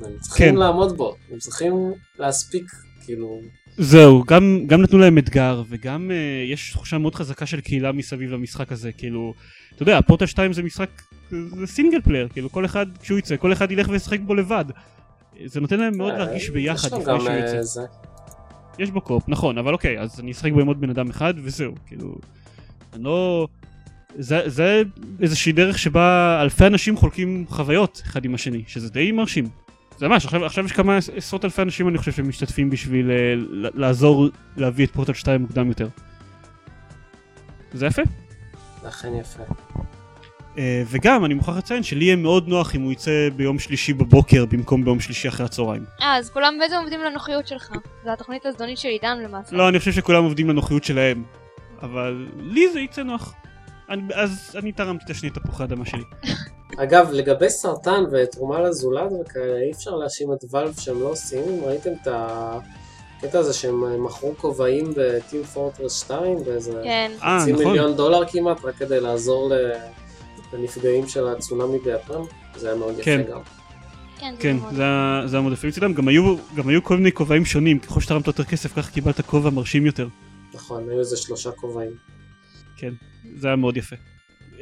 הם 0.00 0.18
צריכים 0.20 0.48
כן. 0.48 0.54
לעמוד 0.54 0.96
בו, 0.96 1.16
הם 1.32 1.38
צריכים 1.38 1.92
להספיק, 2.18 2.64
כאילו, 3.04 3.40
זהו, 3.78 4.22
גם, 4.26 4.64
גם 4.66 4.82
נתנו 4.82 4.98
להם 4.98 5.18
אתגר, 5.18 5.62
וגם 5.68 6.10
uh, 6.10 6.52
יש 6.52 6.70
תחושה 6.70 6.98
מאוד 6.98 7.14
חזקה 7.14 7.46
של 7.46 7.60
קהילה 7.60 7.92
מסביב 7.92 8.30
למשחק 8.30 8.72
הזה, 8.72 8.92
כאילו, 8.92 9.34
אתה 9.74 9.82
יודע, 9.82 10.00
פורטל 10.00 10.26
2 10.26 10.52
זה 10.52 10.62
משחק, 10.62 11.02
זה 11.30 11.66
single 11.66 12.00
player, 12.00 12.28
כאילו, 12.28 12.52
כל 12.52 12.64
אחד, 12.64 12.86
כשהוא 13.00 13.18
יצא, 13.18 13.36
כל 13.36 13.52
אחד 13.52 13.70
ילך 13.70 13.88
וישחק 13.88 14.20
בו 14.20 14.34
לבד. 14.34 14.64
זה 15.44 15.60
נותן 15.60 15.80
להם 15.80 15.98
מאוד 15.98 16.12
אה, 16.12 16.18
להרגיש 16.18 16.50
ביחד 16.50 16.92
לפני 16.92 17.04
שהוא 17.04 17.28
אה, 17.28 17.38
יצא. 17.38 17.62
זה. 17.62 17.82
יש 18.78 18.90
בו 18.90 19.00
קופ, 19.00 19.28
נכון, 19.28 19.58
אבל 19.58 19.72
אוקיי, 19.72 20.00
אז 20.00 20.20
אני 20.20 20.32
אשחק 20.32 20.52
בו 20.52 20.60
עם 20.60 20.66
עוד 20.66 20.80
בן 20.80 20.90
אדם 20.90 21.10
אחד, 21.10 21.34
וזהו, 21.42 21.72
כאילו, 21.86 22.14
אני 22.92 23.04
לא... 23.04 23.46
זה, 24.18 24.42
זה 24.46 24.82
איזושהי 25.20 25.52
דרך 25.52 25.78
שבה 25.78 26.38
אלפי 26.42 26.66
אנשים 26.66 26.96
חולקים 26.96 27.44
חוויות 27.48 28.02
אחד 28.04 28.24
עם 28.24 28.34
השני, 28.34 28.62
שזה 28.66 28.90
די 28.90 29.12
מרשים. 29.12 29.48
זה 29.98 30.08
ממש, 30.08 30.24
עכשיו, 30.24 30.44
עכשיו 30.44 30.64
יש 30.64 30.72
כמה 30.72 30.98
עשרות 31.16 31.44
אלפי 31.44 31.62
אנשים 31.62 31.88
אני 31.88 31.98
חושב 31.98 32.12
שמשתתפים 32.12 32.70
בשביל 32.70 33.10
uh, 33.10 33.68
לעזור 33.74 34.28
להביא 34.56 34.86
את 34.86 34.90
פורטל 34.90 35.12
2 35.12 35.40
מוקדם 35.40 35.68
יותר. 35.68 35.88
זה 37.72 37.86
יפה. 37.86 38.02
זה 38.82 38.88
אכן 38.88 39.14
יפה. 39.20 39.42
Uh, 40.54 40.58
וגם 40.86 41.24
אני 41.24 41.34
מוכרח 41.34 41.56
לציין 41.56 41.82
שלי 41.82 42.04
יהיה 42.04 42.16
מאוד 42.16 42.48
נוח 42.48 42.74
אם 42.74 42.82
הוא 42.82 42.92
יצא 42.92 43.28
ביום 43.36 43.58
שלישי 43.58 43.92
בבוקר 43.92 44.44
במקום 44.46 44.84
ביום 44.84 45.00
שלישי 45.00 45.28
אחרי 45.28 45.46
הצהריים. 45.46 45.84
אה, 46.00 46.16
אז 46.16 46.30
כולם 46.30 46.54
בעצם 46.60 46.74
עובדים 46.80 47.00
לנוחיות 47.00 47.46
שלך. 47.46 47.70
זו 48.04 48.10
התוכנית 48.10 48.46
הזדונית 48.46 48.78
של 48.78 48.88
עידן 48.88 49.18
למעשה. 49.18 49.56
לא, 49.56 49.68
אני 49.68 49.78
חושב 49.78 49.92
שכולם 49.92 50.24
עובדים 50.24 50.48
לנוחיות 50.48 50.84
שלהם, 50.84 51.24
אבל 51.82 52.28
לי 52.38 52.72
זה 52.72 52.80
יצא 52.80 53.02
נוח. 53.02 53.34
אני, 53.92 54.02
אז 54.14 54.56
אני 54.58 54.72
תרמתי 54.72 55.04
את 55.04 55.10
השני 55.10 55.30
תפוחי 55.30 55.62
האדמה 55.62 55.86
שלי. 55.86 56.02
אגב, 56.78 57.10
לגבי 57.12 57.50
סרטן 57.50 58.04
ותרומה 58.12 58.60
לזולת 58.60 59.12
וכאלה, 59.20 59.60
אי 59.60 59.72
אפשר 59.72 59.90
להאשים 59.90 60.32
את 60.32 60.44
ואלב 60.50 60.74
שהם 60.80 61.00
לא 61.00 61.06
עושים, 61.06 61.64
ראיתם 61.64 61.90
את 62.02 62.08
הקטע 62.10 63.38
הזה 63.38 63.52
שהם 63.52 64.04
מכרו 64.04 64.34
כובעים 64.36 64.92
בטים 64.96 65.44
פורטרס 65.44 66.00
2 66.00 66.44
באיזה 66.44 66.80
כן. 66.84 67.12
אה, 67.22 67.40
חצי 67.40 67.52
נכון. 67.52 67.66
מיליון 67.66 67.96
דולר 67.96 68.26
כמעט, 68.28 68.64
רק 68.64 68.76
כדי 68.76 69.00
לעזור 69.00 69.52
לנפגעים 70.52 71.08
של 71.08 71.28
הצונאמי 71.28 71.78
ביפן, 71.78 72.20
זה 72.56 72.68
היה 72.68 72.76
מאוד 72.76 72.94
יפה 72.94 73.04
כן. 73.04 73.22
גם. 73.30 73.40
כן, 74.18 74.34
זה 74.36 74.42
כן, 74.42 74.56
מאוד. 74.56 74.74
זה 74.74 74.84
זה 75.26 75.38
המודפים 75.38 75.68
מצדם. 75.68 75.94
גם 75.94 76.08
היו, 76.08 76.36
גם 76.56 76.68
היו 76.68 76.82
כל 76.82 76.96
מיני 76.96 77.12
כובעים 77.12 77.44
שונים, 77.44 77.78
ככל 77.78 78.00
שתרמת 78.00 78.26
יותר 78.26 78.44
כסף 78.44 78.76
ככה 78.76 78.90
קיבלת 78.90 79.20
כובע 79.20 79.50
מרשים 79.50 79.86
יותר. 79.86 80.08
נכון, 80.54 80.90
היו 80.90 80.98
איזה 80.98 81.16
שלושה 81.16 81.50
כובעים. 81.50 81.90
כן, 82.76 82.92
זה 83.36 83.46
היה 83.46 83.56
מאוד 83.56 83.76
יפה. 83.76 83.96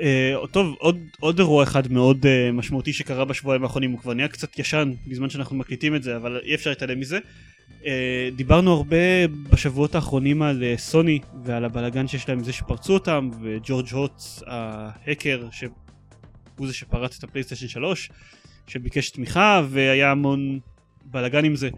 Uh, 0.00 0.46
טוב, 0.46 0.74
עוד, 0.78 0.98
עוד 1.20 1.38
אירוע 1.38 1.62
אחד 1.62 1.92
מאוד 1.92 2.24
uh, 2.24 2.52
משמעותי 2.52 2.92
שקרה 2.92 3.24
בשבועיים 3.24 3.62
האחרונים, 3.62 3.90
הוא 3.90 3.98
כבר 4.00 4.14
נהיה 4.14 4.28
קצת 4.28 4.58
ישן 4.58 4.92
בזמן 5.06 5.30
שאנחנו 5.30 5.56
מקליטים 5.56 5.94
את 5.94 6.02
זה, 6.02 6.16
אבל 6.16 6.40
אי 6.44 6.54
אפשר 6.54 6.70
להתעלם 6.70 7.00
מזה. 7.00 7.18
Uh, 7.82 7.84
דיברנו 8.36 8.72
הרבה 8.72 9.26
בשבועות 9.50 9.94
האחרונים 9.94 10.42
על 10.42 10.62
uh, 10.62 10.80
סוני 10.80 11.18
ועל 11.44 11.64
הבלאגן 11.64 12.08
שיש 12.08 12.28
להם 12.28 12.44
זה 12.44 12.52
שפרצו 12.52 12.94
אותם, 12.94 13.30
וג'ורג' 13.42 13.88
הוטס 13.92 14.42
ההקר, 14.46 15.48
שהוא 15.52 16.66
זה 16.66 16.74
שפרץ 16.74 17.18
את 17.18 17.24
הפלייסטיישן 17.24 17.68
3, 17.68 18.10
שביקש 18.66 19.10
תמיכה, 19.10 19.62
והיה 19.68 20.10
המון 20.10 20.58
בלאגן 21.04 21.44
עם 21.44 21.56
זה. 21.56 21.70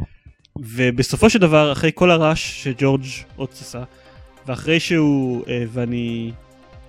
ובסופו 0.57 1.31
של 1.31 1.39
דבר, 1.39 1.73
אחרי 1.73 1.91
כל 1.95 2.11
הרעש 2.11 2.65
שג'ורג' 2.65 3.05
הוטס 3.37 3.61
עשה, 3.61 3.85
ואחרי 4.47 4.81
שהוא, 4.81 5.45
uh, 5.45 5.49
ואני 5.73 6.33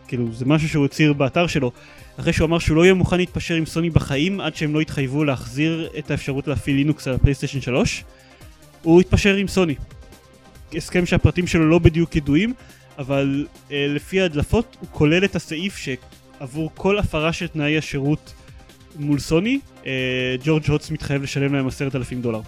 כאילו 0.07 0.33
זה 0.33 0.45
משהו 0.45 0.69
שהוא 0.69 0.85
הצהיר 0.85 1.13
באתר 1.13 1.47
שלו 1.47 1.71
אחרי 2.19 2.33
שהוא 2.33 2.45
אמר 2.45 2.59
שהוא 2.59 2.77
לא 2.77 2.83
יהיה 2.83 2.93
מוכן 2.93 3.17
להתפשר 3.17 3.53
עם 3.53 3.65
סוני 3.65 3.89
בחיים 3.89 4.41
עד 4.41 4.55
שהם 4.55 4.73
לא 4.73 4.81
יתחייבו 4.81 5.23
להחזיר 5.23 5.89
את 5.97 6.11
האפשרות 6.11 6.47
להפעיל 6.47 6.75
לינוקס 6.75 7.07
על 7.07 7.13
הפלייסטיישן 7.13 7.61
3 7.61 8.03
הוא 8.83 9.01
התפשר 9.01 9.35
עם 9.35 9.47
סוני. 9.47 9.75
הסכם 10.75 11.05
שהפרטים 11.05 11.47
שלו 11.47 11.69
לא 11.69 11.79
בדיוק 11.79 12.15
ידועים 12.15 12.53
אבל 12.97 13.45
אה, 13.71 13.85
לפי 13.89 14.21
ההדלפות 14.21 14.77
הוא 14.79 14.89
כולל 14.91 15.25
את 15.25 15.35
הסעיף 15.35 15.77
שעבור 15.77 16.71
כל 16.75 16.99
הפרה 16.99 17.33
של 17.33 17.47
תנאי 17.47 17.77
השירות 17.77 18.33
מול 18.95 19.19
סוני 19.19 19.59
אה, 19.85 20.35
ג'ורג' 20.43 20.69
הוטס 20.69 20.91
מתחייב 20.91 21.23
לשלם 21.23 21.55
להם 21.55 21.67
עשרת 21.67 21.95
אלפים 21.95 22.21
דולר. 22.21 22.41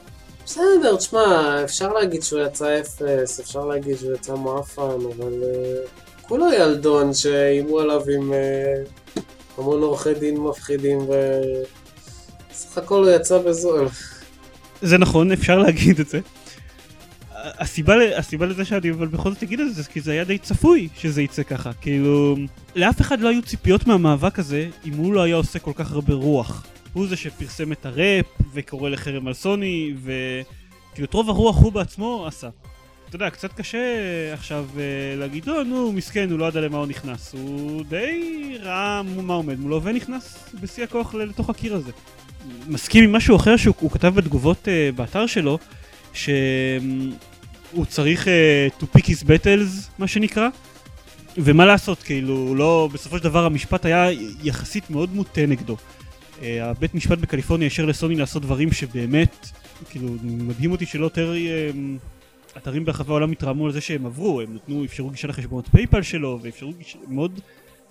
בסדר, 0.46 0.96
תשמע, 0.98 1.62
אפשר 1.64 1.94
להגיד 1.94 2.24
שהוא 2.24 2.42
יצא 2.42 2.80
אפס, 2.80 3.40
אפשר 3.40 3.66
להגיד 3.66 3.98
שהוא 3.98 4.14
יצא 4.14 4.34
מואפן, 4.34 4.82
אבל 4.82 5.34
uh, 6.26 6.28
כולו 6.28 6.54
ילדון 6.54 7.14
שאיימו 7.14 7.80
עליו 7.80 8.02
עם 8.18 8.32
uh, 8.32 9.22
המון 9.58 9.82
עורכי 9.82 10.14
דין 10.14 10.38
מפחידים 10.38 11.00
וסך 11.00 12.78
הכל 12.78 13.04
הוא 13.04 13.16
יצא 13.16 13.38
בזול. 13.38 13.88
זה 14.82 14.98
נכון, 14.98 15.32
אפשר 15.32 15.58
להגיד 15.58 16.00
את 16.00 16.10
זה. 16.10 16.20
הסיבה, 17.32 18.18
הסיבה 18.18 18.46
לזה 18.46 18.66
שאני 18.66 18.92
אבל 18.92 19.08
בכל 19.08 19.32
זאת 19.32 19.44
אגיד 19.44 19.60
את 19.60 19.76
זה, 19.76 19.82
זה 19.82 19.90
כי 19.90 20.02
זה 20.02 20.12
היה 20.12 20.24
די 20.24 20.38
צפוי 20.38 20.90
שזה 20.98 21.22
יצא 21.22 21.44
ככה. 21.44 21.74
כאילו, 21.74 22.36
לאף 22.76 23.02
אחד 23.02 23.20
לא 23.20 23.30
היו 23.30 23.42
ציפיות 23.42 23.88
מהמאבק 23.88 24.40
הזה 24.40 24.70
אם 24.86 24.94
הוא 24.94 25.14
לא 25.14 25.24
היה 25.24 25.36
עושה 25.36 25.60
כל 25.60 25.72
כך 25.76 25.92
הרבה 25.92 26.14
רוח. 26.14 26.66
הוא 26.94 27.08
זה 27.08 27.16
שפרסם 27.16 27.72
את 27.72 27.86
הראפ 27.86 28.26
וקורא 28.54 28.90
לחרם 28.90 29.28
על 29.28 29.34
סוני, 29.34 29.94
וכאילו 30.04 31.08
את 31.08 31.14
רוב 31.14 31.30
הרוח 31.30 31.58
הוא 31.58 31.72
בעצמו 31.72 32.26
עשה. 32.28 32.50
אתה 33.16 33.24
יודע, 33.24 33.36
קצת 33.36 33.54
קשה 33.54 33.78
עכשיו 34.34 34.66
אה, 34.78 35.16
להגיד, 35.18 35.46
לא, 35.46 35.64
נו, 35.64 35.92
מסכן, 35.92 36.32
הוא 36.32 36.40
לא 36.40 36.46
ידע 36.46 36.62
למה 36.62 36.78
הוא 36.78 36.88
נכנס. 36.88 37.34
הוא 37.34 37.84
די 37.84 38.58
ראה 38.62 39.02
מה 39.04 39.34
עומד 39.34 39.60
מולו 39.60 39.84
ונכנס 39.84 40.50
בשיא 40.62 40.84
הכוח 40.84 41.16
לתוך 41.16 41.50
הקיר 41.50 41.76
הזה. 41.76 41.92
מסכים 42.68 43.04
עם 43.04 43.12
משהו 43.12 43.36
אחר 43.36 43.58
שהוא 43.58 43.76
הוא 43.80 43.92
כתב 43.92 44.08
בתגובות 44.08 44.68
uh, 44.68 44.96
באתר 44.96 45.28
שלו, 45.28 45.60
שהוא 46.14 47.86
צריך 47.88 48.28
uh, 48.28 48.82
to 48.82 48.98
pick 48.98 49.04
his 49.04 49.24
battles, 49.24 49.90
מה 50.00 50.08
שנקרא, 50.08 50.50
ומה 51.38 51.66
לעשות, 51.66 52.04
כאילו, 52.04 52.56
לא, 52.56 52.90
בסופו 52.94 53.18
של 53.18 53.24
דבר 53.24 53.46
המשפט 53.46 53.86
היה 53.86 54.08
יחסית 54.44 54.90
מאוד 54.90 55.16
מוטה 55.16 55.46
נגדו. 55.46 55.78
Uh, 56.40 56.44
הבית 56.62 56.96
משפט 56.96 57.18
בקליפורניה 57.18 57.66
אישר 57.66 57.86
לסוני 57.86 58.16
לעשות 58.16 58.42
דברים 58.42 58.72
שבאמת, 58.72 59.48
כאילו, 59.90 60.08
מדהים 60.24 60.72
אותי 60.72 60.86
שלא 60.86 61.04
יותר 61.04 61.34
uh, 61.34 62.15
אתרים 62.58 62.86
ברחבי 62.86 63.12
העולם 63.12 63.32
התרעמו 63.32 63.66
על 63.66 63.72
זה 63.72 63.82
שהם 63.82 64.06
עברו, 64.06 64.42
הם 64.42 64.56
נתנו, 64.56 64.86
אפשרו 64.86 65.10
גישה 65.10 65.28
לחשבונות 65.28 65.68
פייפל 65.68 66.02
שלו, 66.02 66.40
ואפשרו 66.42 66.74
גישה, 66.78 66.98
מאוד 67.08 67.40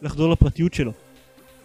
לחדור 0.02 0.32
לפרטיות 0.32 0.74
שלו. 0.74 0.92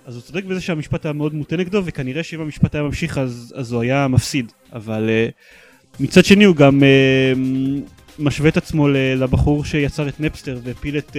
אז 0.05 0.15
הוא 0.15 0.21
צודק 0.21 0.43
בזה 0.43 0.61
שהמשפט 0.61 1.05
היה 1.05 1.13
מאוד 1.13 1.33
מוטה 1.33 1.57
נגדו, 1.57 1.81
וכנראה 1.85 2.23
שאם 2.23 2.41
המשפט 2.41 2.75
היה 2.75 2.83
ממשיך 2.83 3.17
אז, 3.17 3.53
אז 3.57 3.71
הוא 3.71 3.81
היה 3.81 4.07
מפסיד. 4.07 4.51
אבל 4.73 5.09
uh, 5.09 6.03
מצד 6.03 6.25
שני 6.25 6.43
הוא 6.43 6.55
גם 6.55 6.79
uh, 6.79 8.19
משווה 8.19 8.49
את 8.49 8.57
עצמו 8.57 8.87
לבחור 8.89 9.65
שיצר 9.65 10.07
את 10.07 10.19
נפסטר 10.19 10.59
והפיל 10.63 10.97
את 10.97 11.09
uh, 11.09 11.13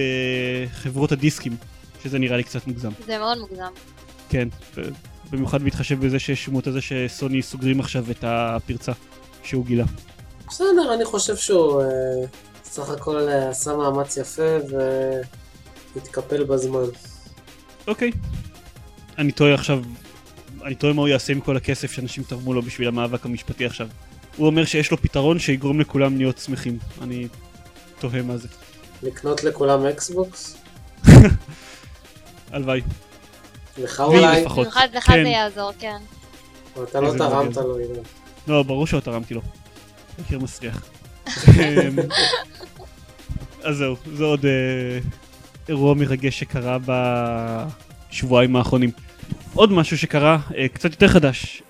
חברות 0.73 1.11
הדיסקים, 1.11 1.55
שזה 2.03 2.19
נראה 2.19 2.37
לי 2.37 2.43
קצת 2.43 2.67
מוגזם. 2.67 2.91
זה 3.05 3.17
מאוד 3.17 3.37
מוגזם. 3.37 3.71
כן, 4.29 4.47
במיוחד 5.31 5.61
בהתחשב 5.61 6.05
בזה 6.05 6.19
שיש 6.19 6.45
שמות 6.45 6.67
על 6.67 6.73
זה 6.73 6.81
שסוני 6.81 7.41
סוגרים 7.41 7.79
עכשיו 7.79 8.05
את 8.11 8.23
הפרצה 8.23 8.91
שהוא 9.43 9.65
גילה. 9.65 9.85
בסדר, 10.51 10.93
אני 10.93 11.05
חושב 11.05 11.35
שהוא 11.35 11.81
אה, 11.81 11.87
סך 12.63 12.89
הכל 12.89 13.27
אה, 13.29 13.49
עשה 13.49 13.75
מאמץ 13.75 14.17
יפה 14.17 14.57
והתקפל 15.95 16.43
בזמן. 16.43 16.83
אוקיי. 17.87 18.11
אני 19.17 19.31
תוהה 19.31 19.53
עכשיו, 19.53 19.79
אני 20.63 20.75
תוהה 20.75 20.93
מה 20.93 21.01
הוא 21.01 21.07
יעשה 21.07 21.33
עם 21.33 21.41
כל 21.41 21.57
הכסף 21.57 21.91
שאנשים 21.91 22.23
תרמו 22.23 22.53
לו 22.53 22.61
בשביל 22.61 22.87
המאבק 22.87 23.25
המשפטי 23.25 23.65
עכשיו. 23.65 23.87
הוא 24.37 24.47
אומר 24.47 24.65
שיש 24.65 24.91
לו 24.91 24.97
פתרון 24.97 25.39
שיגרום 25.39 25.79
לכולם 25.79 26.17
להיות 26.17 26.37
שמחים. 26.37 26.77
אני 27.01 27.27
תוהה 27.99 28.21
מה 28.21 28.37
זה. 28.37 28.47
לקנות 29.03 29.43
לכולם 29.43 29.85
אקסבוקס? 29.85 30.57
הלוואי. 32.51 32.81
לך 33.77 34.03
לי 34.11 34.17
אולי? 34.17 34.45
לך 34.93 35.05
כן. 35.05 35.23
זה 35.23 35.29
יעזור, 35.29 35.71
כן. 35.79 35.97
אבל 36.75 36.83
אתה 36.83 37.01
לא 37.01 37.13
תרמת. 37.17 37.57
לו, 37.57 37.77
עידן. 37.77 38.01
לא, 38.47 38.63
ברור 38.63 38.87
שלא 38.87 38.99
תרמתי 38.99 39.33
לו. 39.33 39.41
מכיר 40.19 40.39
מסריח. 40.39 40.85
אמ, 41.47 41.99
אז 43.63 43.77
זהו, 43.77 43.95
זה 44.15 44.23
עוד 44.23 44.45
אה, 44.45 44.99
אירוע 45.69 45.93
מרגש 45.93 46.39
שקרה 46.39 46.77
בשבועיים 48.09 48.55
האחרונים. 48.55 48.89
עוד 49.53 49.71
משהו 49.71 49.97
שקרה, 49.97 50.37
אה, 50.57 50.67
קצת 50.67 50.91
יותר 50.91 51.07
חדש. 51.07 51.63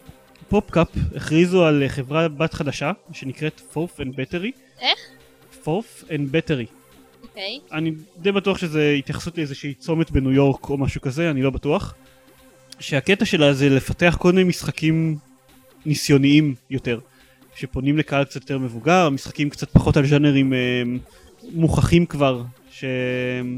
פופקאפ 0.50 0.88
הכריזו 1.16 1.66
על 1.66 1.84
אה, 1.84 1.89
חברה 1.89 2.28
בת 2.28 2.54
חדשה 2.54 2.92
שנקראת 3.14 3.60
Fourth 3.59 3.99
and 3.99 4.16
Battery. 4.16 4.51
איך? 4.82 5.00
Fourth 5.64 6.03
and 6.12 6.32
Battery. 6.32 6.66
אוקיי. 7.24 7.60
אני 7.72 7.92
די 8.18 8.32
בטוח 8.32 8.58
שזה 8.58 8.96
התייחסות 9.00 9.38
לאיזושהי 9.38 9.74
צומת 9.74 10.12
בניו 10.12 10.32
יורק 10.32 10.70
או 10.70 10.78
משהו 10.78 11.02
כזה, 11.02 11.32
אני 11.32 11.42
לא 11.42 11.50
בטוח. 11.50 11.94
שהקטע 12.80 13.26
שלה 13.26 13.54
זה 13.54 13.70
לפתח 13.70 14.18
כל 14.20 14.32
מיני 14.32 14.50
משחקים 14.50 15.18
ניסיוניים 15.86 16.56
יותר. 16.70 17.00
שפונים 17.56 17.97
לקהל 17.97 18.24
קצת 18.24 18.41
יותר 18.41 18.58
מבוגר, 18.58 19.10
משחקים 19.10 19.49
קצת 19.49 19.70
פחות 19.70 19.97
על 19.97 20.06
ז'אנרים 20.06 20.54
אה, 20.54 20.84
מוכחים 21.54 22.06
כבר, 22.06 22.43
שהרבה 22.72 23.49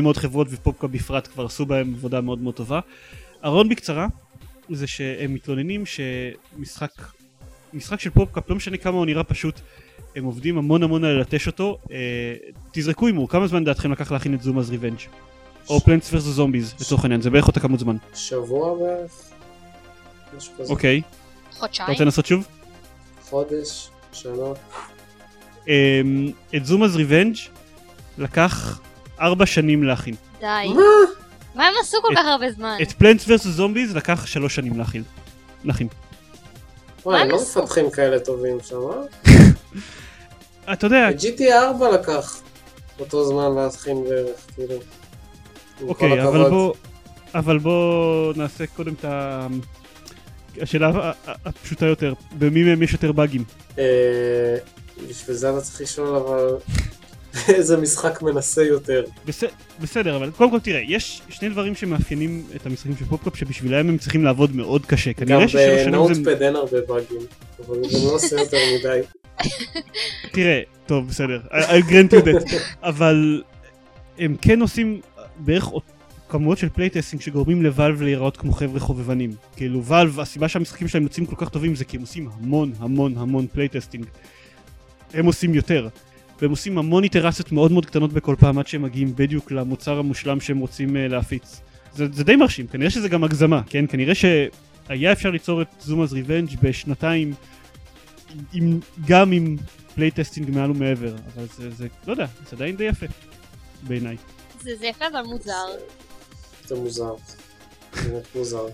מאוד 0.00 0.16
חברות 0.16 0.46
ופופקאפ 0.50 0.86
בפרט 0.86 1.28
כבר 1.32 1.44
עשו 1.44 1.66
בהם 1.66 1.94
עבודה 1.94 2.20
מאוד 2.20 2.42
מאוד 2.42 2.54
טובה. 2.54 2.80
הרעיון 3.42 3.68
בקצרה 3.68 4.06
זה 4.70 4.86
שהם 4.86 5.34
מתלוננים 5.34 5.84
שמשחק 5.86 6.90
משחק 7.74 8.00
של 8.00 8.10
פופקאפ, 8.10 8.50
לא 8.50 8.56
משנה 8.56 8.76
כמה 8.76 8.96
הוא 8.96 9.06
נראה 9.06 9.24
פשוט, 9.24 9.60
הם 10.16 10.24
עובדים 10.24 10.58
המון 10.58 10.82
המון 10.82 11.04
על 11.04 11.12
ללטש 11.12 11.46
אותו. 11.46 11.78
אה, 11.90 11.96
תזרקו 12.72 13.06
הימור, 13.06 13.28
כמה 13.28 13.46
זמן 13.46 13.64
דעתכם 13.64 13.92
לקח 13.92 14.12
להכין 14.12 14.34
את 14.34 14.42
Zuma's 14.42 14.70
Revenge? 14.70 14.98
או 15.68 15.80
Plants 15.80 16.12
vs. 16.12 16.22
Zombies 16.22 16.74
לצורך 16.80 17.04
העניין, 17.04 17.20
זה 17.20 17.30
בערך 17.30 17.46
אותה 17.46 17.60
כמות 17.60 17.80
זמן. 17.80 17.96
שבוע 18.14 18.78
בערך? 18.78 19.10
משהו 20.36 20.52
כזה. 20.58 20.72
אוקיי, 20.72 21.00
אתה 21.00 21.58
חודשיים? 21.58 21.90
רוצה 21.90 22.04
לנסות 22.04 22.26
שוב? 22.26 22.48
חודש? 23.32 23.88
שנה? 24.12 24.32
אמ, 25.68 25.72
את 26.56 26.66
Zuma's 26.66 26.96
Revenge 26.96 27.36
לקח 28.18 28.80
ארבע 29.20 29.46
שנים 29.46 29.82
להכין. 29.84 30.14
די. 30.40 30.46
מה? 30.74 30.82
מה 31.54 31.66
הם 31.66 31.74
עשו 31.82 31.96
כל 32.02 32.12
את- 32.12 32.18
כך 32.18 32.24
הרבה 32.26 32.52
זמן? 32.52 32.76
את 32.82 32.92
Plants 32.92 33.24
vs. 33.28 33.42
Zombies 33.46 33.96
לקח 33.96 34.26
שלוש 34.26 34.54
שנים 34.54 34.78
להכין. 34.78 35.02
להכין. 35.64 35.88
וואי, 37.06 37.28
לא? 37.28 37.36
מפתחים 37.42 37.90
כאלה 37.90 38.20
טובים 38.20 38.58
שם, 38.64 38.76
אה? 38.76 39.32
אתה 40.72 40.86
יודע, 40.86 41.10
את 41.10 41.16
GTA 41.20 41.52
4 41.54 41.90
לקח 41.90 42.40
אותו 43.00 43.24
זמן 43.24 43.54
להכין 43.56 44.04
בערך, 44.04 44.40
כאילו. 44.54 44.74
אוקיי, 45.88 46.22
אבל. 46.22 46.50
בוא, 46.50 46.74
אבל 47.34 47.58
בוא 47.58 48.32
נעשה 48.36 48.64
קודם 48.66 48.92
את 48.94 49.04
ה... 49.04 49.46
השאלה 50.60 51.12
הפשוטה 51.44 51.86
יותר, 51.86 52.12
במי 52.38 52.62
מהם 52.62 52.82
יש 52.82 52.92
יותר 52.92 53.12
באגים? 53.12 53.44
אה, 53.78 54.56
בשביל 55.08 55.36
זה 55.36 55.50
אתה 55.50 55.60
צריך 55.60 55.80
לשאול, 55.80 56.16
אבל 56.16 56.56
איזה 57.54 57.76
משחק 57.76 58.22
מנסה 58.22 58.64
יותר. 58.64 59.04
בס... 59.26 59.44
בסדר, 59.80 60.16
אבל 60.16 60.30
קודם 60.30 60.50
כל 60.50 60.60
תראה, 60.60 60.80
יש 60.86 61.22
שני 61.28 61.48
דברים 61.48 61.74
שמאפיינים 61.74 62.46
את 62.56 62.66
המשחקים 62.66 62.96
של 62.96 63.04
פופקאפ 63.04 63.36
שבשבילם 63.36 63.88
הם 63.88 63.98
צריכים 63.98 64.24
לעבוד 64.24 64.56
מאוד 64.56 64.86
קשה. 64.86 65.10
גם 65.26 65.48
זה... 65.48 65.84
בנוטפד 65.86 66.42
אין 66.42 66.56
הרבה 66.56 66.78
באגים, 66.88 67.20
אבל 67.66 67.76
זה 67.90 68.06
לא 68.08 68.14
עושה 68.14 68.36
יותר 68.40 68.56
מדי. 68.78 69.00
תראה, 70.32 70.60
טוב, 70.86 71.08
בסדר, 71.08 71.40
I- 71.50 71.82
grant 71.88 72.12
you 72.12 72.24
that, 72.24 72.52
אבל 72.82 73.42
הם 74.18 74.36
כן 74.42 74.60
עושים 74.60 75.00
בערך 75.38 75.64
כמויות 76.32 76.58
של 76.58 76.68
playtesting 76.68 77.22
שגורמים 77.22 77.62
לוואלב 77.62 78.02
להיראות 78.02 78.36
כמו 78.36 78.52
חבר'ה 78.52 78.80
חובבנים. 78.80 79.30
כאילו 79.56 79.84
וואלב, 79.84 80.20
הסיבה 80.20 80.48
שהמשחקים 80.48 80.88
שלהם 80.88 81.02
יוצאים 81.02 81.26
כל 81.26 81.36
כך 81.38 81.48
טובים 81.48 81.74
זה 81.74 81.84
כי 81.84 81.96
הם 81.96 82.00
עושים 82.00 82.28
המון 82.32 82.72
המון 82.78 83.16
המון 83.16 83.46
playtesting. 83.46 84.06
הם 85.14 85.26
עושים 85.26 85.54
יותר. 85.54 85.88
והם 86.40 86.50
עושים 86.50 86.78
המון 86.78 87.04
איטרציות 87.04 87.52
מאוד 87.52 87.72
מאוד 87.72 87.86
קטנות 87.86 88.12
בכל 88.12 88.36
פעם 88.38 88.58
עד 88.58 88.66
שהם 88.66 88.82
מגיעים 88.82 89.12
בדיוק 89.16 89.52
למוצר 89.52 89.98
המושלם 89.98 90.40
שהם 90.40 90.58
רוצים 90.58 90.88
uh, 90.88 90.98
להפיץ. 90.98 91.60
זה, 91.94 92.06
זה 92.12 92.24
די 92.24 92.36
מרשים, 92.36 92.66
כנראה 92.66 92.90
שזה 92.90 93.08
גם 93.08 93.24
הגזמה, 93.24 93.62
כן? 93.66 93.84
כנראה 93.88 94.14
שהיה 94.14 95.12
אפשר 95.12 95.30
ליצור 95.30 95.62
את 95.62 95.68
Zuma's 95.80 96.12
Revenge 96.12 96.50
בשנתיים 96.62 97.34
עם, 98.52 98.80
גם 99.06 99.32
עם 99.32 99.56
playtesting 99.94 100.50
מעל 100.50 100.70
ומעבר, 100.70 101.14
אבל 101.34 101.46
זה, 101.56 101.70
זה, 101.70 101.86
לא 102.06 102.12
יודע, 102.12 102.26
זה 102.50 102.56
עדיין 102.56 102.76
די 102.76 102.84
יפה, 102.84 103.06
בעיניי. 103.82 104.16
זה 104.60 104.70
זה 104.76 104.86
יפה 104.86 105.04
אבל 105.06 105.22
מוזר. 105.22 105.66
זה 106.66 106.74
מוזר. 106.74 107.14
זה 107.92 108.10
באמת 108.10 108.26
מוזר. 108.34 108.66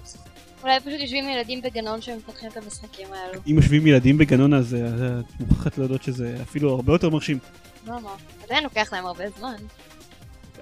אולי 0.63 0.81
פשוט 0.81 1.01
יושבים 1.01 1.29
ילדים 1.29 1.63
בגנון 1.63 2.03
שמפתחים 2.03 2.51
את 2.51 2.57
המשחקים 2.57 3.07
האלו. 3.13 3.41
אם 3.51 3.57
יושבים 3.57 3.87
ילדים 3.87 4.19
בגנון 4.19 4.55
אז 4.55 4.75
אה, 4.75 5.21
את 5.21 5.41
מוכרחת 5.41 5.79
להודות 5.79 6.03
שזה 6.03 6.37
אפילו 6.43 6.75
הרבה 6.75 6.93
יותר 6.93 7.11
מרשים. 7.11 7.39
לא 7.87 8.01
מה, 8.01 8.11
עדיין 8.45 8.65
לוקח 8.65 8.93
להם 8.93 9.07
הרבה 9.07 9.25
זמן. 9.39 9.57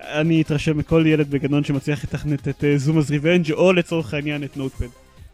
אני 0.01 0.43
אתרשם 0.43 0.79
מכל 0.79 1.05
ילד 1.07 1.31
בגנון 1.31 1.64
שמצליח 1.64 2.05
לתכנת 2.05 2.49
את 2.49 2.64
Zuma's 2.76 3.11
Revenge 3.11 3.53
או 3.53 3.72
לצורך 3.72 4.14
העניין 4.14 4.45
את 4.45 4.57
Notepad. 4.57 4.88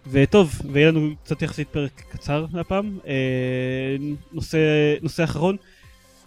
וטוב, 0.07 0.61
ויהיה 0.72 0.88
לנו 0.88 1.11
קצת 1.24 1.43
יחסית 1.43 1.68
פרק 1.68 2.03
קצר 2.11 2.47
להפעם. 2.53 2.99
אה, 3.07 3.97
נושא, 4.32 4.59
נושא 5.03 5.24
אחרון, 5.24 5.57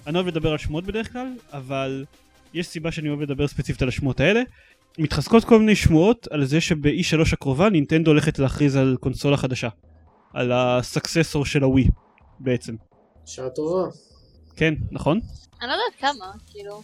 אני 0.07 0.16
אוהב 0.16 0.28
לדבר 0.28 0.51
על 0.51 0.57
שמועות 0.57 0.86
בדרך 0.86 1.13
כלל, 1.13 1.28
אבל 1.53 2.05
יש 2.53 2.68
סיבה 2.68 2.91
שאני 2.91 3.09
אוהב 3.09 3.22
לדבר 3.22 3.47
ספציפית 3.47 3.82
על 3.82 3.88
השמועות 3.88 4.20
האלה. 4.20 4.41
מתחזקות 4.97 5.43
כל 5.43 5.59
מיני 5.59 5.75
שמועות 5.75 6.27
על 6.31 6.45
זה 6.45 6.61
שב-E3 6.61 7.33
הקרובה 7.33 7.69
נינטנדו 7.69 8.11
הולכת 8.11 8.39
להכריז 8.39 8.75
על 8.75 8.97
קונסולה 8.99 9.37
חדשה. 9.37 9.69
על 10.33 10.51
הסקססור 10.51 11.45
של 11.45 11.63
הווי 11.63 11.87
בעצם. 12.39 12.75
שעה 13.25 13.49
טובה. 13.49 13.89
כן, 14.55 14.73
נכון? 14.91 15.19
אני 15.61 15.69
לא 15.69 15.73
יודעת 15.73 15.99
כמה, 15.99 16.31
כאילו. 16.51 16.81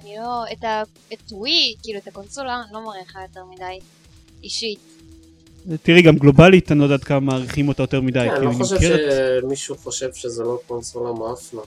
אני 0.00 0.16
לא... 0.16 0.44
את 0.52 0.64
ה... 0.64 0.82
את 1.12 1.32
ווי, 1.32 1.74
כאילו 1.82 1.98
את 1.98 2.08
הקונסולה, 2.08 2.62
אני 2.64 2.72
לא 2.72 2.84
מראה 2.84 3.00
לך 3.02 3.18
יותר 3.28 3.44
מדי 3.44 3.78
אישית. 4.42 4.78
תראי, 5.82 6.02
גם 6.02 6.16
גלובלית 6.16 6.72
אני 6.72 6.78
לא 6.78 6.84
יודעת 6.84 7.04
כמה 7.04 7.20
מעריכים 7.20 7.68
אותה 7.68 7.82
יותר 7.82 8.00
מדי. 8.00 8.26
כן, 8.28 8.34
אני 8.34 8.46
לא 8.46 8.52
חושב 8.52 8.76
שמישהו 9.42 9.76
חושב 9.76 10.12
שזה 10.14 10.42
לא 10.42 10.58
קונסולה 10.66 11.12
מאפנה. 11.12 11.60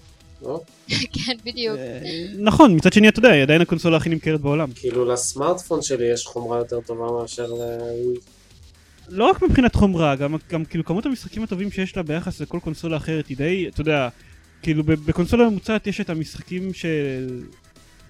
לא? 0.44 0.62
כן, 0.90 1.38
בדיוק. 1.46 1.78
אה, 1.78 2.00
נכון, 2.40 2.76
מצד 2.76 2.94
שני 2.94 3.10
אתה 3.10 3.20
יודע, 3.20 3.30
היא 3.30 3.42
עדיין 3.44 3.62
הקונסולה 3.62 3.98
הכי 3.98 4.10
נמכרת 4.10 4.42
בעולם. 4.42 4.70
כאילו 4.76 5.06
לסמארטפון 5.06 5.82
שלי 5.82 6.14
יש 6.14 6.26
חומרה 6.26 6.58
יותר 6.58 6.80
טובה 6.82 7.22
מאשר 7.22 7.46
לווי. 7.48 8.16
לא 9.10 9.26
רק 9.26 9.42
מבחינת 9.42 9.76
חומרה, 9.76 10.16
גם, 10.16 10.36
גם 10.52 10.66
כאילו 10.66 10.86
כמות 10.86 11.06
המשחקים 11.06 11.44
הטובים 11.44 11.72
שיש 11.72 11.98
לה 11.98 12.04
ביחס 12.04 12.42
לכל 12.42 12.60
קונסולה 12.60 12.98
אחרת 12.98 13.28
היא 13.28 13.38
די, 13.38 13.68
אתה 13.68 13.82
יודע, 13.82 14.10
כאילו 14.62 14.84
בקונסולה 14.84 15.50
ממוצעת 15.50 15.88
יש 15.88 16.02
את 16.02 16.10
המשחקים 16.10 16.74
של... 16.74 17.44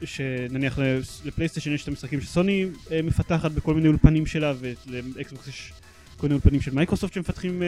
שנניח 0.06 0.80
ל- 0.80 1.00
לפלייסטיישן 1.26 1.74
יש 1.74 1.84
את 1.84 1.88
המשחקים 1.88 2.22
שסוני 2.22 2.66
אה, 2.92 3.02
מפתחת 3.02 3.52
בכל 3.52 3.74
מיני 3.74 3.88
אולפנים 3.88 4.26
שלה 4.26 4.54
ולאקסבוקס 4.60 5.48
יש 5.48 5.74
כל 6.18 6.28
מיני 6.28 6.34
אולפנים 6.34 6.62
של 6.62 6.72
מייקרוסופט 6.72 7.14
שמפתחים 7.14 7.64
אה, 7.64 7.68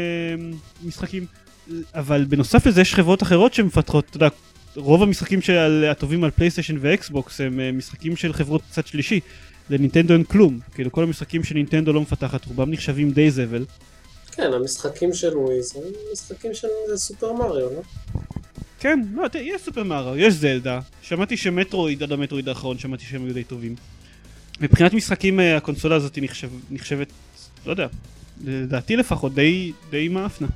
משחקים 0.86 1.26
אבל 1.95 2.26
בנוסף 2.26 2.66
לזה 2.66 2.82
יש 2.82 2.95
חברות 2.95 3.24
אחרות 3.24 3.53
שמפתחות, 3.53 4.05
אתה 4.09 4.18
יודע, 4.18 4.28
רוב 4.76 5.03
המשחקים 5.03 5.41
של, 5.41 5.86
הטובים 5.91 6.23
על 6.23 6.32
פלייסטיישן 6.32 6.76
ואקסבוקס 6.80 7.41
הם 7.41 7.59
אה, 7.59 7.71
משחקים 7.71 8.15
של 8.15 8.34
חברות 8.34 8.61
צד 8.71 8.88
שלישי 8.88 9.19
לנינטנדו 9.69 10.13
אין 10.13 10.23
כלום, 10.23 10.59
כאילו 10.73 10.91
כל 10.91 11.03
המשחקים 11.03 11.43
שנינטנדו 11.43 11.93
לא 11.93 12.01
מפתחת 12.01 12.45
רובם 12.45 12.71
נחשבים 12.71 13.11
די 13.11 13.32
זבל 13.32 13.65
כן, 14.36 14.53
המשחקים 14.53 15.13
של 15.13 15.38
ווי 15.38 15.61
זה 15.61 15.80
משחקים 16.13 16.53
של 16.53 16.67
סופר 16.95 17.34
מריו, 17.34 17.69
לא? 17.69 17.82
כן, 18.80 18.99
לא, 19.13 19.28
תראה, 19.28 19.43
יש 19.43 19.61
סופר 19.61 19.84
מארו, 19.84 20.17
יש 20.17 20.34
זלדה, 20.34 20.80
שמעתי 21.01 21.38
שמטרואיד 21.38 22.03
עד 22.03 22.11
המטרואיד 22.11 22.49
האחרון, 22.49 22.78
שמעתי 22.78 23.03
שהם 23.05 23.26
היו 23.26 23.34
די 23.34 23.43
טובים. 23.43 23.76
מבחינת 24.61 24.93
משחקים 24.93 25.39
אה, 25.39 25.57
הקונסולה 25.57 25.95
הזאת 25.95 26.19
נחשב, 26.21 26.49
נחשבת, 26.71 27.07
לא 27.65 27.71
יודע, 27.71 27.88
לדעתי 28.43 28.95
לפחות, 28.95 29.36
די, 29.36 29.71
די 29.89 30.07
מאפנה. 30.07 30.47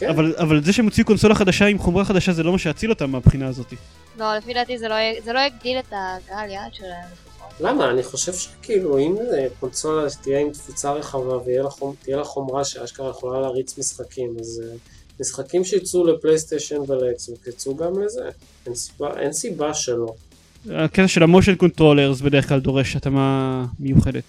כן. 0.00 0.08
אבל, 0.08 0.34
אבל 0.36 0.64
זה 0.64 0.72
שהם 0.72 0.84
הוציאו 0.84 1.06
קונסולה 1.06 1.34
חדשה 1.34 1.66
עם 1.66 1.78
חומרה 1.78 2.04
חדשה 2.04 2.32
זה 2.32 2.42
לא 2.42 2.52
מה 2.52 2.58
שיציל 2.58 2.90
אותם 2.90 3.10
מהבחינה 3.10 3.48
הזאת. 3.48 3.74
לא, 4.18 4.36
לפי 4.36 4.54
דעתי 4.54 4.78
זה 4.78 4.88
לא 4.88 4.94
זה 5.24 5.32
לא 5.32 5.40
יגדיל 5.40 5.78
את 5.78 5.92
הקהל 5.92 6.50
יעד 6.50 6.74
שלהם. 6.74 7.08
למה? 7.60 7.90
אני 7.90 8.02
חושב 8.02 8.32
שכאילו 8.32 8.98
אם 8.98 9.14
קונסולה 9.60 10.10
תהיה 10.22 10.40
עם 10.40 10.50
תפוצה 10.50 10.92
רחבה 10.92 11.36
ותהיה 11.36 12.16
לה 12.16 12.24
חומרה 12.24 12.64
שאשכרה 12.64 13.10
יכולה 13.10 13.40
להריץ 13.40 13.78
משחקים, 13.78 14.36
אז 14.40 14.62
אה, 14.64 14.76
משחקים 15.20 15.64
שיצאו 15.64 16.06
לפלייסטיישן 16.06 16.76
ולאקסבוקס 16.88 17.46
יצאו 17.46 17.76
גם 17.76 18.02
לזה. 18.02 18.28
אין 18.66 18.74
סיבה, 18.74 19.20
אין 19.20 19.32
סיבה 19.32 19.74
שלא. 19.74 20.14
הקטע 20.70 21.08
של 21.08 21.22
ה 21.22 21.27
motion 21.27 21.54
controllers 21.54 22.20
בדרך 22.20 22.48
כלל 22.48 22.60
דורש 22.60 22.96
התאמה 22.96 23.64
מיוחדת. 23.80 24.24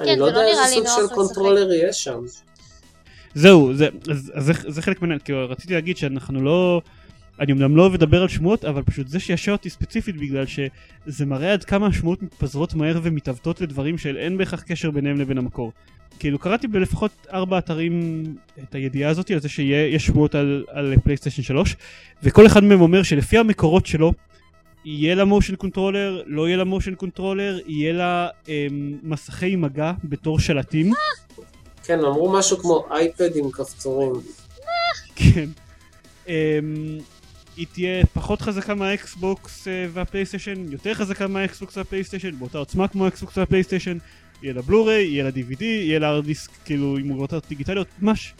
אני 0.00 0.16
לא 0.16 0.26
זה 0.26 0.32
לא 0.32 0.38
יודע 0.38 0.50
איזה 0.50 0.74
סוג 0.74 1.08
של. 1.08 1.14
controller 1.14 1.72
יהיה 1.72 1.92
שם. 1.92 2.20
זהו, 3.34 3.74
זה, 3.74 3.88
אז, 4.10 4.32
אז 4.34 4.44
זה, 4.44 4.52
זה 4.68 4.82
חלק 4.82 5.02
מהעניין, 5.02 5.18
כאילו 5.24 5.48
רציתי 5.48 5.74
להגיד 5.74 5.96
שאנחנו 5.96 6.42
לא, 6.42 6.82
אני 7.40 7.52
אמנם 7.52 7.76
לא 7.76 7.82
אוהב 7.82 7.94
לדבר 7.94 8.22
על 8.22 8.28
שמועות, 8.28 8.64
אבל 8.64 8.82
פשוט 8.82 9.08
זה 9.08 9.20
שעשע 9.20 9.52
אותי 9.52 9.70
ספציפית 9.70 10.16
בגלל 10.16 10.44
שזה 10.46 11.26
מראה 11.26 11.52
עד 11.52 11.64
כמה 11.64 11.86
השמועות 11.86 12.22
מתפזרות 12.22 12.74
מהר 12.74 13.00
ומתעוותות 13.02 13.60
לדברים 13.60 13.98
שאין 13.98 14.38
בהכרח 14.38 14.62
קשר 14.62 14.90
ביניהם 14.90 15.20
לבין 15.20 15.38
המקור. 15.38 15.72
כאילו 16.18 16.38
קראתי 16.38 16.66
בלפחות 16.66 17.26
ארבע 17.32 17.58
אתרים 17.58 18.24
את 18.62 18.74
הידיעה 18.74 19.10
הזאת 19.10 19.30
על 19.30 19.40
זה 19.40 19.48
שיש 19.48 20.06
שמועות 20.06 20.34
על, 20.34 20.64
על 20.68 20.94
פלייסטיישן 21.04 21.42
3 21.42 21.76
וכל 22.22 22.46
אחד 22.46 22.64
מהם 22.64 22.80
אומר 22.80 23.02
שלפי 23.02 23.38
המקורות 23.38 23.86
שלו 23.86 24.12
יהיה 24.84 25.14
לה 25.14 25.24
motion 25.24 25.56
controller, 25.56 26.22
לא 26.26 26.48
יהיה 26.48 26.56
לה 26.56 26.64
motion 26.64 26.94
controller, 26.94 27.58
יהיה 27.66 27.92
לה 27.92 28.28
אמ, 28.48 28.98
מסכי 29.02 29.56
מגע 29.56 29.92
בתור 30.04 30.38
שלטים. 30.38 30.92
כן, 31.84 31.98
אמרו 31.98 32.32
משהו 32.32 32.58
כמו 32.58 32.86
אייפד 32.90 33.36
עם 33.36 33.50
כפתורים. 33.50 34.12
כן. 35.16 35.48
אמ, 36.28 36.98
היא 37.56 37.66
תהיה 37.72 38.06
פחות 38.14 38.40
חזקה 38.40 38.74
מהאקסבוקס 38.74 39.68
אה, 39.68 39.86
והפלייסטיישן, 39.92 40.72
יותר 40.72 40.94
חזקה 40.94 41.26
מהאקסבוקס 41.26 41.76
והפלייסטיישן, 41.76 42.38
באותה 42.38 42.58
עוצמה 42.58 42.88
כמו 42.88 43.04
האקסבוקס 43.04 43.38
והפלייסטיישן, 43.38 43.98
יהיה 44.42 44.54
לה 44.54 44.62
בלוריי, 44.62 45.04
יהיה 45.04 45.24
לה 45.24 45.30
DVD, 45.30 45.62
יהיה 45.64 45.98
לה 45.98 46.08
ארד 46.08 46.24
דיסק 46.24 46.50
כאילו 46.64 46.96
עם 46.96 47.08
מוגבלות 47.08 47.44
דיגיטליות, 47.48 47.86
ממש. 48.00 48.34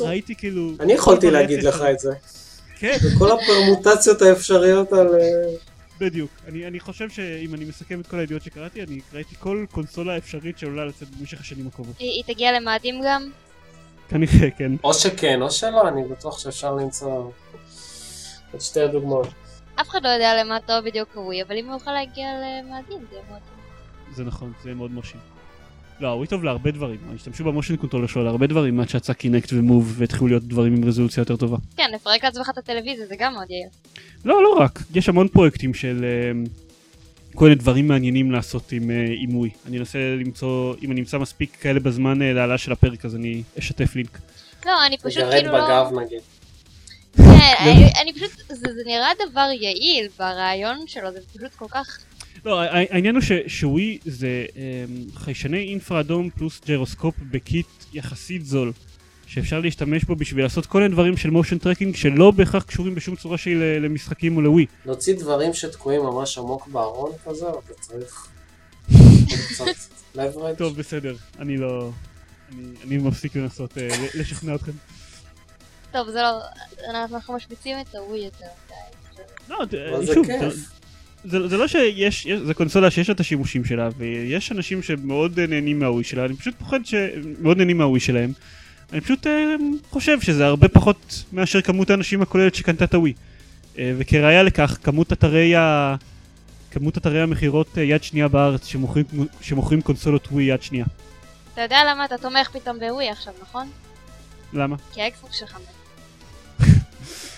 ראיתי 0.00 0.34
כאילו... 0.34 0.72
אני 0.80 0.92
יכולתי 0.92 1.30
להגיד 1.30 1.62
לך 1.62 1.82
את 1.92 1.98
זה. 1.98 2.12
כן, 2.78 2.96
וכל 3.02 3.30
הפרמוטציות 3.30 4.22
האפשריות 4.22 4.92
על... 4.92 5.08
בדיוק. 6.04 6.30
אני, 6.48 6.66
אני 6.66 6.80
חושב 6.80 7.10
שאם 7.10 7.54
אני 7.54 7.64
מסכם 7.64 8.00
את 8.00 8.06
כל 8.06 8.18
הידיעות 8.18 8.42
שקראתי, 8.42 8.82
אני 8.82 9.00
ראיתי 9.12 9.34
כל 9.38 9.66
קונסולה 9.70 10.16
אפשרית 10.16 10.58
שעלולה 10.58 10.84
לצאת 10.84 11.08
במשך 11.08 11.40
השנים 11.40 11.66
הקרובות. 11.66 11.98
היא 11.98 12.10
היא 12.10 12.34
תגיע 12.34 12.52
למאדים 12.52 13.00
גם? 13.04 13.30
כנראה, 14.08 14.50
כן. 14.58 14.72
או 14.84 14.94
שכן 14.94 15.42
או 15.42 15.50
שלא, 15.50 15.88
אני 15.88 16.08
בטוח 16.08 16.38
שאפשר 16.38 16.74
למצוא 16.74 17.30
את 18.54 18.60
שתי 18.60 18.80
הדוגמאות. 18.80 19.28
אף 19.80 19.88
אחד 19.88 20.02
לא 20.02 20.08
יודע 20.08 20.44
למה 20.44 20.58
טוב 20.66 20.84
בדיוק 20.84 21.08
הווי, 21.14 21.42
אבל 21.42 21.56
אם 21.56 21.66
הוא 21.66 21.74
יוכל 21.74 21.92
להגיע 21.92 22.26
למאדים 22.34 22.98
זה 23.10 23.14
יהיה 23.16 23.24
מאוד. 23.30 23.40
זה 24.12 24.24
נכון, 24.24 24.52
זה 24.62 24.68
יהיה 24.68 24.76
מאוד 24.76 24.90
מרשים. 24.90 25.20
לא, 26.04 26.08
הוא 26.08 26.26
טוב 26.26 26.44
להרבה 26.44 26.70
דברים, 26.70 26.96
השתמשו 27.14 27.44
ב 27.44 27.49
motion 27.49 27.76
controller 27.76 28.06
שלו 28.06 28.24
להרבה 28.24 28.46
דברים 28.46 28.80
עד 28.80 28.88
שיצא 28.88 29.12
Kinect 29.12 29.52
ו 29.52 29.60
Move 29.60 29.94
והתחילו 29.98 30.26
להיות 30.26 30.42
דברים 30.42 30.74
עם 30.74 30.84
רזולוציה 30.84 31.20
יותר 31.20 31.36
טובה. 31.36 31.56
כן, 31.76 31.90
לפרק 31.94 32.24
לעצמך 32.24 32.50
את 32.52 32.58
הטלוויזיה 32.58 33.06
זה 33.06 33.14
גם 33.18 33.32
מאוד 33.32 33.50
יעיל. 33.50 33.68
לא, 34.24 34.42
לא 34.42 34.54
רק, 34.60 34.78
יש 34.94 35.08
המון 35.08 35.28
פרויקטים 35.28 35.74
של 35.74 36.04
אה, 36.04 36.32
כל 37.34 37.44
מיני 37.44 37.54
דברים 37.54 37.88
מעניינים 37.88 38.32
לעשות 38.32 38.72
עם 38.72 38.90
אה, 38.90 39.06
עם 39.18 39.36
ווי. 39.36 39.50
אני 39.66 39.78
אנסה 39.78 39.98
למצוא, 40.20 40.74
אם 40.82 40.92
אני 40.92 41.00
אמצא 41.00 41.18
מספיק 41.18 41.56
כאלה 41.60 41.80
בזמן 41.80 42.22
אה, 42.22 42.32
להעלה 42.32 42.58
של 42.58 42.72
הפרק 42.72 43.04
אז 43.04 43.14
אני 43.16 43.42
אשתף 43.58 43.96
לינק. 43.96 44.18
לא, 44.66 44.86
אני 44.86 44.98
פשוט 44.98 45.24
כאילו 45.30 45.52
לא... 45.52 45.64
בגב 45.64 45.86
נגיד. 46.04 46.20
כן, 47.16 47.22
אני- 47.64 47.92
אני 48.02 48.12
פשוט... 48.12 48.30
זה 48.48 48.54
זה 48.74 48.82
נראה 48.86 49.10
דבר 49.30 49.48
יעיל 49.60 50.08
ברעיון 50.18 50.78
שלו, 50.86 51.12
זה 51.12 51.18
פשוט 51.34 51.54
כל 51.56 51.66
כך... 51.70 51.98
לא, 52.44 52.60
העניין 52.60 53.14
הוא 53.14 53.22
ש- 53.22 53.32
שווי 53.46 53.98
זה 54.04 54.46
אה, 54.56 54.62
חיישני 55.14 55.58
אינפרה 55.68 56.00
אדום 56.00 56.30
פלוס 56.30 56.60
ג'ירוסקופ 56.66 57.14
בקיט 57.30 57.66
יחסית 57.92 58.46
זול. 58.46 58.72
שאפשר 59.26 59.60
להשתמש 59.60 60.04
בו 60.04 60.16
בשביל 60.16 60.44
לעשות 60.44 60.66
כל 60.66 60.80
מיני 60.82 60.92
דברים 60.92 61.16
של 61.16 61.30
motion 61.30 61.58
tracking 61.58 61.96
שלא 61.96 62.30
בהכרח 62.30 62.62
קשורים 62.62 62.94
בשום 62.94 63.16
צורה 63.16 63.38
שהיא 63.38 63.56
ל- 63.56 63.84
למשחקים 63.84 64.36
או 64.36 64.42
לווי. 64.42 64.66
להוציא 64.86 65.16
דברים 65.18 65.54
שתקועים 65.54 66.02
ממש 66.02 66.38
עמוק 66.38 66.68
בארון 66.68 67.12
כזה, 67.24 67.46
אתה 67.48 67.74
צריך 67.80 68.28
קצת 69.48 69.64
leverage. 70.16 70.56
טוב, 70.58 70.76
בסדר, 70.76 71.16
אני 71.38 71.56
לא... 71.56 71.90
אני, 72.52 72.66
אני 72.84 72.96
מפסיק 72.98 73.36
לנסות 73.36 73.78
אה, 73.78 73.88
לשכנע 74.14 74.54
אתכם. 74.54 74.72
טוב, 75.92 76.10
זה 76.10 76.22
לא... 76.22 76.40
אנחנו 76.90 77.34
משמיצים 77.34 77.76
את 77.80 77.94
הווי 77.94 78.18
יותר 78.18 78.44
מדי. 78.66 79.76
לא, 79.90 80.14
שוב, 80.14 80.26
כיף. 80.26 80.70
זה, 81.24 81.48
זה, 81.48 81.56
לא 81.56 81.68
שיש, 81.68 82.26
יש, 82.26 82.40
זה 82.44 82.54
קונסולה 82.54 82.90
שיש 82.90 83.08
לה 83.08 83.14
את 83.14 83.20
השימושים 83.20 83.64
שלה, 83.64 83.88
ויש 83.98 84.52
אנשים 84.52 84.82
שמאוד 84.82 85.40
נהנים 85.40 85.78
מהווי 85.78 86.04
שלה, 86.04 86.24
אני 86.24 86.36
פשוט 86.36 86.54
פוחד 86.58 86.86
שמאוד 86.86 87.56
נהנים 87.58 87.78
מהווי 87.78 88.00
שלהם. 88.00 88.32
אני 88.92 89.00
פשוט 89.00 89.26
אה, 89.26 89.54
חושב 89.90 90.20
שזה 90.20 90.46
הרבה 90.46 90.68
פחות 90.68 91.24
מאשר 91.32 91.60
כמות 91.60 91.90
האנשים 91.90 92.22
הכוללת 92.22 92.54
שקנתה 92.54 92.84
את 92.84 92.94
הווי. 92.94 93.12
אה, 93.78 93.92
וכראיה 93.98 94.42
לכך, 94.42 94.78
כמות 94.82 95.12
אתרי 95.12 95.56
ה... 95.56 95.94
כמות 96.70 96.98
אתרי 96.98 97.22
המכירות 97.22 97.78
אה, 97.78 97.82
יד 97.82 98.02
שנייה 98.02 98.28
בארץ 98.28 98.66
שמוכרים, 98.66 99.04
שמוכרים 99.40 99.82
קונסולות 99.82 100.28
ווי 100.32 100.44
יד 100.44 100.62
שנייה. 100.62 100.84
אתה 101.52 101.62
יודע 101.62 101.78
למה 101.90 102.04
אתה 102.04 102.18
תומך 102.18 102.48
פתאום 102.52 102.78
בווי 102.78 103.08
עכשיו, 103.08 103.32
נכון? 103.42 103.70
למה? 104.52 104.76
כי 104.92 105.02
האקסבוקס 105.02 105.38
שלך 105.38 105.56
מת. 105.56 106.66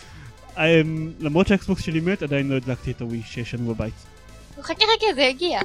אה, 0.59 0.80
למרות 1.20 1.46
שהאקסבוקס 1.46 1.82
שלי 1.82 2.00
מת, 2.00 2.22
עדיין 2.22 2.48
לא 2.48 2.57
הדלקתי 2.57 2.90
את 2.90 3.00
הווי 3.00 3.22
שיש 3.26 3.54
לנו 3.54 3.74
בבית. 3.74 3.94
חכה 4.62 4.74
חכה, 4.74 5.14
זה 5.14 5.22
יגיע. 5.22 5.61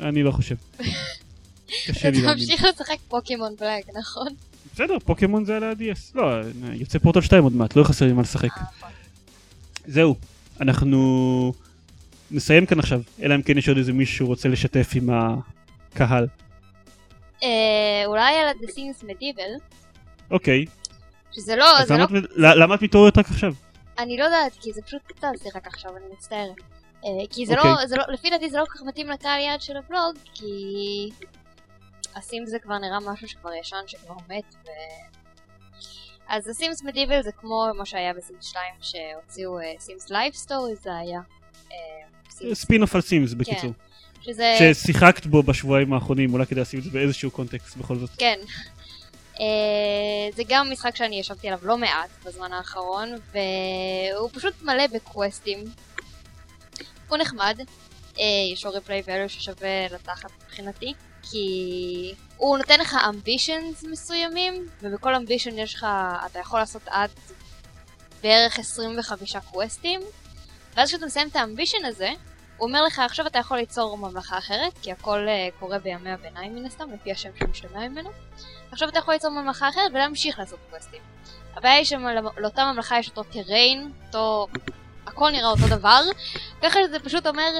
אני 0.00 0.22
לא 0.22 0.30
חושב. 0.30 0.54
קשה 1.86 2.10
לי 2.10 2.18
אתה 2.18 2.26
להאמין. 2.26 2.44
ממשיך 2.44 2.64
לשחק 2.64 2.96
פוקימון 3.08 3.54
Black, 3.60 3.84
נכון? 3.98 4.26
בסדר, 4.74 4.98
פוקימון 5.04 5.44
זה 5.44 5.56
על 5.56 5.64
ה-DS. 5.64 6.10
לא, 6.14 6.30
יוצא 6.72 6.98
פורטל 6.98 7.20
2 7.20 7.44
עוד 7.44 7.52
מעט, 7.52 7.76
לא 7.76 7.84
חסר 7.84 8.06
לי 8.06 8.12
מה 8.12 8.22
לשחק. 8.22 8.50
אה, 8.56 8.62
נכון. 8.78 8.90
זהו, 9.86 10.16
אנחנו 10.60 11.52
נסיים 12.30 12.66
כאן 12.66 12.78
עכשיו, 12.78 13.00
אלא 13.22 13.34
אם 13.34 13.42
כן 13.42 13.58
יש 13.58 13.68
עוד 13.68 13.78
איזה 13.78 13.92
מישהו 13.92 14.16
שרוצה 14.26 14.48
לשתף 14.48 14.90
עם 14.94 15.10
הקהל. 15.12 16.26
אה, 17.42 17.48
אולי 18.06 18.34
על 18.38 18.48
The 18.60 18.70
Sims 18.70 19.04
Medieval, 19.04 19.76
אוקיי, 20.30 20.64
שזה 21.32 21.56
לא, 21.56 21.66
זה 21.86 21.96
לא... 21.96 22.06
למה 22.36 22.74
את 22.74 22.82
מתעוררת 22.82 23.18
רק 23.18 23.28
עכשיו? 23.30 23.54
אני 23.98 24.16
לא 24.16 24.24
יודעת, 24.24 24.52
כי 24.60 24.72
זה 24.72 24.82
פשוט 24.82 25.02
קלטתי 25.06 25.48
רק 25.54 25.66
עכשיו, 25.66 25.96
אני 25.96 26.04
מצטערת. 26.12 26.56
אה, 27.04 27.10
כי 27.30 27.46
זה 27.46 27.54
אוקיי. 27.54 27.70
לא, 27.70 27.86
זה 27.86 27.96
לא, 27.96 28.04
לפי 28.08 28.30
דעתי 28.30 28.50
זה 28.50 28.58
לא 28.58 28.64
כל 28.64 28.78
כך 28.78 28.82
מתאים 28.82 29.10
לקהל 29.10 29.40
יעד 29.40 29.60
של 29.60 29.76
הבלוג, 29.76 30.16
כי... 30.34 30.46
ה 32.16 32.22
Sims 32.22 32.48
זה 32.48 32.58
כבר 32.58 32.78
נראה 32.78 33.00
משהו 33.00 33.28
שכבר 33.28 33.52
ישן, 33.54 33.82
שכבר 33.86 34.14
מת, 34.28 34.54
ו... 34.64 34.68
אז 36.28 36.48
ה 36.48 36.55
Sims 36.55 36.82
Medieval 36.82 37.22
זה 37.22 37.32
כמו 37.32 37.66
מה 37.78 37.86
שהיה 37.86 38.14
ב 38.14 38.20
Sims 38.20 38.44
2 38.44 38.64
שהוציאו 38.80 39.58
Sims 39.78 40.10
Life 40.10 40.34
Story, 40.34 40.76
זה 40.76 40.96
היה. 40.96 41.20
אה, 41.72 41.76
Sims- 42.28 42.54
spin-off 42.54 42.94
על 42.94 43.00
Sims 43.00 43.34
בקיצור. 43.34 43.70
שזה... 44.20 44.56
ששיחקת 44.74 45.26
בו 45.26 45.42
בשבועיים 45.42 45.92
האחרונים, 45.92 46.32
אולי 46.32 46.46
כדאי 46.46 46.62
לשים 46.62 46.78
את 46.78 46.84
זה 46.84 46.90
באיזשהו 46.90 47.30
קונטקסט 47.30 47.76
בכל 47.76 47.96
זאת. 47.96 48.10
כן. 48.18 48.38
אה, 49.40 50.32
זה 50.34 50.42
גם 50.48 50.70
משחק 50.70 50.96
שאני 50.96 51.20
ישבתי 51.20 51.48
עליו 51.48 51.58
לא 51.62 51.78
מעט 51.78 52.10
בזמן 52.24 52.52
האחרון, 52.52 53.08
והוא 53.32 54.30
פשוט 54.32 54.62
מלא 54.62 54.86
בקווסטים. 54.86 55.64
הוא 57.08 57.18
נחמד, 57.18 57.60
אה, 58.18 58.24
יש 58.52 58.64
לו 58.64 58.70
ריפליי 58.70 59.02
value 59.06 59.28
ששווה 59.28 59.88
לתחת 59.90 60.30
מבחינתי, 60.44 60.94
כי 61.22 62.14
הוא 62.36 62.58
נותן 62.58 62.80
לך 62.80 62.96
אמבישנס 63.08 63.84
מסוימים, 63.84 64.68
ובכל 64.82 65.14
אמבישן 65.14 65.58
יש 65.58 65.74
לך, 65.74 65.86
אתה 66.26 66.38
יכול 66.38 66.58
לעשות 66.58 66.82
עד 66.86 67.10
בערך 68.22 68.58
25 68.58 69.36
קווסטים, 69.36 70.00
ואז 70.74 70.88
כשאתה 70.88 71.06
מסיים 71.06 71.28
את 71.28 71.36
ה 71.36 71.41
ambition 71.41 71.84
הזה, 71.84 72.10
הוא 72.56 72.68
אומר 72.68 72.82
לך 72.82 72.98
עכשיו 72.98 73.26
אתה 73.26 73.38
יכול 73.38 73.56
ליצור 73.56 73.98
ממלכה 73.98 74.38
אחרת, 74.38 74.72
כי 74.82 74.92
הכל 74.92 75.26
uh, 75.26 75.60
קורה 75.60 75.78
בימי 75.78 76.10
הביניים 76.10 76.54
מן 76.54 76.66
הסתם, 76.66 76.84
לפי 76.94 77.12
השם 77.12 77.30
שמשתמע 77.38 77.88
ממנו. 77.88 78.10
עכשיו 78.72 78.88
אתה 78.88 78.98
יכול 78.98 79.14
ליצור 79.14 79.30
ממלכה 79.30 79.68
אחרת 79.68 79.90
ולהמשיך 79.94 80.38
לעשות 80.38 80.58
קווסטים. 80.70 81.00
הבעיה 81.56 81.74
היא 81.74 81.84
שלאותה 81.84 82.72
ממלכה 82.72 82.98
יש 82.98 83.08
אותו 83.08 83.22
terrain, 83.22 83.92
אותו... 84.06 84.46
הכל 85.06 85.30
נראה 85.30 85.50
אותו 85.50 85.68
דבר, 85.68 86.00
ככה 86.62 86.78
זה 86.90 86.98
פשוט 86.98 87.26
אומר, 87.26 87.50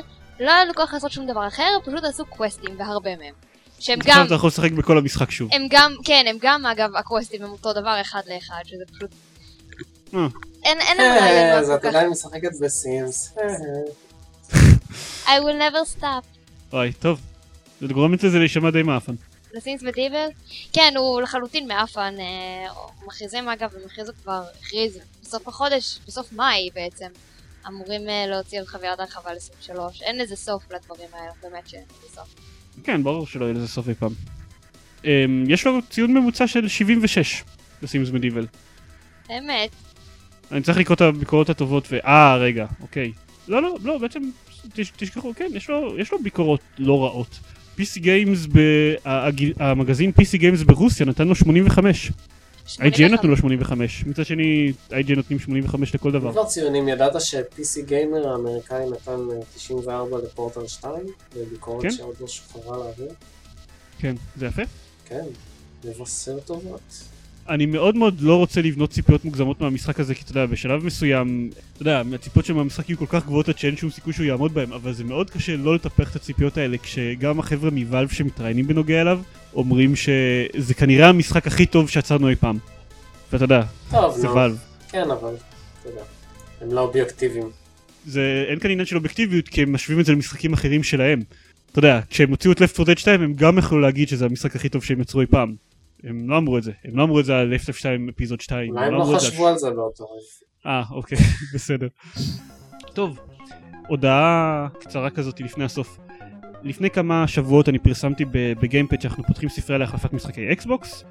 לא 0.41 0.51
היה 0.51 0.65
לנו 0.65 0.75
כוח 0.75 0.95
לעשות 0.95 1.13
שום 1.13 1.27
דבר 1.27 1.47
אחר, 1.47 1.77
פשוט 1.85 2.05
עשו 2.05 2.27
קווסטים, 2.27 2.75
והרבה 2.79 3.17
מהם. 3.17 3.35
שהם 3.79 4.01
עכשיו 4.01 4.15
גם, 4.17 4.27
אתה 4.27 4.35
יכול 4.35 4.49
לשחק 4.49 4.73
בכל 4.73 4.99
המשחק 4.99 5.31
שוב. 5.31 5.51
הם 5.53 5.67
גם, 5.71 5.95
כן, 6.05 6.25
הם 6.29 6.37
גם 6.41 6.67
אגב, 6.67 6.97
הקווסטים 6.97 7.43
הם 7.43 7.51
אותו 7.51 7.73
דבר 7.73 8.01
אחד 8.01 8.23
לאחד, 8.27 8.63
שזה 8.65 8.85
פשוט... 8.93 9.11
אה. 10.15 10.27
אין, 10.65 10.79
אין 10.81 10.97
לנו 10.97 11.17
אה, 11.17 11.21
רעיון 11.21 11.59
אז 11.59 11.67
כל 11.67 11.75
את. 11.75 11.85
עדיין 11.85 12.11
משחקת 12.11 12.61
בסימס. 12.61 13.35
I 15.27 15.29
will 15.29 15.61
never 15.61 16.01
stop. 16.01 16.25
אוי, 16.73 16.93
טוב. 16.93 17.21
זה 17.81 17.87
גורם 17.87 18.15
לזה 18.15 18.39
להישמע 18.39 18.71
די 18.71 18.83
מאפן. 18.83 19.15
לסינס 19.55 19.83
מדיבל? 19.83 20.27
כן, 20.73 20.95
הוא 20.97 21.21
לחלוטין 21.21 21.69
מאפן. 21.69 22.15
אה, 22.19 22.73
מכריזים 23.07 23.49
אגב, 23.49 23.71
הם 23.75 23.81
הכריזו 23.87 24.13
כבר, 24.23 24.43
הכריז 24.61 24.99
בסוף 25.23 25.49
החודש, 25.49 25.99
בסוף 26.07 26.33
מאי 26.33 26.69
בעצם, 26.75 27.07
אמורים 27.69 28.09
אה, 28.09 28.27
להוציא 28.27 28.61
עוד 28.61 28.69
חבילת 28.69 29.01
הרחבה 29.01 29.33
ל-23. 29.33 29.79
אין 30.03 30.19
לזה 30.19 30.37
סוף 30.37 30.63
לדברים 30.73 31.09
האלה, 31.13 31.33
באמת 31.43 31.69
שאין 31.69 31.83
לזה 31.91 32.15
סוף. 32.15 32.35
כן, 32.85 33.03
ברור 33.03 33.27
שלא 33.27 33.45
יהיה 33.45 33.55
לזה 33.55 33.69
סוף 33.69 33.89
אי 33.89 33.95
פעם. 33.95 34.13
אמ, 35.05 35.45
יש 35.49 35.67
לו 35.67 35.79
ציון 35.91 36.15
ממוצע 36.15 36.47
של 36.47 36.69
76 36.69 37.45
לסימס 37.83 38.11
מדיבל. 38.11 38.47
באמת. 39.29 39.71
אני 40.53 40.63
צריך 40.63 40.79
לקרוא 40.79 40.95
את 40.95 41.01
הביקורות 41.01 41.51
הטובות 41.51 41.85
ו... 41.91 41.99
אה, 42.05 42.37
רגע, 42.37 42.67
אוקיי. 42.81 43.13
לא, 43.49 43.63
לא, 43.63 43.77
לא, 43.83 43.99
בעצם, 43.99 44.21
תשכחו, 44.97 45.33
כן, 45.37 45.49
יש 45.55 45.71
לו, 45.71 45.99
יש 45.99 46.13
לו 46.13 46.19
ביקורות 46.23 46.61
לא 46.79 47.05
רעות. 47.05 47.39
PC 47.79 47.99
Games, 48.03 48.49
ב... 48.53 48.59
הג- 49.05 49.53
המגזין 49.63 50.13
PC 50.21 50.39
Games 50.41 50.65
ברוסיה 50.65 51.07
נתן 51.07 51.29
לו 51.29 51.35
85. 51.35 52.13
IGN 52.69 53.09
נתנו 53.13 53.31
לו 53.31 53.37
85. 53.37 54.05
מצד 54.07 54.27
שני, 54.27 54.73
IGN 54.91 55.15
נותנים 55.17 55.39
85 55.39 55.95
לכל 55.95 56.13
דבר. 56.13 56.33
כבר 56.33 56.45
ציונים, 56.45 56.89
ידעת 56.89 57.21
ש-PC 57.21 57.81
גיימר 57.87 58.29
האמריקאי 58.29 58.91
נתן 58.91 59.11
אה, 59.33 59.41
94 59.55 60.19
לפורטל 60.19 60.67
2? 60.67 60.93
בביקורת 61.37 61.83
כן. 61.83 61.91
שעוד 61.91 62.15
לא 62.21 62.29
שוחררה 62.29 62.77
לאוויר? 62.77 63.09
כן, 63.99 64.15
זה 64.37 64.47
יפה. 64.47 64.63
כן, 65.09 65.25
מבשר 65.85 66.39
טובות. 66.41 67.03
אני 67.49 67.67
מאוד 67.67 67.97
מאוד 67.97 68.21
לא 68.21 68.37
רוצה 68.37 68.63
לבנות 68.63 68.91
ציפיות 68.91 69.25
מוגזמות 69.25 69.61
מהמשחק 69.61 70.01
הזה, 70.01 70.15
כי 70.15 70.23
אתה 70.23 70.31
יודע, 70.31 70.47
בשלב 70.47 70.85
מסוים, 70.85 71.51
אתה 71.73 71.83
יודע, 71.83 72.03
הציפיות 72.15 72.45
של 72.47 72.53
מהמשחק 72.53 72.89
יהיו 72.89 72.99
כל 72.99 73.07
כך 73.09 73.27
גבוהות 73.27 73.49
עד 73.49 73.59
שאין 73.59 73.77
שום 73.77 73.91
סיכוי 73.91 74.13
שהוא 74.13 74.27
יעמוד 74.27 74.55
בהם, 74.55 74.73
אבל 74.73 74.93
זה 74.93 75.05
מאוד 75.05 75.31
קשה 75.31 75.57
לא 75.57 75.75
לטפח 75.75 76.11
את 76.11 76.17
הציפיות 76.17 76.57
האלה, 76.57 76.79
כשגם 76.79 77.39
החבר'ה 77.39 77.71
מוואלב 77.71 78.09
שמתראיינים 78.09 78.67
בנוגע 78.67 79.01
אליו, 79.01 79.21
אומרים 79.55 79.97
שזה 79.97 80.75
כנראה 80.75 81.09
המשחק 81.09 81.47
הכי 81.47 81.67
טוב 81.67 81.91
שיצרנו 81.91 82.29
אי 82.29 82.37
פעם. 82.37 82.59
ואתה 83.33 83.45
יודע, 83.45 83.63
זה. 84.15 84.31
וואלב. 84.31 84.59
כן, 84.89 85.11
אבל, 85.11 85.35
אתה 85.81 85.89
יודע, 85.89 86.03
הם 86.61 86.73
לא 86.73 86.81
אובייקטיביים. 86.81 87.51
זה, 88.07 88.45
אין 88.49 88.59
כאן 88.59 88.71
עניין 88.71 88.87
של 88.87 88.97
אובייקטיביות, 88.97 89.49
כי 89.49 89.63
הם 89.63 89.73
משווים 89.73 90.01
את 90.01 90.05
זה 90.05 90.13
למשחקים 90.13 90.53
אחרים 90.53 90.83
שלהם. 90.83 91.23
אתה 91.73 91.79
יודע, 91.79 92.01
כשהם 92.11 92.31
הוציאו 92.31 92.53
את 92.53 92.59
Left 92.59 92.81
4 92.81 92.93
Dead 92.93 92.99
2, 92.99 93.23
הם 93.23 93.35
גם 93.35 93.59
יכלו 93.59 93.81
להגיד 93.81 94.09
שזה 94.09 94.25
המשחק 94.25 94.57
הכי 94.57 94.69
טוב 94.69 94.85
שהם 94.85 95.01
יצרו 95.01 95.21
אי 95.21 95.27
פעם. 95.27 95.55
הם 96.05 96.31
לא 96.31 96.39
אמרו 96.39 96.59
את 96.59 96.63
זה, 96.63 96.73
הם 96.85 96.97
לא 96.97 97.03
אמרו 97.03 97.21
את 97.21 97.25
זה 97.25 97.37
על 97.37 97.55
Left 97.55 97.69
4 97.69 97.73
Dead 97.73 97.73
2 97.73 98.09
אפיזוד 98.09 98.41
2. 98.41 98.71
אולי 98.71 98.87
הם 98.87 98.93
לא 98.93 99.05
זה 99.05 99.13
על 99.13 99.19
חשבו 99.19 99.49
על 99.49 99.59
זה 99.59 99.71
באותו 99.71 100.05
רגע. 100.05 100.47
אה, 100.67 100.83
אוקיי, 100.91 101.19
בסדר. 101.55 101.89
טוב, 102.95 103.19
הודעה 103.89 104.69
קצרה 104.81 105.11
כזאת 105.11 105.41
לפני 105.41 105.65
הסוף. 105.65 105.99
לפני 106.63 106.91
כמה 106.91 107.29
שבועות 107.29 107.69
אני 107.69 107.79
פרסמתי 107.79 108.25
בגיימפד 108.33 109.01
שאנחנו 109.01 109.25
פותחים 109.25 109.49
ספרייה 109.49 109.79
להחלפת 109.79 110.13
משחקי 110.13 110.53
אקסבוקס. 110.53 111.05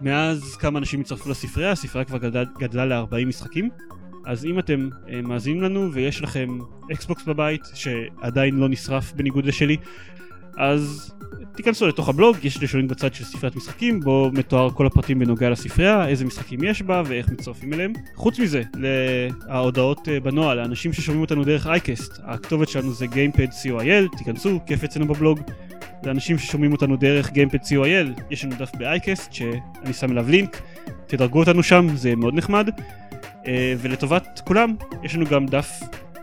מאז 0.00 0.56
כמה 0.56 0.78
אנשים 0.78 1.00
הצטרפו 1.00 1.30
לספרייה, 1.30 1.70
הספרייה 1.70 2.04
כבר 2.04 2.18
גדלה, 2.18 2.44
גדלה 2.58 2.86
ל-40 2.86 3.26
משחקים. 3.26 3.70
אז 4.26 4.44
אם 4.44 4.58
אתם 4.58 4.88
אה, 5.08 5.22
מאזינים 5.22 5.62
לנו 5.62 5.92
ויש 5.92 6.22
לכם 6.22 6.58
אקסבוקס 6.92 7.24
בבית 7.24 7.62
שעדיין 7.74 8.54
לא 8.54 8.68
נשרף 8.68 9.12
בניגוד 9.12 9.44
לשלי, 9.44 9.76
אז 10.58 11.12
תיכנסו 11.56 11.86
לתוך 11.86 12.08
הבלוג, 12.08 12.36
יש 12.42 12.62
קישורים 12.62 12.88
בצד 12.88 13.14
של 13.14 13.24
ספריית 13.24 13.56
משחקים, 13.56 14.00
בו 14.00 14.30
מתואר 14.32 14.70
כל 14.70 14.86
הפרטים 14.86 15.18
בנוגע 15.18 15.50
לספרייה, 15.50 16.08
איזה 16.08 16.24
משחקים 16.24 16.64
יש 16.64 16.82
בה 16.82 17.02
ואיך 17.06 17.28
מצטרפים 17.28 17.72
אליהם. 17.72 17.92
חוץ 18.14 18.38
מזה, 18.38 18.62
להודעות 18.74 20.08
אה, 20.08 20.20
בנוהל, 20.20 20.58
לאנשים 20.58 20.92
ששומעים 20.92 21.20
אותנו 21.20 21.44
דרך 21.44 21.66
אייקסט, 21.66 22.20
הכתובת 22.24 22.68
שלנו 22.68 22.92
זה 22.92 23.06
Gamepad.co.il, 23.06 24.18
תיכנסו, 24.18 24.60
כיף 24.66 24.84
אצלנו 24.84 25.06
בבלוג. 25.06 25.40
לאנשים 26.04 26.38
ששומעים 26.38 26.72
אותנו 26.72 26.96
דרך 26.96 27.30
Gamepad.co.il, 27.30 28.22
יש 28.30 28.44
לנו 28.44 28.54
דף 28.58 28.70
באייקסט 28.78 29.32
שאני 29.32 29.92
שם 29.92 30.12
אליו 30.12 30.28
לינק, 30.28 30.62
תדרגו 31.06 31.40
אותנו 31.40 31.62
שם, 31.62 31.86
זה 31.96 32.16
מאוד 32.16 32.34
נחמד. 32.34 32.68
אה, 33.46 33.74
ולטובת 33.78 34.40
כולם, 34.44 34.74
יש 35.02 35.14
לנו 35.14 35.26
גם 35.26 35.46
דף 35.46 35.80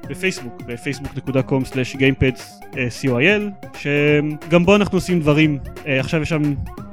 בפייסבוק, 0.10 0.62
ב 0.62 0.72
facebook.com/gamepad.co.il, 0.72 3.42
שגם 3.78 4.66
בו 4.66 4.76
אנחנו 4.76 4.98
עושים 4.98 5.20
דברים. 5.20 5.60
אה, 5.88 6.00
עכשיו 6.00 6.22
יש 6.22 6.30
שם 6.30 6.42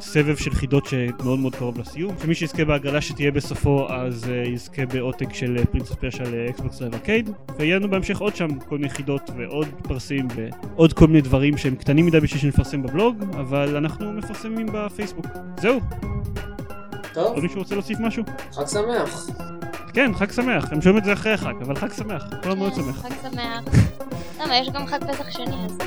סבב 0.01 0.37
של 0.37 0.51
חידות 0.51 0.87
שמאוד 0.87 1.39
מאוד 1.39 1.57
קרוב 1.57 1.79
לסיום, 1.79 2.15
שמי 2.23 2.35
שיזכה 2.35 2.65
בהגרלה 2.65 3.01
שתהיה 3.01 3.31
בסופו 3.31 3.93
אז 3.93 4.31
אה, 4.31 4.43
יזכה 4.49 4.87
בעותק 4.87 5.35
של 5.35 5.65
Prince 5.71 5.93
of 5.93 6.01
Persia 6.01 6.25
ל 6.25 6.36
Xbox 6.36 6.81
Live 6.81 6.95
Arcade, 6.95 7.31
ויהיה 7.59 7.77
לנו 7.77 7.91
בהמשך 7.91 8.19
עוד 8.19 8.37
שם 8.37 8.49
כל 8.69 8.79
מיני 8.79 8.91
חידות 8.91 9.31
ועוד 9.37 9.69
פרסים 9.83 10.29
ועוד 10.35 10.93
כל 10.93 11.07
מיני 11.07 11.21
דברים 11.21 11.57
שהם 11.57 11.77
קטנים 11.77 12.07
מדי 12.07 12.21
בשביל 12.21 12.41
שנפרסם 12.41 12.83
בבלוג, 12.83 13.17
אבל 13.31 13.77
אנחנו 13.77 14.13
מפרסמים 14.13 14.67
בפייסבוק. 14.73 15.27
זהו, 15.61 15.81
טוב, 17.17 17.35
עוד 17.35 17.43
מישהו 17.43 17.59
רוצה 17.59 17.75
להוסיף 17.75 18.01
משהו? 18.01 18.25
חג 18.53 18.67
שמח. 18.67 19.27
כן, 19.93 20.15
חג 20.15 20.33
שמח, 20.33 20.73
הם 20.73 20.83
שומעים 20.83 20.99
את 20.99 21.05
זה 21.05 21.13
אחרי 21.13 21.33
החג, 21.33 21.55
אבל 21.63 21.77
חג 21.77 21.93
שמח, 21.93 22.25
כל 22.43 22.51
המועד 22.51 22.75
שמח. 22.75 22.97
חג 22.97 23.11
שמח. 23.23 23.65
למה, 24.41 24.57
יש 24.57 24.69
גם 24.69 24.87
חג 24.87 24.99
פסח 25.13 25.31
שני, 25.31 25.67
אז... 25.67 25.79